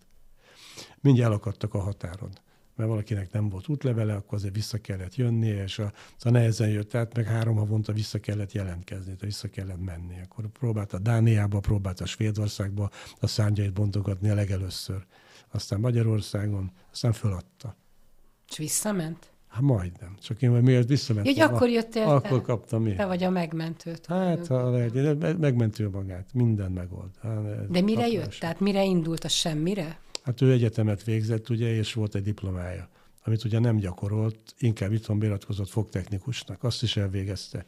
Mindjárt 1.01 1.29
elakadtak 1.29 1.73
a 1.73 1.79
határon 1.79 2.31
mert 2.77 2.89
valakinek 2.89 3.31
nem 3.31 3.49
volt 3.49 3.67
útlevele, 3.67 4.15
akkor 4.15 4.37
azért 4.37 4.53
vissza 4.53 4.77
kellett 4.77 5.15
jönni, 5.15 5.47
és 5.47 5.79
a, 5.79 5.93
a 6.19 6.29
nehezen 6.29 6.69
jött 6.69 6.95
át, 6.95 7.15
meg 7.15 7.25
három 7.25 7.55
havonta 7.55 7.93
vissza 7.93 8.19
kellett 8.19 8.51
jelentkezni, 8.51 9.05
tehát 9.05 9.21
vissza 9.21 9.49
kellett 9.49 9.85
menni. 9.85 10.21
Akkor 10.21 10.47
próbálta 10.47 10.99
Dániába, 10.99 11.59
próbálta 11.59 12.05
Svédországba 12.05 12.89
a 13.19 13.27
szárnyait 13.27 13.73
bontogatni 13.73 14.29
a 14.29 14.35
legelőször. 14.35 15.05
Aztán 15.51 15.79
Magyarországon, 15.79 16.71
aztán 16.91 17.13
föladta. 17.13 17.75
És 18.49 18.57
visszament? 18.57 19.31
Hát 19.57 19.65
majdnem. 19.65 20.15
Csak 20.21 20.41
én 20.41 20.49
miért 20.51 20.87
visszamentem. 20.87 21.31
Így 21.33 21.39
akkor 21.39 21.69
jöttél 21.69 22.03
Akkor 22.03 22.39
te. 22.39 22.45
kaptam 22.45 22.87
én. 22.87 22.95
Te 22.95 23.05
vagy 23.05 23.23
a 23.23 23.29
megmentőt. 23.29 24.05
Hát, 24.05 24.47
ha 24.47 24.69
lehet, 24.69 25.37
megmentő 25.37 25.89
magát. 25.89 26.29
Minden 26.33 26.71
megold. 26.71 27.09
Hát, 27.21 27.71
De 27.71 27.81
mire 27.81 28.07
jött? 28.07 28.31
Sem. 28.31 28.39
Tehát 28.39 28.59
mire 28.59 28.83
indult 28.83 29.23
a 29.23 29.27
semmire? 29.27 29.99
Hát 30.23 30.41
ő 30.41 30.51
egyetemet 30.51 31.03
végzett, 31.03 31.49
ugye, 31.49 31.75
és 31.75 31.93
volt 31.93 32.15
egy 32.15 32.21
diplomája, 32.21 32.89
amit 33.23 33.43
ugye 33.43 33.59
nem 33.59 33.77
gyakorolt, 33.77 34.39
inkább 34.57 34.91
itthon 34.91 35.19
bératkozott 35.19 35.69
fogtechnikusnak. 35.69 36.63
Azt 36.63 36.83
is 36.83 36.97
elvégezte. 36.97 37.65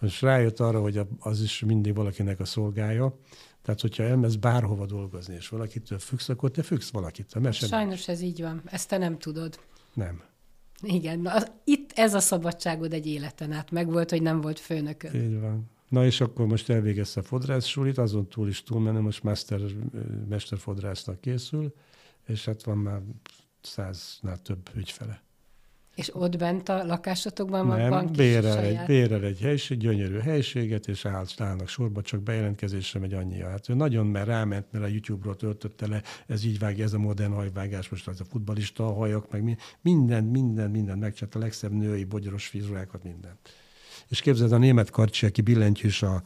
Most 0.00 0.22
rájött 0.22 0.60
arra, 0.60 0.80
hogy 0.80 1.00
az 1.18 1.42
is 1.42 1.62
mindig 1.66 1.94
valakinek 1.94 2.40
a 2.40 2.44
szolgája, 2.44 3.18
tehát, 3.62 3.80
hogyha 3.80 4.02
elmez 4.02 4.36
bárhova 4.36 4.86
dolgozni, 4.86 5.34
és 5.34 5.48
valakitől 5.48 5.98
függsz, 5.98 6.28
akkor 6.28 6.50
te 6.50 6.62
függsz 6.62 6.90
valakitől. 6.90 7.42
Mert 7.42 7.56
Sajnos 7.56 8.08
ez 8.08 8.20
így 8.20 8.42
van. 8.42 8.62
Ezt 8.64 8.88
te 8.88 8.98
nem 8.98 9.18
tudod. 9.18 9.58
Nem. 9.94 10.22
Igen, 10.82 11.20
na, 11.20 11.32
itt 11.64 11.92
ez 11.94 12.14
a 12.14 12.20
szabadságod 12.20 12.92
egy 12.92 13.06
életen 13.06 13.52
át 13.52 13.70
megvolt, 13.70 14.10
hogy 14.10 14.22
nem 14.22 14.40
volt 14.40 14.58
főnököd. 14.58 15.14
Így 15.14 15.40
van. 15.40 15.70
Na 15.88 16.04
és 16.04 16.20
akkor 16.20 16.46
most 16.46 16.68
elvégezte 16.68 17.20
a 17.20 17.22
fodrászsulit, 17.22 17.98
azon 17.98 18.28
túl 18.28 18.48
is 18.48 18.62
túlmenem, 18.62 19.02
most 19.02 19.22
master, 19.22 19.60
mesterfodrásznak 20.28 21.20
készül, 21.20 21.74
és 22.26 22.44
hát 22.44 22.64
van 22.64 22.78
már 22.78 23.00
száznál 23.60 24.38
több 24.42 24.70
ügyfele. 24.74 25.22
És 25.98 26.14
ott 26.14 26.36
bent 26.36 26.68
a 26.68 26.84
lakásotokban 26.84 27.66
van 27.66 27.78
Nem, 27.78 27.90
van 27.90 28.08
bérel 28.16 28.58
egy, 28.58 28.78
bérel 28.86 29.24
egy 29.24 29.40
helység, 29.40 29.78
gyönyörű 29.78 30.18
helységet, 30.18 30.88
és 30.88 31.04
áll, 31.04 31.24
állnak 31.38 31.68
sorba, 31.68 32.02
csak 32.02 32.22
bejelentkezésre 32.22 33.00
megy 33.00 33.14
annyi. 33.14 33.40
Hát 33.40 33.68
ő 33.68 33.74
nagyon 33.74 34.06
mert 34.06 34.26
ráment, 34.26 34.66
mert 34.70 34.84
a 34.84 34.88
YouTube-ról 34.88 35.36
töltötte 35.36 35.86
le, 35.86 36.02
ez 36.26 36.44
így 36.44 36.58
vágja, 36.58 36.84
ez 36.84 36.92
a 36.92 36.98
modern 36.98 37.32
hajvágás, 37.32 37.88
most 37.88 38.08
az 38.08 38.20
a 38.20 38.24
futbalista 38.24 38.86
a 38.86 38.92
hajak, 38.92 39.30
meg 39.30 39.58
minden, 39.80 40.24
minden, 40.24 40.70
minden 40.70 40.98
megcsinált 40.98 41.34
a 41.34 41.38
legszebb 41.38 41.72
női 41.72 42.04
bogyoros 42.04 42.46
fizurákat, 42.46 43.02
mindent. 43.02 43.38
És 44.08 44.20
képzeld, 44.20 44.52
a 44.52 44.58
német 44.58 44.90
karcsi, 44.90 45.26
aki 45.26 45.40
billentyűs 45.40 46.02
a 46.02 46.22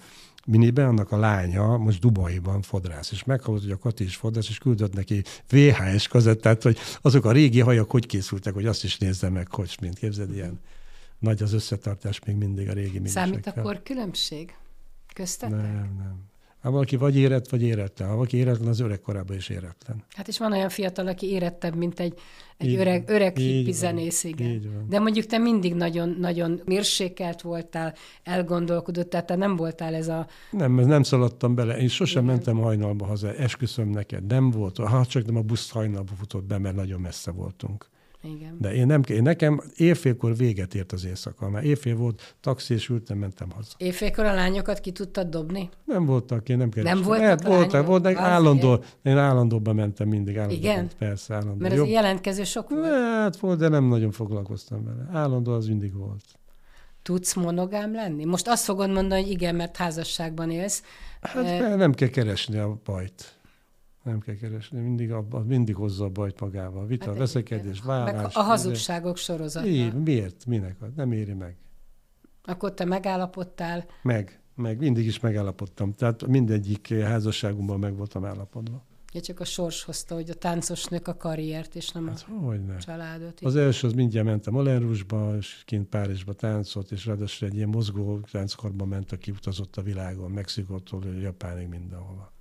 miniben, 0.47 0.87
annak 0.87 1.13
a 1.13 1.19
lánya 1.19 1.77
most 1.77 2.01
Dubaiban 2.01 2.63
fodrász, 2.63 3.11
és 3.11 3.25
meghallott, 3.25 3.63
hogy 3.63 3.71
a 3.71 3.79
Kati 3.79 4.05
is 4.05 4.17
fodrász, 4.17 4.49
és 4.49 4.59
küldött 4.59 4.95
neki 4.95 5.23
VHS 5.49 6.09
kazettát, 6.09 6.63
hogy 6.63 6.79
azok 7.01 7.25
a 7.25 7.33
régi 7.33 7.61
hajak 7.61 7.91
hogy 7.91 8.07
készültek, 8.07 8.55
hogy 8.55 8.67
azt 8.67 8.85
is 8.85 8.99
nézze 8.99 9.29
meg, 9.29 9.51
hogy 9.51 9.77
mint 9.81 9.99
képzeld, 9.99 10.35
ilyen 10.35 10.61
nagy 11.19 11.43
az 11.43 11.53
összetartás 11.53 12.21
még 12.25 12.37
mindig 12.37 12.69
a 12.69 12.73
régi 12.73 12.99
minisekkel. 12.99 13.27
Számít 13.27 13.47
akkor 13.47 13.83
különbség 13.83 14.55
köztetek? 15.15 15.57
Nem, 15.57 15.95
nem. 15.99 16.32
Ha 16.63 16.71
valaki 16.71 16.97
vagy 16.97 17.17
érett, 17.17 17.49
vagy 17.49 17.63
éretlen. 17.63 18.09
Ha 18.09 18.15
valaki 18.15 18.37
éretlen, 18.37 18.69
az 18.69 18.81
öreg 18.81 19.01
korában 19.01 19.37
is 19.37 19.49
éretlen. 19.49 20.05
Hát 20.09 20.29
és 20.29 20.39
van 20.39 20.53
olyan 20.53 20.69
fiatal, 20.69 21.07
aki 21.07 21.27
érettebb, 21.27 21.77
mint 21.77 22.01
egy, 22.01 22.19
egy 22.57 22.69
így, 22.69 22.77
öreg, 22.77 23.05
öreg 23.09 23.37
hippi 23.37 23.73
zenész, 23.73 24.25
igen. 24.25 24.49
Így 24.49 24.73
van. 24.73 24.87
De 24.89 24.99
mondjuk 24.99 25.27
te 25.27 25.39
mindig 25.39 25.75
nagyon, 25.75 26.17
nagyon 26.21 26.61
mérsékelt 26.65 27.41
voltál, 27.41 27.95
elgondolkodott, 28.23 29.11
tehát 29.11 29.27
te 29.27 29.37
nem 29.37 29.57
voltál 29.57 29.95
ez 29.95 30.09
a... 30.09 30.27
Nem, 30.51 30.73
nem 30.73 31.03
szaladtam 31.03 31.55
bele. 31.55 31.79
Én 31.79 31.89
sosem 31.89 32.23
igen. 32.25 32.35
mentem 32.35 32.57
hajnalba 32.57 33.07
haza, 33.07 33.35
esküszöm 33.35 33.89
neked. 33.89 34.27
Nem 34.27 34.51
volt. 34.51 34.77
Ha 34.77 35.07
csak 35.07 35.27
nem 35.27 35.37
a 35.37 35.43
busz 35.43 35.71
hajnalba 35.71 36.13
futott 36.19 36.45
be, 36.45 36.59
mert 36.59 36.77
nagyon 36.77 37.01
messze 37.01 37.31
voltunk. 37.31 37.91
Igen. 38.23 38.57
De 38.61 38.75
én 38.75 38.87
nem, 38.87 39.01
én 39.09 39.23
nekem 39.23 39.63
évfélkor 39.75 40.37
véget 40.37 40.75
ért 40.75 40.93
az 40.93 41.05
éjszaka, 41.05 41.49
mert 41.49 41.65
évfél 41.65 41.97
volt, 41.97 42.35
taxi 42.41 42.75
és 42.75 42.89
ültem, 42.89 43.19
mentem 43.19 43.51
haza. 43.51 43.73
Évfélkor 43.77 44.25
a 44.25 44.35
lányokat 44.35 44.81
ki 44.81 44.93
tudtad 44.93 45.29
dobni? 45.29 45.69
Nem 45.85 46.05
voltak, 46.05 46.49
én 46.49 46.57
nem 46.57 46.71
kerestem. 46.71 46.99
Nem 46.99 47.07
voltak 47.07 47.25
Lehet, 47.25 47.43
voltak, 47.47 47.87
voltak, 47.87 48.17
állandó, 48.17 48.85
én 49.03 49.19
állandóban 49.19 49.75
mentem 49.75 50.09
mindig. 50.09 50.37
Állandó, 50.37 50.57
Igen? 50.57 50.91
Persze, 50.99 51.35
állandó. 51.35 51.61
Mert 51.61 51.79
az 51.79 51.89
jelentkező 51.89 52.45
sok 52.45 52.71
volt? 52.71 52.85
Hát 52.85 53.37
volt, 53.37 53.59
de 53.59 53.69
nem 53.69 53.85
nagyon 53.85 54.11
foglalkoztam 54.11 54.85
vele. 54.85 55.09
Állandó 55.13 55.53
az 55.53 55.67
mindig 55.67 55.95
volt. 55.95 56.25
Tudsz 57.03 57.35
monogám 57.35 57.95
lenni? 57.95 58.25
Most 58.25 58.49
azt 58.49 58.65
fogod 58.65 58.91
mondani, 58.91 59.23
hogy 59.23 59.31
igen, 59.31 59.55
mert 59.55 59.77
házasságban 59.77 60.51
élsz. 60.51 60.83
Hát 61.21 61.47
e... 61.47 61.75
nem 61.75 61.93
kell 61.93 62.09
keresni 62.09 62.59
a 62.59 62.81
bajt. 62.85 63.41
Nem 64.03 64.21
kell 64.21 64.35
keresni, 64.35 64.81
mindig, 64.81 65.13
abba, 65.13 65.45
mindig 65.45 65.75
hozza 65.75 66.05
a 66.05 66.09
bajt 66.09 66.41
magával. 66.41 66.87
Vita, 66.87 67.07
hát 67.07 67.19
veszekedés. 67.19 67.83
Meg 67.83 68.15
a 68.33 68.43
hazugságok 68.43 69.17
sorozata. 69.17 69.67
Így, 69.67 69.95
miért? 69.95 70.47
Minek? 70.47 70.77
Nem 70.97 71.13
éri 71.13 71.33
meg. 71.33 71.57
Akkor 72.45 72.75
te 72.75 72.85
megállapodtál? 72.85 73.85
Meg, 74.03 74.41
meg. 74.55 74.79
Mindig 74.79 75.07
is 75.07 75.21
megállapodtam. 75.21 75.93
Tehát 75.93 76.27
mindegyik 76.27 76.95
házasságunkban 76.95 77.79
meg 77.79 77.97
voltam 77.97 78.25
állapodva. 78.25 78.85
Ja, 79.15 79.21
csak 79.21 79.41
a 79.41 79.45
sors 79.45 79.83
hozta, 79.85 80.15
hogy 80.15 80.31
a 80.31 80.35
táncos 80.35 80.85
nők 80.85 81.09
a 81.09 81.17
karriert, 81.17 81.75
és 81.75 81.89
nem 81.91 82.07
hát, 82.07 82.27
a 82.29 82.33
hogyne. 82.33 82.77
családot. 82.77 83.41
Az 83.41 83.57
első 83.57 83.87
az 83.87 83.93
mindjárt 83.93 84.27
mentem 84.27 84.57
Alenrusba, 84.57 85.37
és 85.37 85.63
kint 85.65 85.89
Párizsba 85.89 86.33
táncolt, 86.33 86.91
és 86.91 87.07
ráadásul 87.07 87.49
egy 87.49 87.55
ilyen 87.55 87.69
mozgó 87.69 88.21
tánckorban 88.21 88.89
ment, 88.89 89.13
aki 89.13 89.31
utazott 89.31 89.77
a 89.77 89.83
világon, 89.83 90.31
Mexikótól 90.31 91.05
Japánig 91.05 91.69
mindenhova. 91.69 92.33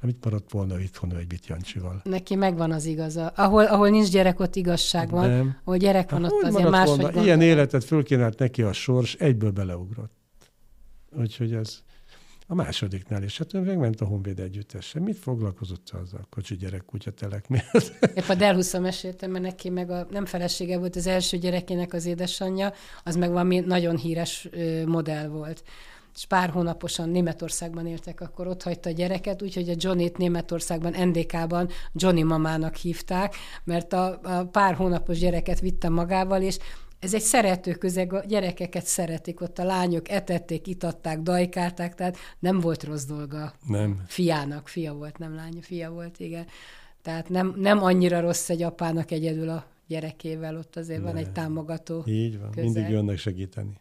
Hát 0.00 0.10
mit 0.10 0.24
maradt 0.24 0.50
volna 0.50 0.80
itthon 0.80 1.16
egy 1.16 1.26
Bit 1.26 1.46
Jancsival? 1.46 2.00
Neki 2.04 2.34
megvan 2.34 2.72
az 2.72 2.84
igaza. 2.84 3.26
Ahol, 3.26 3.64
ahol 3.64 3.88
nincs 3.88 4.10
gyerek, 4.10 4.40
ott 4.40 4.56
igazság 4.56 5.10
van. 5.10 5.28
Nem. 5.28 5.56
Ahol 5.64 5.78
gyerek 5.78 6.10
van, 6.10 6.22
hát, 6.22 6.32
ott 6.32 6.42
azért 6.42 6.70
máshogy 6.70 7.00
volna? 7.00 7.22
Ilyen 7.22 7.40
életet 7.40 7.84
fölkínált 7.84 8.38
neki 8.38 8.62
a 8.62 8.72
sors, 8.72 9.14
egyből 9.14 9.50
beleugrott. 9.50 10.12
Úgyhogy 11.16 11.52
ez 11.52 11.82
a 12.46 12.54
másodiknál 12.54 13.22
is. 13.22 13.38
Hát 13.38 13.54
ő 13.54 13.60
megment 13.60 14.00
a 14.00 14.04
Honvéd 14.04 14.38
együttesen. 14.38 15.02
Mit 15.02 15.16
foglalkozott 15.18 15.90
az 16.02 16.12
a 16.12 16.26
kocsi 16.30 16.56
gyerek 16.56 16.84
kutya 16.84 17.10
telek 17.10 17.48
miatt? 17.48 17.92
Épp 18.14 18.28
a 18.28 18.34
Delhuszom 18.34 18.82
meséltem, 18.82 19.30
mert 19.30 19.44
neki 19.44 19.68
meg 19.68 19.90
a 19.90 20.06
nem 20.10 20.26
felesége 20.26 20.78
volt 20.78 20.96
az 20.96 21.06
első 21.06 21.36
gyerekének 21.36 21.92
az 21.92 22.06
édesanyja, 22.06 22.72
az 23.04 23.16
meg 23.16 23.30
valami 23.30 23.60
nagyon 23.60 23.96
híres 23.96 24.48
modell 24.86 25.28
volt 25.28 25.62
és 26.18 26.26
pár 26.26 26.50
hónaposan 26.50 27.08
Németországban 27.08 27.86
éltek, 27.86 28.20
akkor 28.20 28.46
ott 28.46 28.62
hagyta 28.62 28.88
a 28.88 28.92
gyereket, 28.92 29.42
úgyhogy 29.42 29.68
a 29.68 29.74
Johnny-t 29.76 30.16
Németországban, 30.16 31.08
NDK-ban 31.08 31.68
Johnny 31.92 32.22
mamának 32.22 32.74
hívták, 32.74 33.34
mert 33.64 33.92
a, 33.92 34.20
a 34.22 34.44
pár 34.44 34.74
hónapos 34.74 35.18
gyereket 35.18 35.60
vitte 35.60 35.88
magával, 35.88 36.42
és 36.42 36.58
ez 36.98 37.14
egy 37.14 37.22
szerető 37.22 37.72
közeg, 37.72 38.12
a 38.12 38.24
gyerekeket 38.26 38.84
szeretik, 38.84 39.40
ott 39.40 39.58
a 39.58 39.64
lányok 39.64 40.10
etették, 40.10 40.66
itatták, 40.66 41.20
dajkálták, 41.20 41.94
tehát 41.94 42.16
nem 42.38 42.60
volt 42.60 42.84
rossz 42.84 43.04
dolga. 43.04 43.52
Nem. 43.66 44.02
Fiának, 44.06 44.68
fia 44.68 44.92
volt, 44.92 45.18
nem 45.18 45.34
lánya, 45.34 45.62
fia 45.62 45.90
volt, 45.90 46.20
igen. 46.20 46.46
Tehát 47.02 47.28
nem, 47.28 47.54
nem 47.56 47.82
annyira 47.82 48.20
rossz 48.20 48.48
egy 48.48 48.62
apának 48.62 49.10
egyedül 49.10 49.48
a 49.48 49.66
gyerekével, 49.86 50.56
ott 50.56 50.76
azért 50.76 51.02
nem. 51.02 51.12
van 51.12 51.22
egy 51.22 51.30
támogató 51.30 52.02
Így 52.06 52.38
van, 52.38 52.50
közeg. 52.50 52.64
mindig 52.64 52.90
jönnek 52.90 53.18
segíteni 53.18 53.80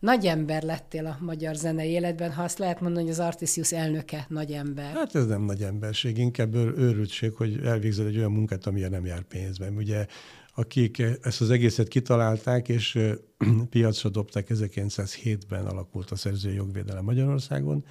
nagy 0.00 0.26
ember 0.26 0.62
lettél 0.62 1.06
a 1.06 1.18
magyar 1.20 1.54
zenei 1.54 1.90
életben, 1.90 2.32
ha 2.32 2.42
azt 2.42 2.58
lehet 2.58 2.80
mondani, 2.80 3.02
hogy 3.02 3.12
az 3.12 3.20
Artisius 3.20 3.72
elnöke 3.72 4.26
nagy 4.28 4.52
ember. 4.52 4.94
Hát 4.94 5.14
ez 5.14 5.26
nem 5.26 5.42
nagy 5.42 5.62
emberség, 5.62 6.18
inkább 6.18 6.54
őrültség, 6.54 7.32
hogy 7.34 7.60
elvégzed 7.64 8.06
egy 8.06 8.16
olyan 8.16 8.32
munkát, 8.32 8.66
amilyen 8.66 8.90
nem 8.90 9.06
jár 9.06 9.22
pénzben. 9.22 9.76
Ugye 9.76 10.06
akik 10.54 11.02
ezt 11.22 11.40
az 11.40 11.50
egészet 11.50 11.88
kitalálták, 11.88 12.68
és 12.68 12.98
piacra 13.70 14.08
dobták, 14.08 14.46
1907-ben 14.50 15.66
alakult 15.66 16.10
a 16.10 16.16
szerzői 16.16 16.54
jogvédelem 16.54 17.04
Magyarországon, 17.04 17.84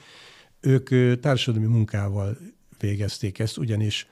ők 0.60 1.20
társadalmi 1.20 1.68
munkával 1.68 2.38
végezték 2.80 3.40
ezt, 3.40 3.58
ugyanis 3.58 4.08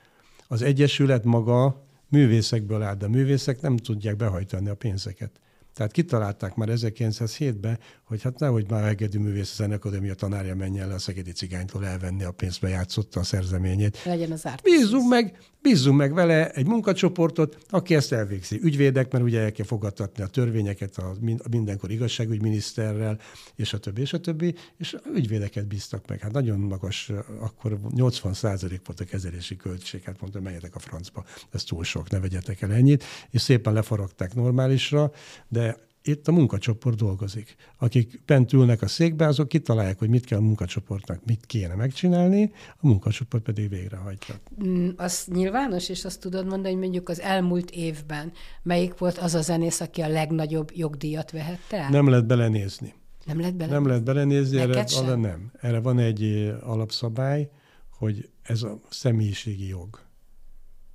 az 0.48 0.62
Egyesület 0.62 1.24
maga 1.24 1.86
művészekből 2.08 2.82
áll, 2.82 2.94
de 2.94 3.08
művészek 3.08 3.60
nem 3.60 3.76
tudják 3.76 4.16
behajtani 4.16 4.68
a 4.68 4.74
pénzeket. 4.74 5.40
Tehát 5.74 5.92
kitalálták 5.92 6.54
már 6.54 6.68
1907-ben, 6.70 7.78
hogy 8.04 8.22
hát 8.22 8.38
nehogy 8.38 8.70
már 8.70 8.84
Egedi 8.84 9.18
Művész 9.18 9.54
Zenekadémia 9.54 10.14
tanárja 10.14 10.54
menjen 10.54 10.88
le 10.88 10.94
a 10.94 10.98
szegedi 10.98 11.32
cigánytól 11.32 11.86
elvenni 11.86 12.24
a 12.24 12.30
pénzt, 12.30 12.62
játszotta 12.62 13.20
a 13.20 13.22
szerzeményét. 13.22 14.04
Legyen 14.04 14.32
az 14.32 14.46
árt. 14.46 14.62
Bízzunk 14.62 15.08
meg, 15.08 15.38
bízzunk 15.62 15.98
meg 15.98 16.14
vele 16.14 16.50
egy 16.50 16.66
munkacsoportot, 16.66 17.58
aki 17.68 17.94
ezt 17.94 18.12
elvégzi. 18.12 18.60
Ügyvédek, 18.62 19.12
mert 19.12 19.24
ugye 19.24 19.40
el 19.40 19.52
kell 19.52 19.66
fogadtatni 19.66 20.22
a 20.22 20.26
törvényeket 20.26 20.96
a 20.96 21.16
mindenkor 21.50 21.90
igazságügyminiszterrel, 21.90 23.18
és 23.54 23.72
a 23.72 23.78
többi, 23.78 24.00
és 24.00 24.12
a 24.12 24.20
többi, 24.20 24.54
és 24.76 24.96
ügyvédeket 25.14 25.66
bíztak 25.66 26.08
meg. 26.08 26.20
Hát 26.20 26.32
nagyon 26.32 26.58
magas, 26.58 27.12
akkor 27.40 27.78
80 27.90 28.34
százalék 28.34 28.80
volt 28.86 29.00
a 29.00 29.04
kezelési 29.04 29.56
költség, 29.56 30.02
hát 30.02 30.20
mondta, 30.20 30.40
menjetek 30.40 30.74
a 30.74 30.78
francba, 30.78 31.24
ez 31.52 31.64
túl 31.64 31.84
sok, 31.84 32.10
ne 32.10 32.20
vegyetek 32.20 32.62
el 32.62 32.72
ennyit, 32.72 33.04
és 33.30 33.40
szépen 33.40 33.72
lefaragták 33.72 34.34
normálisra, 34.34 35.12
de 35.48 35.63
itt 36.06 36.28
a 36.28 36.32
munkacsoport 36.32 36.96
dolgozik. 36.96 37.56
Akik 37.78 38.22
bent 38.26 38.52
ülnek 38.52 38.82
a 38.82 38.86
székbe, 38.86 39.26
azok 39.26 39.48
kitalálják, 39.48 39.98
hogy 39.98 40.08
mit 40.08 40.24
kell 40.24 40.38
a 40.38 40.42
munkacsoportnak, 40.42 41.24
mit 41.24 41.46
kéne 41.46 41.74
megcsinálni, 41.74 42.52
a 42.68 42.86
munkacsoport 42.86 43.42
pedig 43.42 43.68
végrehajtja. 43.68 44.34
Mm, 44.64 44.88
az 44.96 45.26
nyilvános, 45.32 45.88
és 45.88 46.04
azt 46.04 46.20
tudod 46.20 46.46
mondani, 46.46 46.72
hogy 46.72 46.82
mondjuk 46.82 47.08
az 47.08 47.20
elmúlt 47.20 47.70
évben 47.70 48.32
melyik 48.62 48.98
volt 48.98 49.18
az 49.18 49.34
a 49.34 49.40
zenész, 49.40 49.80
aki 49.80 50.00
a 50.00 50.08
legnagyobb 50.08 50.70
jogdíjat 50.74 51.30
vehette 51.30 51.76
el? 51.76 51.90
Nem 51.90 52.08
lehet 52.08 52.26
belenézni. 52.26 52.94
Nem 53.24 53.38
lehet 53.38 53.56
belenézni? 53.56 53.78
Nem 53.78 53.86
lehet 53.86 54.04
belenézni, 54.04 54.58
erre, 54.58 54.84
arra 54.96 55.16
nem. 55.16 55.50
Erre 55.60 55.80
van 55.80 55.98
egy 55.98 56.52
alapszabály, 56.60 57.50
hogy 57.90 58.28
ez 58.42 58.62
a 58.62 58.80
személyiségi 58.90 59.68
jog. 59.68 60.00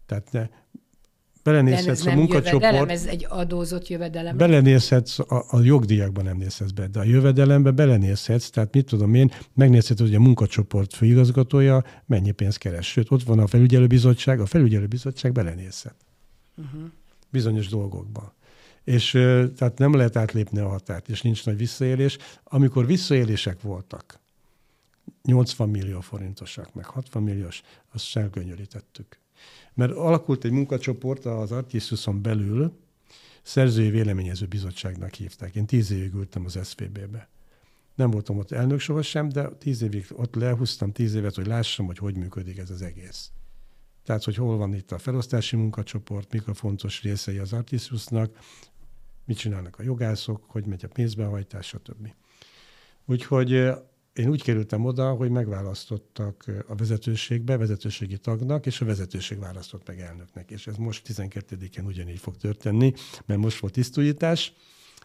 Tehát 0.06 0.32
ne, 0.32 0.48
belenézhetsz 1.52 2.06
a 2.06 2.16
munkacsoport... 2.16 2.64
Jövedelem, 2.64 2.90
ez 2.90 3.06
egy 3.06 3.26
adózott 3.30 3.88
jövedelem. 3.88 4.38
Belenézhetsz, 4.38 5.20
a, 5.20 5.46
a 5.50 5.62
jogdíjakban 5.62 6.24
nem 6.24 6.38
nézhetsz 6.38 6.72
be, 6.72 6.88
de 6.88 7.00
a 7.00 7.04
jövedelembe 7.04 7.72
belenézhetsz, 7.72 8.50
tehát 8.50 8.74
mit 8.74 8.86
tudom 8.86 9.14
én, 9.14 9.32
megnézheted, 9.54 10.06
hogy 10.06 10.16
a 10.16 10.20
munkacsoport 10.20 10.94
főigazgatója 10.94 11.84
mennyi 12.06 12.32
pénzt 12.32 12.58
keres. 12.58 12.88
Sőt, 12.88 13.12
ott 13.12 13.24
van 13.24 13.40
a 13.40 13.48
felügyelőbizottság, 13.48 14.40
a 14.40 14.46
felügyelőbizottság 14.46 15.32
belenézhet. 15.32 15.96
Uh-huh. 16.58 16.82
Bizonyos 17.30 17.68
dolgokban. 17.68 18.34
És 18.84 19.12
tehát 19.56 19.78
nem 19.78 19.94
lehet 19.94 20.16
átlépni 20.16 20.60
a 20.60 20.68
határt, 20.68 21.10
és 21.10 21.22
nincs 21.22 21.46
nagy 21.46 21.58
visszaélés. 21.58 22.18
Amikor 22.44 22.86
visszaélések 22.86 23.62
voltak, 23.62 24.20
80 25.24 25.70
millió 25.70 26.00
forintosak, 26.00 26.74
meg 26.74 26.86
60 26.86 27.24
milliós, 27.24 27.62
azt 27.94 28.16
elgönyörítettük. 28.16 29.20
Mert 29.74 29.92
alakult 29.92 30.44
egy 30.44 30.52
munkacsoport 30.52 31.26
az 31.26 31.52
Artisiuson 31.52 32.22
belül, 32.22 32.80
szerzői 33.42 33.90
véleményező 33.90 34.46
bizottságnak 34.46 35.14
hívták. 35.14 35.56
Én 35.56 35.66
tíz 35.66 35.92
évig 35.92 36.14
ültem 36.14 36.46
az 36.46 36.60
SZPB-be. 36.64 37.30
Nem 37.96 38.12
voltam 38.12 38.38
ott 38.38 38.52
elnök 38.52 38.80
sohasem, 38.80 39.30
de 39.30 39.50
tíz 39.50 39.82
évig 39.82 40.06
ott 40.12 40.36
lehúztam 40.36 40.92
tíz 40.92 41.14
évet, 41.14 41.36
hogy 41.36 41.48
lássam, 41.48 41.86
hogy 41.86 41.98
hogy 41.98 42.18
működik 42.18 42.58
ez 42.58 42.70
az 42.70 42.82
egész. 42.82 43.32
Tehát, 44.04 44.24
hogy 44.24 44.36
hol 44.36 44.58
van 44.58 44.74
itt 44.74 44.92
a 44.92 44.98
felosztási 44.98 45.56
munkacsoport, 45.56 46.32
mik 46.32 46.48
a 46.48 46.54
fontos 46.54 47.02
részei 47.02 47.38
az 47.38 47.54
Artisiusnak, 47.54 48.38
mit 49.26 49.38
csinálnak 49.38 49.80
a 49.80 49.84
jogászok, 49.84 50.44
hogy 50.48 50.66
megy 50.66 50.86
a 50.86 50.88
pénzbehajtás, 50.88 51.68
stb. 51.68 52.14
Úgyhogy 53.06 53.72
én 54.20 54.30
úgy 54.30 54.44
kerültem 54.44 54.86
oda, 54.86 55.12
hogy 55.12 55.30
megválasztottak 55.30 56.46
a 56.68 56.76
vezetőségbe, 56.76 57.58
vezetőségi 57.58 58.18
tagnak, 58.18 58.66
és 58.66 58.82
a 58.82 58.86
vezetőség 58.86 59.40
választott 59.40 59.88
meg 59.88 60.00
elnöknek. 60.00 60.52
És 60.52 60.68
ez 60.68 60.76
most 60.76 61.08
12-én 61.14 61.86
ugyanígy 61.86 62.20
fog 62.20 62.38
történni, 62.38 62.94
mert 63.26 63.40
most 63.40 63.60
volt 63.60 63.74
tisztújítás, 63.74 64.54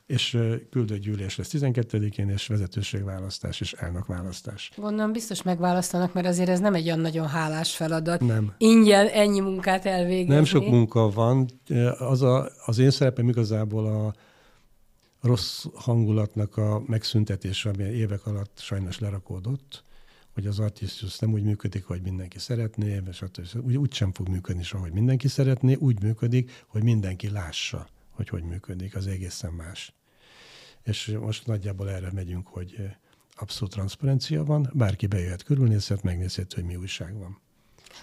és 0.07 0.39
küldött 0.71 1.01
gyűlés 1.01 1.37
lesz 1.37 1.51
12-én, 1.53 2.29
és 2.29 2.47
vezetőségválasztás 2.47 3.61
és 3.61 3.73
elnökválasztás. 3.73 4.71
Gondolom 4.77 5.13
biztos 5.13 5.43
megválasztanak, 5.43 6.13
mert 6.13 6.27
azért 6.27 6.49
ez 6.49 6.61
nem 6.61 6.75
egy 6.75 6.87
olyan 6.87 7.01
nagyon 7.01 7.27
hálás 7.27 7.77
feladat. 7.77 8.21
Nem. 8.21 8.55
Ingyen 8.59 9.07
ennyi 9.07 9.41
munkát 9.41 9.87
elvégezni. 9.87 10.35
Nem 10.35 10.45
sok 10.45 10.69
munka 10.69 11.11
van. 11.11 11.49
Az, 11.99 12.23
a, 12.23 12.51
az 12.67 12.79
én 12.79 12.91
szerepem 12.91 13.29
igazából 13.29 13.87
a 13.87 14.15
rossz 15.27 15.65
hangulatnak 15.75 16.57
a 16.57 16.83
megszüntetése, 16.87 17.69
ami 17.69 17.85
évek 17.85 18.27
alatt 18.27 18.59
sajnos 18.59 18.99
lerakódott, 18.99 19.83
hogy 20.35 20.47
az 20.47 20.59
Artistius 20.59 21.19
nem 21.19 21.33
úgy 21.33 21.43
működik, 21.43 21.85
hogy 21.85 22.03
mindenki 22.03 22.39
szeretné, 22.39 23.03
és 23.09 23.25
úgy, 23.55 23.77
úgy 23.77 23.93
sem 23.93 24.13
fog 24.13 24.29
működni, 24.29 24.63
ahogy 24.71 24.93
mindenki 24.93 25.29
szeretné, 25.29 25.75
úgy 25.75 26.03
működik, 26.03 26.65
hogy 26.67 26.83
mindenki 26.83 27.31
lássa 27.31 27.87
hogy 28.15 28.29
hogy 28.29 28.43
működik, 28.43 28.95
az 28.97 29.07
egészen 29.07 29.53
más. 29.53 29.95
És 30.83 31.17
most 31.21 31.47
nagyjából 31.47 31.91
erre 31.91 32.13
megyünk, 32.13 32.47
hogy 32.49 32.97
abszolút 33.37 33.73
transzparencia 33.73 34.45
van, 34.45 34.71
bárki 34.73 35.07
bejöhet, 35.07 35.43
körülnézhet, 35.43 36.03
megnézhet, 36.03 36.53
hogy 36.53 36.65
mi 36.65 36.77
újság 36.77 37.19
van. 37.19 37.41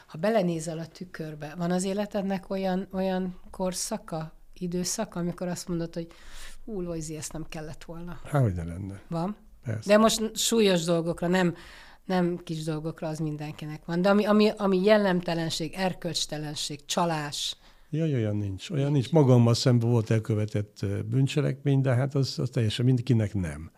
Ha 0.08 0.18
belenézel 0.18 0.80
a 0.80 0.88
tükörbe, 0.88 1.56
van 1.58 1.72
az 1.72 1.84
életednek 1.84 2.50
olyan, 2.50 2.88
olyan 2.92 3.40
korszaka, 3.50 4.34
időszaka, 4.54 5.20
amikor 5.20 5.48
azt 5.48 5.68
mondod, 5.68 5.94
hogy 5.94 6.08
hú, 6.66 6.82
Lojzi, 6.82 7.16
ezt 7.16 7.34
nem 7.34 7.46
kellett 7.50 7.84
volna. 7.84 8.20
Há, 8.24 8.40
hogy 8.40 8.54
ne 8.54 8.64
lenne. 8.64 9.02
Van? 9.08 9.36
Persze. 9.64 9.90
De 9.90 9.98
most 9.98 10.36
súlyos 10.36 10.84
dolgokra, 10.84 11.28
nem, 11.28 11.56
nem 12.06 12.38
kis 12.44 12.64
dolgokra, 12.64 13.08
az 13.08 13.20
mindenkinek 13.20 13.86
van. 13.86 14.02
De 14.02 14.10
ami, 14.10 14.26
ami, 14.26 14.50
ami 14.58 14.84
jellemtelenség, 14.84 15.74
erkölcstelenség, 15.74 16.86
csalás, 16.86 17.56
Jaj, 17.94 18.14
olyan 18.14 18.36
nincs. 18.36 18.70
Olyan 18.70 18.92
nincs. 18.92 19.12
Magammal 19.12 19.54
szemben 19.54 19.90
volt 19.90 20.10
elkövetett 20.10 20.86
bűncselekmény, 21.06 21.82
de 21.82 21.94
hát 21.94 22.16
az, 22.16 22.40
az 22.40 22.50
teljesen 22.50 22.86
mindenkinek 22.86 23.34
nem. 23.34 23.72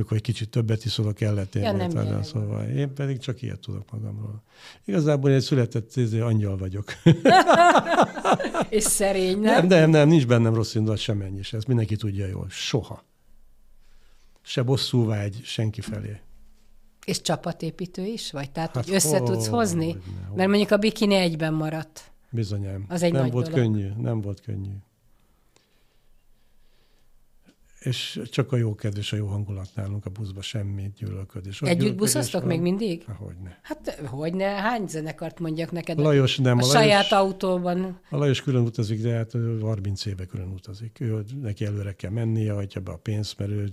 Mikor 0.00 0.16
egy 0.16 0.22
kicsit 0.22 0.50
többet 0.50 0.84
iszol 0.84 1.12
kellett 1.12 1.54
ja, 1.54 1.72
nem 1.72 2.22
szóval 2.22 2.68
én 2.68 2.94
pedig 2.94 3.18
csak 3.18 3.42
ilyet 3.42 3.60
tudok 3.60 3.90
magamról. 3.90 4.42
Igazából 4.84 5.30
egy 5.30 5.42
született 5.42 5.96
ezért 5.96 6.22
angyal 6.22 6.56
vagyok. 6.56 6.84
És 8.68 8.82
szerény, 8.82 9.38
nem? 9.38 9.66
Nem, 9.66 9.66
nem, 9.66 9.90
nem, 9.90 10.08
nincs 10.08 10.26
bennem 10.26 10.54
rossz 10.54 10.74
indulat 10.74 10.98
semennyi 10.98 11.38
is. 11.38 11.52
Ezt 11.52 11.66
mindenki 11.66 11.96
tudja 11.96 12.26
jól. 12.26 12.46
Soha. 12.50 13.04
Se 14.42 14.62
bosszú 14.62 15.06
vágy 15.06 15.40
senki 15.44 15.80
felé. 15.80 16.20
És 17.04 17.20
csapatépítő 17.20 18.04
is 18.04 18.32
vagy? 18.32 18.50
Tehát, 18.50 18.74
hát 18.74 18.84
hogy 18.84 18.94
össze 18.94 19.18
ho, 19.18 19.24
tudsz 19.24 19.46
hozni? 19.46 19.92
Ne, 19.92 20.26
ho. 20.28 20.34
Mert 20.34 20.48
mondjuk 20.48 20.70
a 20.70 20.76
bikini 20.76 21.14
egyben 21.14 21.54
maradt. 21.54 22.12
Bizonyám. 22.30 22.84
Az 22.88 23.02
egy 23.02 23.12
nem 23.12 23.22
nagy 23.22 23.32
volt 23.32 23.50
dolog. 23.50 23.60
könnyű, 23.60 23.88
nem 23.96 24.20
volt 24.20 24.40
könnyű. 24.40 24.72
És 27.80 28.20
csak 28.30 28.52
a 28.52 28.56
jó 28.56 28.74
kedv 28.74 28.98
és 28.98 29.12
a 29.12 29.16
jó 29.16 29.26
hangulat 29.26 29.68
nálunk 29.74 30.06
a 30.06 30.10
buszba, 30.10 30.42
semmi 30.42 30.90
gyűlölködés. 30.96 31.62
Együtt 31.62 31.96
buszoztok 31.96 32.44
még 32.44 32.60
mindig? 32.60 33.04
Hogyne. 33.18 33.58
Hát 33.62 34.00
hogyne, 34.04 34.44
hány 34.44 34.86
zenekart 34.88 35.38
mondjak 35.38 35.70
neked? 35.72 35.98
Lajos 35.98 36.36
nem. 36.36 36.58
A, 36.58 36.60
a 36.60 36.66
Lajos, 36.66 36.72
saját 36.72 37.12
autóban. 37.12 38.00
A 38.10 38.16
Lajos 38.16 38.42
külön 38.42 38.62
utazik, 38.62 39.02
de 39.02 39.14
hát 39.14 39.32
30 39.60 40.06
éve 40.06 40.24
külön 40.24 40.48
utazik. 40.48 41.00
Ő, 41.00 41.24
neki 41.42 41.64
előre 41.64 41.92
kell 41.92 42.10
mennie, 42.10 42.52
hagyja 42.52 42.80
be 42.80 42.92
a 42.92 42.96
pénzt, 42.96 43.38
mert 43.38 43.50
ő 43.50 43.70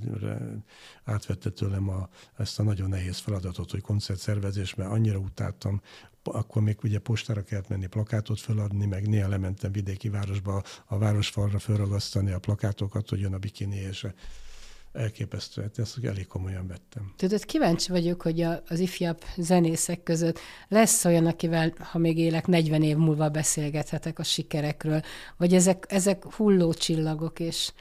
átvette 1.03 1.49
tőlem 1.49 1.89
a, 1.89 2.09
ezt 2.37 2.59
a 2.59 2.63
nagyon 2.63 2.89
nehéz 2.89 3.17
feladatot, 3.17 3.71
hogy 3.71 3.81
koncertszervezés, 3.81 4.75
mert 4.75 4.91
annyira 4.91 5.17
utáltam 5.17 5.81
akkor 6.27 6.61
még 6.61 6.77
ugye 6.83 6.99
postára 6.99 7.43
kellett 7.43 7.67
menni 7.67 7.87
plakátot 7.87 8.39
feladni, 8.39 8.85
meg 8.85 9.07
néha 9.07 9.29
lementem 9.29 9.71
vidéki 9.71 10.09
városba 10.09 10.63
a 10.85 10.97
városfalra 10.97 11.59
felragasztani 11.59 12.31
a 12.31 12.39
plakátokat, 12.39 13.09
hogy 13.09 13.19
jön 13.19 13.33
a 13.33 13.37
bikini, 13.37 13.75
és 13.75 14.07
elképesztő. 14.97 15.61
Hát 15.61 15.79
ezt 15.79 15.97
elég 16.03 16.27
komolyan 16.27 16.67
vettem. 16.67 17.13
Tudod, 17.15 17.45
kíváncsi 17.45 17.91
vagyok, 17.91 18.21
hogy 18.21 18.41
a, 18.41 18.63
az 18.67 18.79
ifjabb 18.79 19.23
zenészek 19.37 20.03
között 20.03 20.39
lesz 20.67 21.05
olyan, 21.05 21.25
akivel, 21.25 21.73
ha 21.79 21.97
még 21.97 22.17
élek, 22.17 22.47
40 22.47 22.83
év 22.83 22.97
múlva 22.97 23.29
beszélgethetek 23.29 24.19
a 24.19 24.23
sikerekről, 24.23 25.01
vagy 25.37 25.53
ezek, 25.53 25.85
ezek 25.89 26.33
hulló 26.33 26.73
csillagok, 26.73 27.39
és 27.39 27.71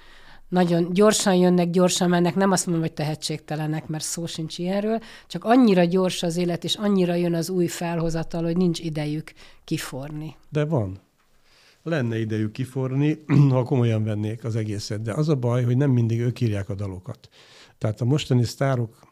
nagyon 0.48 0.92
gyorsan 0.92 1.34
jönnek, 1.34 1.70
gyorsan 1.70 2.08
mennek, 2.08 2.34
nem 2.34 2.50
azt 2.50 2.66
mondom, 2.66 2.84
hogy 2.84 2.94
tehetségtelenek, 2.94 3.86
mert 3.86 4.04
szó 4.04 4.26
sincs 4.26 4.58
ilyenről, 4.58 5.00
csak 5.26 5.44
annyira 5.44 5.84
gyors 5.84 6.22
az 6.22 6.36
élet, 6.36 6.64
és 6.64 6.74
annyira 6.74 7.14
jön 7.14 7.34
az 7.34 7.50
új 7.50 7.66
felhozatal, 7.66 8.42
hogy 8.42 8.56
nincs 8.56 8.80
idejük 8.80 9.32
kiforni. 9.64 10.36
De 10.48 10.64
van. 10.64 11.00
Lenne 11.82 12.18
idejük 12.18 12.52
kiforni, 12.52 13.24
ha 13.50 13.62
komolyan 13.62 14.04
vennék 14.04 14.44
az 14.44 14.56
egészet. 14.56 15.02
De 15.02 15.12
az 15.12 15.28
a 15.28 15.34
baj, 15.34 15.64
hogy 15.64 15.76
nem 15.76 15.90
mindig 15.90 16.20
ők 16.20 16.40
írják 16.40 16.68
a 16.68 16.74
dalokat. 16.74 17.28
Tehát 17.78 18.00
a 18.00 18.04
mostani 18.04 18.44
sztárok 18.44 19.06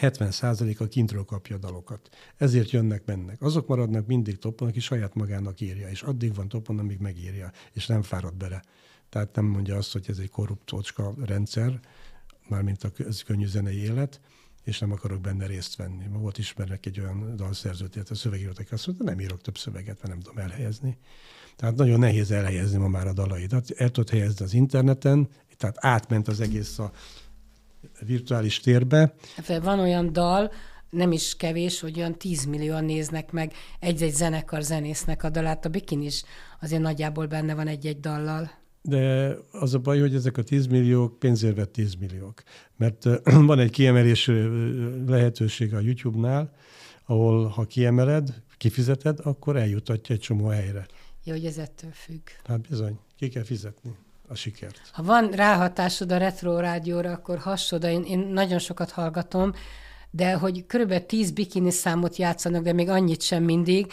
70%-a 0.00 0.86
kintről 0.86 1.24
kapja 1.24 1.56
a 1.56 1.58
dalokat. 1.58 2.08
Ezért 2.36 2.70
jönnek, 2.70 3.02
mennek. 3.04 3.42
Azok 3.42 3.66
maradnak 3.66 4.06
mindig 4.06 4.38
topon, 4.38 4.68
aki 4.68 4.80
saját 4.80 5.14
magának 5.14 5.60
írja, 5.60 5.88
és 5.88 6.02
addig 6.02 6.34
van 6.34 6.48
topon, 6.48 6.78
amíg 6.78 6.98
megírja, 6.98 7.52
és 7.72 7.86
nem 7.86 8.02
fárad 8.02 8.34
bele. 8.34 8.62
Tehát 9.08 9.34
nem 9.34 9.44
mondja 9.44 9.76
azt, 9.76 9.92
hogy 9.92 10.04
ez 10.08 10.18
egy 10.18 10.30
korruptócska 10.30 11.14
rendszer, 11.24 11.80
mármint 12.48 12.84
a 12.84 12.90
könnyű 13.26 13.46
zenei 13.46 13.82
élet, 13.82 14.20
és 14.64 14.78
nem 14.78 14.92
akarok 14.92 15.20
benne 15.20 15.46
részt 15.46 15.76
venni. 15.76 16.06
Ma 16.06 16.18
volt 16.18 16.38
ismernek 16.38 16.86
egy 16.86 17.00
olyan 17.00 17.36
dalszerzőt, 17.36 17.94
illetve 17.94 18.14
szövegírót, 18.14 18.58
aki 18.58 18.74
azt 18.74 18.86
mondta, 18.86 19.04
nem 19.04 19.20
írok 19.20 19.40
több 19.40 19.58
szöveget, 19.58 19.96
mert 20.02 20.08
nem 20.08 20.20
tudom 20.20 20.38
elhelyezni. 20.38 20.98
Tehát 21.56 21.76
nagyon 21.76 21.98
nehéz 21.98 22.30
elhelyezni 22.30 22.78
ma 22.78 22.88
már 22.88 23.06
a 23.06 23.12
dalaidat. 23.12 23.70
El 23.70 23.90
tudod 23.90 24.10
helyezni 24.10 24.44
az 24.44 24.54
interneten, 24.54 25.28
tehát 25.56 25.76
átment 25.78 26.28
az 26.28 26.40
egész 26.40 26.78
a 26.78 26.92
virtuális 28.00 28.60
térbe. 28.60 29.14
Van 29.62 29.78
olyan 29.78 30.12
dal, 30.12 30.52
nem 30.90 31.12
is 31.12 31.36
kevés, 31.36 31.80
hogy 31.80 31.98
olyan 31.98 32.18
10 32.18 32.44
millióan 32.44 32.84
néznek 32.84 33.32
meg 33.32 33.52
egy-egy 33.80 34.14
zenekar 34.14 34.62
zenésznek 34.62 35.22
a 35.22 35.30
dalát. 35.30 35.64
A 35.64 35.68
Bikin 35.68 36.02
is 36.02 36.24
azért 36.60 36.82
nagyjából 36.82 37.26
benne 37.26 37.54
van 37.54 37.66
egy-egy 37.66 38.00
dallal 38.00 38.50
de 38.86 39.36
az 39.50 39.74
a 39.74 39.78
baj, 39.78 40.00
hogy 40.00 40.14
ezek 40.14 40.36
a 40.36 40.42
10 40.42 40.66
milliók 40.66 41.18
pénzért 41.18 41.56
vett 41.56 41.72
10 41.72 41.94
milliók. 41.94 42.42
Mert 42.76 43.04
van 43.50 43.58
egy 43.58 43.70
kiemelés 43.70 44.30
lehetőség 45.06 45.74
a 45.74 45.80
YouTube-nál, 45.80 46.54
ahol 47.04 47.46
ha 47.46 47.64
kiemeled, 47.64 48.42
kifizeted, 48.56 49.18
akkor 49.22 49.56
eljutatja 49.56 50.14
egy 50.14 50.20
csomó 50.20 50.46
helyre. 50.46 50.86
Jó, 51.24 51.32
hogy 51.32 51.44
ez 51.44 51.58
ettől 51.58 51.90
függ. 51.92 52.28
Hát 52.44 52.60
bizony, 52.68 52.98
ki 53.16 53.28
kell 53.28 53.42
fizetni 53.42 53.94
a 54.28 54.34
sikert. 54.34 54.80
Ha 54.92 55.02
van 55.02 55.30
ráhatásod 55.30 56.12
a 56.12 56.16
retro 56.16 56.58
rádióra, 56.58 57.10
akkor 57.10 57.38
hassod, 57.38 57.84
én, 57.84 58.02
én 58.02 58.18
nagyon 58.18 58.58
sokat 58.58 58.90
hallgatom, 58.90 59.52
de 60.16 60.32
hogy 60.32 60.66
körülbelül 60.66 61.06
10 61.06 61.30
bikini 61.30 61.70
számot 61.70 62.16
játszanak, 62.16 62.62
de 62.62 62.72
még 62.72 62.88
annyit 62.88 63.22
sem 63.22 63.42
mindig, 63.42 63.92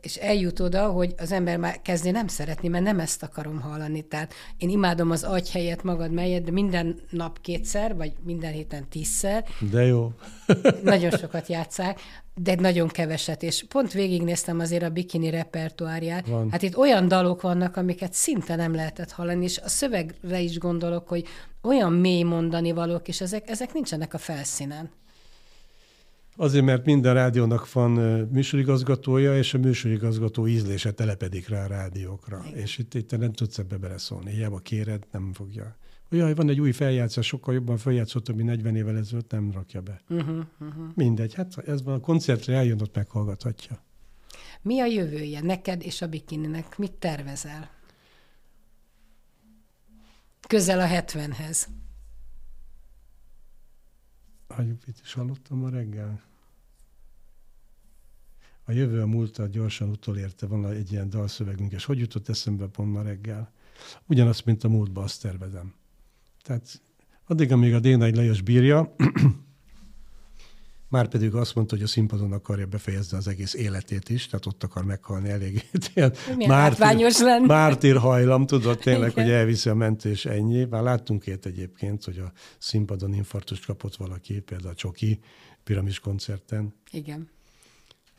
és 0.00 0.16
eljut 0.16 0.60
oda, 0.60 0.86
hogy 0.86 1.14
az 1.18 1.32
ember 1.32 1.56
már 1.56 1.82
kezdi 1.82 2.10
nem 2.10 2.26
szeretni, 2.26 2.68
mert 2.68 2.84
nem 2.84 3.00
ezt 3.00 3.22
akarom 3.22 3.60
hallani. 3.60 4.02
Tehát 4.02 4.34
én 4.56 4.68
imádom 4.68 5.10
az 5.10 5.22
agy 5.22 5.50
helyet 5.50 5.82
magad 5.82 6.12
melyet, 6.12 6.42
de 6.42 6.50
minden 6.50 7.00
nap 7.10 7.40
kétszer, 7.40 7.96
vagy 7.96 8.12
minden 8.24 8.52
héten 8.52 8.88
tízszer. 8.88 9.44
De 9.70 9.84
jó. 9.84 10.12
nagyon 10.82 11.10
sokat 11.10 11.48
játszák, 11.48 12.00
de 12.34 12.54
nagyon 12.54 12.88
keveset, 12.88 13.42
és 13.42 13.64
pont 13.68 13.92
végignéztem 13.92 14.58
azért 14.58 14.82
a 14.82 14.90
bikini 14.90 15.30
repertoárját. 15.30 16.26
Van. 16.26 16.50
Hát 16.50 16.62
itt 16.62 16.76
olyan 16.76 17.08
dalok 17.08 17.40
vannak, 17.42 17.76
amiket 17.76 18.12
szinte 18.12 18.56
nem 18.56 18.74
lehetett 18.74 19.10
hallani, 19.10 19.44
és 19.44 19.58
a 19.58 19.68
szövegre 19.68 20.40
is 20.40 20.58
gondolok, 20.58 21.08
hogy 21.08 21.24
olyan 21.62 21.92
mély 21.92 22.22
mondani 22.22 22.72
valók, 22.72 23.08
és 23.08 23.20
ezek, 23.20 23.50
ezek 23.50 23.72
nincsenek 23.72 24.14
a 24.14 24.18
felszínen. 24.18 24.90
Azért, 26.40 26.64
mert 26.64 26.84
minden 26.84 27.14
rádiónak 27.14 27.72
van 27.72 27.90
műsorigazgatója, 28.32 29.36
és 29.36 29.54
a 29.54 29.58
műsorigazgató 29.58 30.46
ízlése 30.46 30.90
telepedik 30.92 31.48
rá 31.48 31.64
a 31.64 31.66
rádiókra. 31.66 32.42
Igen. 32.46 32.58
És 32.58 32.78
itt, 32.78 32.94
itt 32.94 33.18
nem 33.18 33.32
tudsz 33.32 33.58
ebbe 33.58 33.76
beleszólni. 33.76 34.30
Hiába 34.30 34.58
kéred, 34.58 35.06
nem 35.12 35.32
fogja. 35.32 35.76
Jaj, 36.10 36.34
van 36.34 36.48
egy 36.48 36.60
új 36.60 36.72
feljátszás, 36.72 37.26
sokkal 37.26 37.54
jobban 37.54 37.76
feljátszott, 37.76 38.34
mint 38.34 38.48
40 38.48 38.76
évvel 38.76 38.96
ezelőtt, 38.96 39.30
nem 39.30 39.50
rakja 39.52 39.80
be. 39.80 40.00
Uh-huh, 40.08 40.44
uh-huh. 40.60 40.84
Mindegy, 40.94 41.34
hát 41.34 41.58
ez 41.58 41.82
van 41.82 41.94
a 41.94 42.00
koncertre 42.00 42.54
eljön, 42.56 42.80
ott 42.80 42.96
meghallgathatja. 42.96 43.82
Mi 44.62 44.80
a 44.80 44.86
jövője 44.86 45.40
neked 45.40 45.82
és 45.82 46.02
a 46.02 46.08
bikininek? 46.08 46.78
Mit 46.78 46.92
tervezel? 46.92 47.70
Közel 50.48 50.80
a 50.80 50.86
70-hez. 50.86 51.66
Hogy 54.48 54.66
mit 54.66 55.00
is 55.02 55.12
hallottam 55.12 55.58
ma 55.58 55.68
reggel? 55.68 56.28
A 58.70 58.72
jövő 58.72 59.00
a 59.00 59.06
múltat 59.06 59.50
gyorsan 59.50 59.88
utolérte, 59.88 60.46
van 60.46 60.66
egy 60.66 60.92
ilyen 60.92 61.10
dalszövegünk, 61.10 61.72
és 61.72 61.84
hogy 61.84 61.98
jutott 61.98 62.28
eszembe 62.28 62.66
pont 62.66 62.92
ma 62.92 63.02
reggel? 63.02 63.52
Ugyanazt, 64.06 64.44
mint 64.44 64.64
a 64.64 64.68
múltba, 64.68 65.02
azt 65.02 65.22
tervezem. 65.22 65.74
Tehát 66.42 66.82
addig, 67.26 67.52
amíg 67.52 67.74
a 67.74 67.80
Dénagy 67.80 68.16
Lajos 68.16 68.40
bírja, 68.42 68.94
már 70.88 71.08
pedig 71.08 71.34
azt 71.34 71.54
mondta, 71.54 71.74
hogy 71.74 71.84
a 71.84 71.86
színpadon 71.86 72.32
akarja 72.32 72.66
befejezni 72.66 73.16
az 73.16 73.28
egész 73.28 73.54
életét 73.54 74.08
is, 74.08 74.26
tehát 74.26 74.46
ott 74.46 74.62
akar 74.62 74.84
meghalni 74.84 75.28
elég. 75.28 75.70
mártír, 76.46 77.40
mártír 77.46 77.96
hajlam, 77.96 78.46
tudod 78.46 78.78
tényleg, 78.88 79.10
Igen. 79.10 79.24
hogy 79.24 79.32
elviszi 79.32 79.68
a 79.68 79.74
mentés 79.74 80.24
ennyi. 80.24 80.64
Már 80.64 80.82
láttunk 80.82 81.26
ilyet 81.26 81.46
egyébként, 81.46 82.04
hogy 82.04 82.18
a 82.18 82.32
színpadon 82.58 83.14
infarktust 83.14 83.66
kapott 83.66 83.96
valaki, 83.96 84.40
például 84.40 84.70
a 84.70 84.74
Csoki 84.74 85.20
piramis 85.64 85.98
koncerten. 85.98 86.74
Igen. 86.90 87.28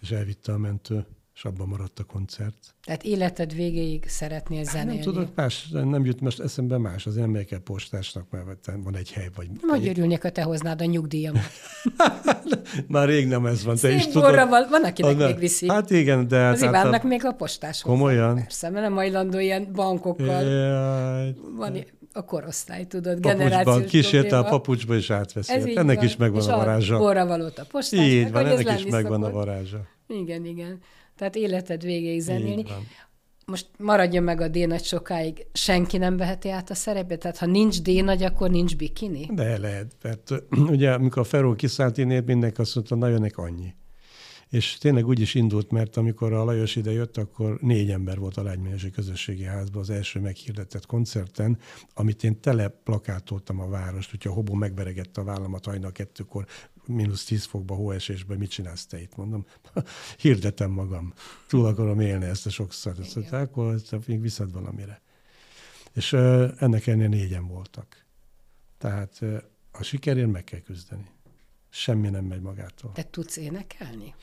És 0.01 0.11
elvitte 0.11 0.53
a 0.53 0.57
mentő 0.57 1.05
és 1.35 1.45
abban 1.45 1.67
maradt 1.67 1.99
a 1.99 2.03
koncert. 2.03 2.75
Tehát 2.83 3.03
életed 3.03 3.53
végéig 3.53 4.05
szeretnél 4.07 4.63
zenélni? 4.63 4.93
Nem 4.93 5.01
tudok, 5.01 5.35
más, 5.35 5.67
nem 5.67 6.05
jut 6.05 6.21
most 6.21 6.39
eszembe 6.39 6.77
más, 6.77 7.05
az 7.05 7.19
kell 7.47 7.59
postásnak, 7.63 8.25
mert 8.29 8.71
van 8.83 8.95
egy 8.95 9.11
hely, 9.11 9.29
vagy... 9.35 9.47
Hogy 9.61 9.87
örülnék, 9.87 10.21
ha 10.21 10.29
te 10.29 10.41
hoznád 10.41 10.81
a 10.81 10.85
nyugdíjamat. 10.85 11.51
Már 12.87 13.07
rég 13.07 13.27
nem 13.27 13.45
ez 13.45 13.63
van, 13.63 13.75
te 13.75 13.79
Szép 13.79 13.97
is 13.97 14.07
tudod. 14.07 14.35
Van, 14.49 14.67
van, 14.69 14.83
akinek 14.83 15.17
még 15.17 15.37
viszi. 15.37 15.69
Hát 15.69 15.89
igen, 15.89 16.27
de... 16.27 16.45
Az 16.45 16.59
hát 16.59 16.69
Ivánnak 16.69 17.03
a... 17.03 17.07
még 17.07 17.25
a 17.25 17.31
postás 17.31 17.81
Komolyan? 17.81 18.35
Persze, 18.35 18.69
mert 18.69 18.83
nem 18.83 18.93
hajlandó 18.93 19.39
ilyen 19.39 19.71
bankokkal. 19.73 20.43
Jaj. 20.43 21.35
Van 21.55 21.85
a 22.13 22.25
korosztály, 22.25 22.85
tudod, 22.85 23.19
generációs 23.19 23.89
Kísérte 23.89 24.37
a 24.37 24.43
papucsba, 24.43 24.95
és 24.95 25.09
átveszi. 25.09 25.51
Hát 25.51 25.77
ennek 25.77 25.95
van. 25.95 26.05
is 26.05 26.15
megvan 26.15 26.41
és 26.41 26.47
a 26.47 26.55
varázsa. 26.55 26.95
És 26.95 27.27
valót 27.27 27.59
a 27.59 27.65
postásnak. 27.71 28.07
Így 28.07 28.31
van, 28.31 28.45
ennek 28.45 28.79
is 28.79 28.85
megvan 28.85 29.23
a 29.23 29.31
varázsa. 29.31 29.81
Igen, 30.07 30.45
igen. 30.45 30.79
Tehát 31.21 31.35
életed 31.35 31.83
végéig 31.83 32.19
zenélni. 32.19 32.63
Most 33.45 33.67
maradjon 33.77 34.23
meg 34.23 34.41
a 34.41 34.47
D-nagy 34.47 34.83
sokáig, 34.83 35.45
senki 35.53 35.97
nem 35.97 36.17
veheti 36.17 36.49
át 36.49 36.69
a 36.69 36.73
szerepet? 36.73 37.19
Tehát 37.19 37.37
ha 37.37 37.45
nincs 37.45 37.81
D-nagy, 37.81 38.23
akkor 38.23 38.49
nincs 38.49 38.77
bikini? 38.77 39.29
De 39.33 39.57
lehet, 39.57 39.95
mert 40.01 40.31
ugye 40.75 40.91
amikor 40.93 41.21
a 41.21 41.25
Feró 41.25 41.55
kiszállt 41.55 41.97
innét, 41.97 42.25
mindenki 42.25 42.61
azt 42.61 42.75
mondta, 42.75 42.95
nagyon 42.95 43.25
annyi. 43.35 43.73
És 44.49 44.77
tényleg 44.77 45.07
úgy 45.07 45.19
is 45.19 45.35
indult, 45.35 45.71
mert 45.71 45.97
amikor 45.97 46.33
a 46.33 46.43
Lajos 46.43 46.75
ide 46.75 46.91
jött, 46.91 47.17
akkor 47.17 47.57
négy 47.59 47.89
ember 47.89 48.17
volt 48.17 48.37
a 48.37 48.43
Lágymányos 48.43 48.85
Közösségi 48.93 49.43
Házban 49.43 49.81
az 49.81 49.89
első 49.89 50.19
meghirdetett 50.19 50.85
koncerten, 50.85 51.57
amit 51.93 52.23
én 52.23 52.39
tele 52.39 52.67
plakátoltam 52.67 53.59
a 53.59 53.69
várost, 53.69 54.13
úgyhogy 54.13 54.31
a 54.31 54.35
hobó 54.35 54.53
megveregette 54.53 55.21
a 55.21 55.23
vállamat 55.23 55.65
hajnal 55.65 55.91
kettőkor, 55.91 56.45
mínusz 56.93 57.23
tíz 57.23 57.45
fokba, 57.45 57.75
hóesésben, 57.75 58.37
mit 58.37 58.49
csinálsz 58.49 58.85
te 58.85 59.01
itt, 59.01 59.15
mondom. 59.15 59.45
Hirdetem 60.17 60.71
magam. 60.71 61.13
Túl 61.47 61.65
akarom 61.65 61.99
élni 61.99 62.25
ezt 62.25 62.45
a 62.45 62.49
sokszor. 62.49 62.99
Ezt 62.99 63.15
mondta, 63.15 63.39
akkor 63.39 63.81
még 64.05 64.21
viszed 64.21 64.51
valamire. 64.51 65.01
És 65.93 66.13
ennek 66.13 66.87
ennél 66.87 67.07
négyen 67.07 67.47
voltak. 67.47 68.05
Tehát 68.77 69.19
a 69.71 69.83
sikerért 69.83 70.31
meg 70.31 70.43
kell 70.43 70.59
küzdeni. 70.59 71.05
Semmi 71.69 72.09
nem 72.09 72.25
megy 72.25 72.41
magától. 72.41 72.91
Te 72.91 73.03
tudsz 73.03 73.37
énekelni? 73.37 74.15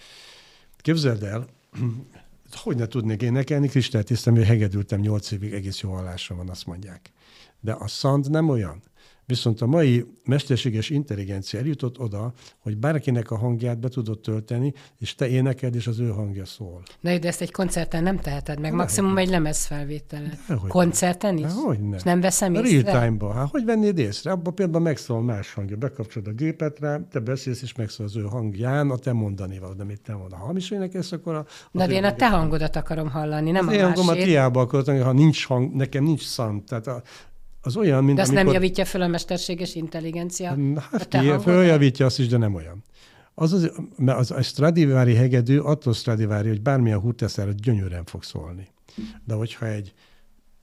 Képzeld 0.77 1.23
el, 1.23 1.47
hogy 2.63 2.77
ne 2.77 2.87
tudnék 2.87 3.23
énekelni, 3.23 3.69
tisztem, 4.05 4.35
hogy 4.35 4.45
hegedültem 4.45 5.01
nyolc 5.01 5.31
évig, 5.31 5.53
egész 5.53 5.81
jó 5.81 5.93
hallásra 5.93 6.35
van, 6.35 6.49
azt 6.49 6.67
mondják. 6.67 7.13
De 7.61 7.73
a 7.73 7.89
szand 7.89 8.31
nem 8.31 8.49
olyan. 8.49 8.83
Viszont 9.29 9.61
a 9.61 9.67
mai 9.67 10.05
mesterséges 10.25 10.91
intelligencia 10.91 11.59
eljutott 11.59 11.99
oda, 11.99 12.33
hogy 12.59 12.77
bárkinek 12.77 13.31
a 13.31 13.37
hangját 13.37 13.79
be 13.79 13.89
tudod 13.89 14.21
tölteni, 14.21 14.73
és 14.99 15.15
te 15.15 15.29
éneked, 15.29 15.75
és 15.75 15.87
az 15.87 15.99
ő 15.99 16.09
hangja 16.09 16.45
szól. 16.45 16.83
Na, 17.01 17.19
de 17.19 17.29
ezt 17.29 17.41
egy 17.41 17.53
koncerten 17.53 18.03
nem 18.03 18.19
teheted 18.19 18.61
meg, 18.61 18.73
maximum 18.73 19.19
egy 19.19 19.29
lemezfelvétele. 19.29 20.39
Koncerten 20.69 21.37
is? 21.37 21.45
hogy 21.65 21.81
ne. 21.81 21.97
És 21.97 22.03
nem 22.03 22.21
veszem 22.21 22.55
észre? 22.55 22.83
Real 22.83 23.01
time-ba. 23.01 23.33
Hát, 23.33 23.51
hogy 23.51 23.65
vennéd 23.65 23.99
észre? 23.99 24.31
Abban 24.31 24.55
például 24.55 24.83
megszól 24.83 25.23
más 25.23 25.55
hangja. 25.55 25.77
Bekapcsolod 25.77 26.29
a 26.29 26.33
gépet 26.33 26.79
rá, 26.79 27.01
te 27.11 27.21
beszélsz, 27.21 27.63
és 27.63 27.75
megszól 27.75 28.07
az 28.07 28.17
ő 28.17 28.23
hangján, 28.23 28.91
a 28.91 28.97
te 28.97 29.13
mondani 29.13 29.59
való, 29.59 29.75
amit 29.79 30.01
te 30.01 30.15
mond. 30.15 30.33
Ha 30.33 30.45
hamis 30.45 30.71
énekesz, 30.71 31.13
akkor 31.13 31.35
a... 31.35 31.47
Na, 31.71 31.87
de 31.87 31.93
én 31.93 32.05
a 32.05 32.15
te 32.15 32.29
hangodat 32.29 32.77
akarom 32.77 33.11
hallani, 33.11 33.51
nem 33.51 33.69
az 33.69 33.75
a 33.75 33.77
én 33.77 33.85
hangomat 33.85 34.17
hiába 34.17 34.61
akartam, 34.61 35.01
ha 35.01 35.13
nincs 35.13 35.47
hang, 35.47 35.75
nekem 35.75 36.05
nincs 36.05 36.25
szám. 36.25 36.63
Tehát 36.65 36.87
a, 36.87 37.03
az 37.69 37.77
olyan, 37.77 38.05
mint 38.05 38.17
De 38.17 38.23
azt 38.23 38.31
amikor... 38.31 38.47
nem 38.47 38.55
javítja 38.55 38.85
föl 38.85 39.03
a 39.03 39.07
mesterséges 39.07 39.75
intelligencia? 39.75 40.57
Hát 40.91 41.09
ki, 41.09 41.33
följavítja 41.43 42.07
azt 42.07 42.19
is, 42.19 42.29
de 42.29 42.37
nem 42.37 42.55
olyan. 42.55 42.85
Az, 43.35 43.53
az, 43.53 43.73
mert 43.97 44.19
az, 44.19 44.31
a 44.31 44.43
Stradivari 44.43 45.15
hegedű 45.15 45.59
attól 45.59 45.93
Stradivari, 45.93 46.49
hogy 46.49 46.63
bármilyen 46.63 47.01
hút 47.01 47.17
teszel, 47.17 47.53
gyönyörűen 47.53 48.05
fog 48.05 48.23
szólni. 48.23 48.69
De 49.25 49.35
hogyha 49.35 49.67
egy 49.67 49.93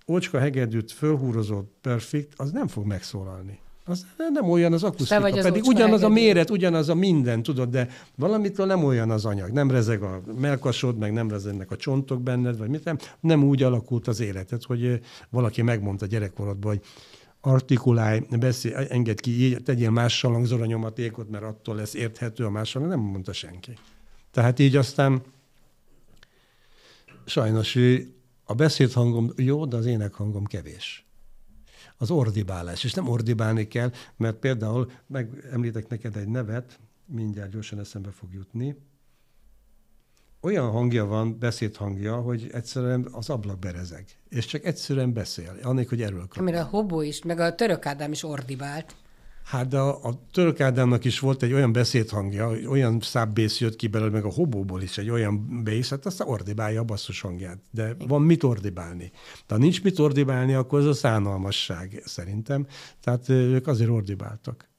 ócska 0.08 0.40
hegedűt 0.40 0.92
fölhúrozott 0.92 1.74
perfekt, 1.82 2.34
az 2.36 2.52
nem 2.52 2.68
fog 2.68 2.86
megszólalni. 2.86 3.60
Az 3.88 4.06
nem 4.18 4.50
olyan 4.50 4.74
az 4.74 4.84
akusztika, 4.84 5.22
vagy 5.22 5.38
az 5.38 5.44
pedig 5.44 5.64
ugyanaz 5.64 6.04
a 6.04 6.10
méret, 6.10 6.50
ugyanaz 6.50 6.90
a 6.90 6.96
minden, 6.96 7.44
tudod, 7.44 7.70
de 7.70 7.88
valamitől 8.16 8.66
nem 8.66 8.84
olyan 8.84 9.12
az 9.12 9.26
anyag. 9.26 9.52
Nem 9.52 9.72
rezeg 9.72 10.02
a 10.02 10.22
melkasod, 10.40 10.98
meg 10.98 11.14
nem 11.14 11.30
rezegnek 11.30 11.72
a 11.72 11.76
csontok 11.76 12.22
benned, 12.22 12.58
vagy 12.58 12.70
mit 12.70 12.84
nem. 12.84 12.98
Nem 13.20 13.44
úgy 13.44 13.64
alakult 13.64 14.08
az 14.08 14.20
életed, 14.20 14.64
hogy 14.64 15.00
valaki 15.30 15.62
megmondta 15.62 16.06
gyerekkorodban, 16.06 16.72
hogy 16.72 16.82
artikulálj, 17.42 18.22
beszélj, 18.40 18.86
engedd 18.90 19.22
ki, 19.22 19.44
így, 19.44 19.64
tegyél 19.64 19.90
más 19.90 20.18
salangzóra 20.18 20.66
nyomatékot, 20.66 21.30
mert 21.30 21.44
attól 21.44 21.76
lesz 21.76 21.94
érthető 21.94 22.46
a 22.46 22.50
mással, 22.50 22.88
nem 22.88 23.00
mondta 23.00 23.34
senki. 23.34 23.78
Tehát 24.32 24.60
így 24.60 24.76
aztán 24.76 25.22
sajnos 27.26 27.78
a 28.44 28.54
beszédhangom 28.54 29.32
jó, 29.36 29.66
de 29.66 29.76
az 29.76 29.86
énekhangom 29.86 30.46
kevés 30.46 31.05
az 31.98 32.12
ordibálás. 32.12 32.84
És 32.84 32.94
nem 32.94 33.08
ordibálni 33.08 33.68
kell, 33.68 33.92
mert 34.18 34.38
például 34.38 34.92
megemlítek 35.08 35.88
neked 35.88 36.16
egy 36.16 36.28
nevet, 36.28 36.80
mindjárt 37.06 37.52
gyorsan 37.52 37.80
eszembe 37.80 38.12
fog 38.12 38.34
jutni, 38.34 38.76
olyan 40.46 40.72
hangja 40.72 41.06
van, 41.06 41.40
beszédhangja, 41.40 42.16
hogy 42.16 42.50
egyszerűen 42.52 43.08
az 43.12 43.30
ablak 43.30 43.60
berezeg. 43.60 44.06
És 44.30 44.46
csak 44.46 44.66
egyszerűen 44.66 45.14
beszél, 45.14 45.58
annék, 45.64 45.90
hogy 45.90 46.02
erről 46.02 46.28
kap. 46.28 46.38
Amire 46.38 46.62
a 46.62 46.64
Hobó 46.64 47.02
is, 47.02 47.24
meg 47.24 47.40
a 47.40 47.56
török 47.56 47.86
Ádám 47.86 48.12
is 48.12 48.24
ordibált. 48.24 48.96
Hát 49.46 49.68
de 49.68 49.78
a, 49.78 50.04
a 50.04 50.20
török 50.32 50.60
Ádámnak 50.60 51.06
is 51.06 51.20
volt 51.20 51.44
egy 51.44 51.54
olyan 51.54 51.72
beszédhangja, 51.72 52.50
olyan 52.68 53.00
szábbész 53.02 53.60
jött 53.60 53.76
ki 53.76 53.88
belőle, 53.88 54.12
meg 54.12 54.24
a 54.24 54.32
hobóból 54.32 54.82
is 54.82 54.98
egy 54.98 55.10
olyan 55.10 55.64
bész, 55.64 55.90
hát 55.90 56.06
aztán 56.06 56.28
ordibálja 56.28 56.82
a 56.82 56.84
basszus 56.84 57.22
hangját. 57.22 57.58
De 57.72 57.96
van 58.08 58.22
mit 58.22 58.44
ordibálni. 58.44 59.12
De 59.48 59.54
ha 59.54 59.58
nincs 59.58 59.84
mit 59.84 60.00
ordibálni, 60.00 60.54
akkor 60.54 60.80
ez 60.80 60.86
a 60.86 60.94
szánalmasság 60.94 62.02
szerintem. 62.06 62.68
Tehát 63.02 63.30
ők 63.30 63.68
azért 63.68 63.90
ordibáltak. 63.90 64.70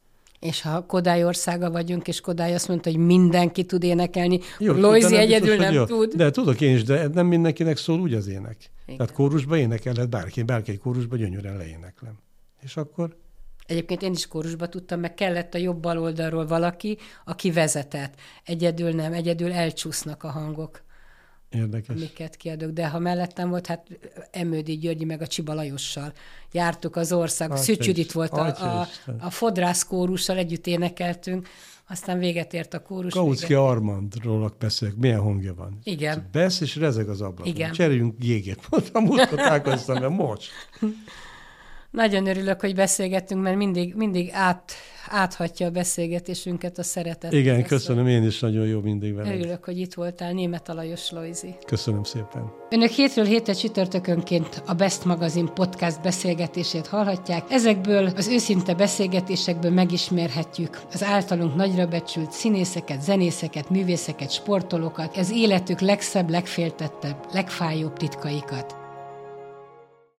És 0.40 0.62
ha 0.62 0.86
Kodály 0.86 1.24
országa 1.24 1.70
vagyunk, 1.70 2.08
és 2.08 2.20
Kodály 2.20 2.54
azt 2.54 2.68
mondta, 2.68 2.90
hogy 2.90 2.98
mindenki 2.98 3.64
tud 3.64 3.82
énekelni, 3.82 4.40
Loizi 4.58 5.16
egyedül 5.16 5.56
biztos, 5.56 5.74
nem 5.74 5.86
tud. 5.86 6.14
De 6.14 6.30
tudok 6.30 6.60
én 6.60 6.74
is, 6.74 6.82
de 6.82 7.08
nem 7.08 7.26
mindenkinek 7.26 7.76
szól 7.76 8.00
úgy 8.00 8.14
az 8.14 8.26
ének. 8.26 8.56
Igen. 8.84 8.96
Tehát 8.96 9.12
kórusba 9.12 9.56
énekelhet 9.56 10.08
bárki, 10.08 10.42
bárki 10.42 10.70
egy 10.70 10.78
kórusba 10.78 11.16
gyönyörűen 11.16 11.56
leéneklem. 11.56 12.18
És 12.62 12.76
akkor 12.76 13.16
Egyébként 13.66 14.02
én 14.02 14.12
is 14.12 14.26
kórusba 14.26 14.68
tudtam, 14.68 15.00
meg 15.00 15.14
kellett 15.14 15.54
a 15.54 15.58
jobb 15.58 15.80
bal 15.80 15.98
oldalról 15.98 16.46
valaki, 16.46 16.98
aki 17.24 17.50
vezetett. 17.50 18.14
Egyedül 18.44 18.90
nem, 18.90 19.12
egyedül 19.12 19.52
elcsúsznak 19.52 20.22
a 20.22 20.30
hangok. 20.30 20.84
Érdekes. 21.50 21.96
Amiket 21.96 22.36
kiadok, 22.36 22.70
de 22.70 22.88
ha 22.88 22.98
mellettem 22.98 23.48
volt, 23.48 23.66
hát 23.66 23.86
Emődi 24.30 24.76
Györgyi 24.78 25.04
meg 25.04 25.20
a 25.20 25.26
Csiba 25.26 25.54
Lajossal 25.54 26.12
jártuk 26.52 26.96
az 26.96 27.12
ország. 27.12 27.56
Szűcs 27.56 27.86
Judit 27.86 28.12
volt 28.12 28.32
a, 28.32 28.46
a, 28.46 28.88
a 29.20 29.30
fodrász 29.30 29.82
kórussal, 29.82 30.36
együtt 30.36 30.66
énekeltünk, 30.66 31.48
aztán 31.88 32.18
véget 32.18 32.54
ért 32.54 32.74
a 32.74 32.82
kórus. 32.82 33.12
Kautsky 33.12 33.54
Armandról 33.54 34.54
beszélek, 34.58 34.94
milyen 34.96 35.20
hangja 35.20 35.54
van. 35.54 35.78
Igen. 35.82 36.28
Besz 36.32 36.60
és 36.60 36.76
rezeg 36.76 37.08
az 37.08 37.20
ablakon. 37.20 37.46
Igen. 37.46 37.72
Cseréljünk 37.72 38.24
jégét. 38.24 38.60
Mondtam, 38.70 39.04
múltkor 39.04 39.38
találkoztam, 39.38 40.00
mert 40.00 40.12
most. 40.12 40.50
Nagyon 41.90 42.26
örülök, 42.26 42.60
hogy 42.60 42.74
beszélgettünk, 42.74 43.42
mert 43.42 43.56
mindig, 43.56 43.94
mindig 43.94 44.30
át, 44.32 44.72
áthatja 45.10 45.66
a 45.66 45.70
beszélgetésünket 45.70 46.78
a 46.78 46.82
szeretet. 46.82 47.32
Igen, 47.32 47.64
köszönöm, 47.64 48.06
én 48.06 48.24
is 48.24 48.40
nagyon 48.40 48.66
jó 48.66 48.80
mindig 48.80 49.14
veled. 49.14 49.38
Örülök, 49.38 49.64
hogy 49.64 49.78
itt 49.78 49.94
voltál, 49.94 50.32
Német 50.32 50.68
Alajos 50.68 51.10
Lojzi. 51.10 51.54
Köszönöm 51.66 52.04
szépen. 52.04 52.52
Önök 52.70 52.90
hétről 52.90 53.24
hétre 53.24 53.52
csütörtökönként 53.52 54.62
a 54.66 54.74
Best 54.74 55.04
Magazine 55.04 55.50
podcast 55.50 56.02
beszélgetését 56.02 56.86
hallhatják. 56.86 57.50
Ezekből 57.50 58.12
az 58.16 58.28
őszinte 58.28 58.74
beszélgetésekből 58.74 59.70
megismerhetjük 59.70 60.80
az 60.92 61.04
általunk 61.04 61.54
nagyra 61.54 61.86
becsült 61.86 62.32
színészeket, 62.32 63.02
zenészeket, 63.02 63.70
művészeket, 63.70 64.30
sportolókat, 64.30 65.16
az 65.16 65.30
életük 65.30 65.80
legszebb, 65.80 66.30
legféltettebb, 66.30 67.16
legfájóbb 67.32 67.96
titkaikat. 67.96 68.85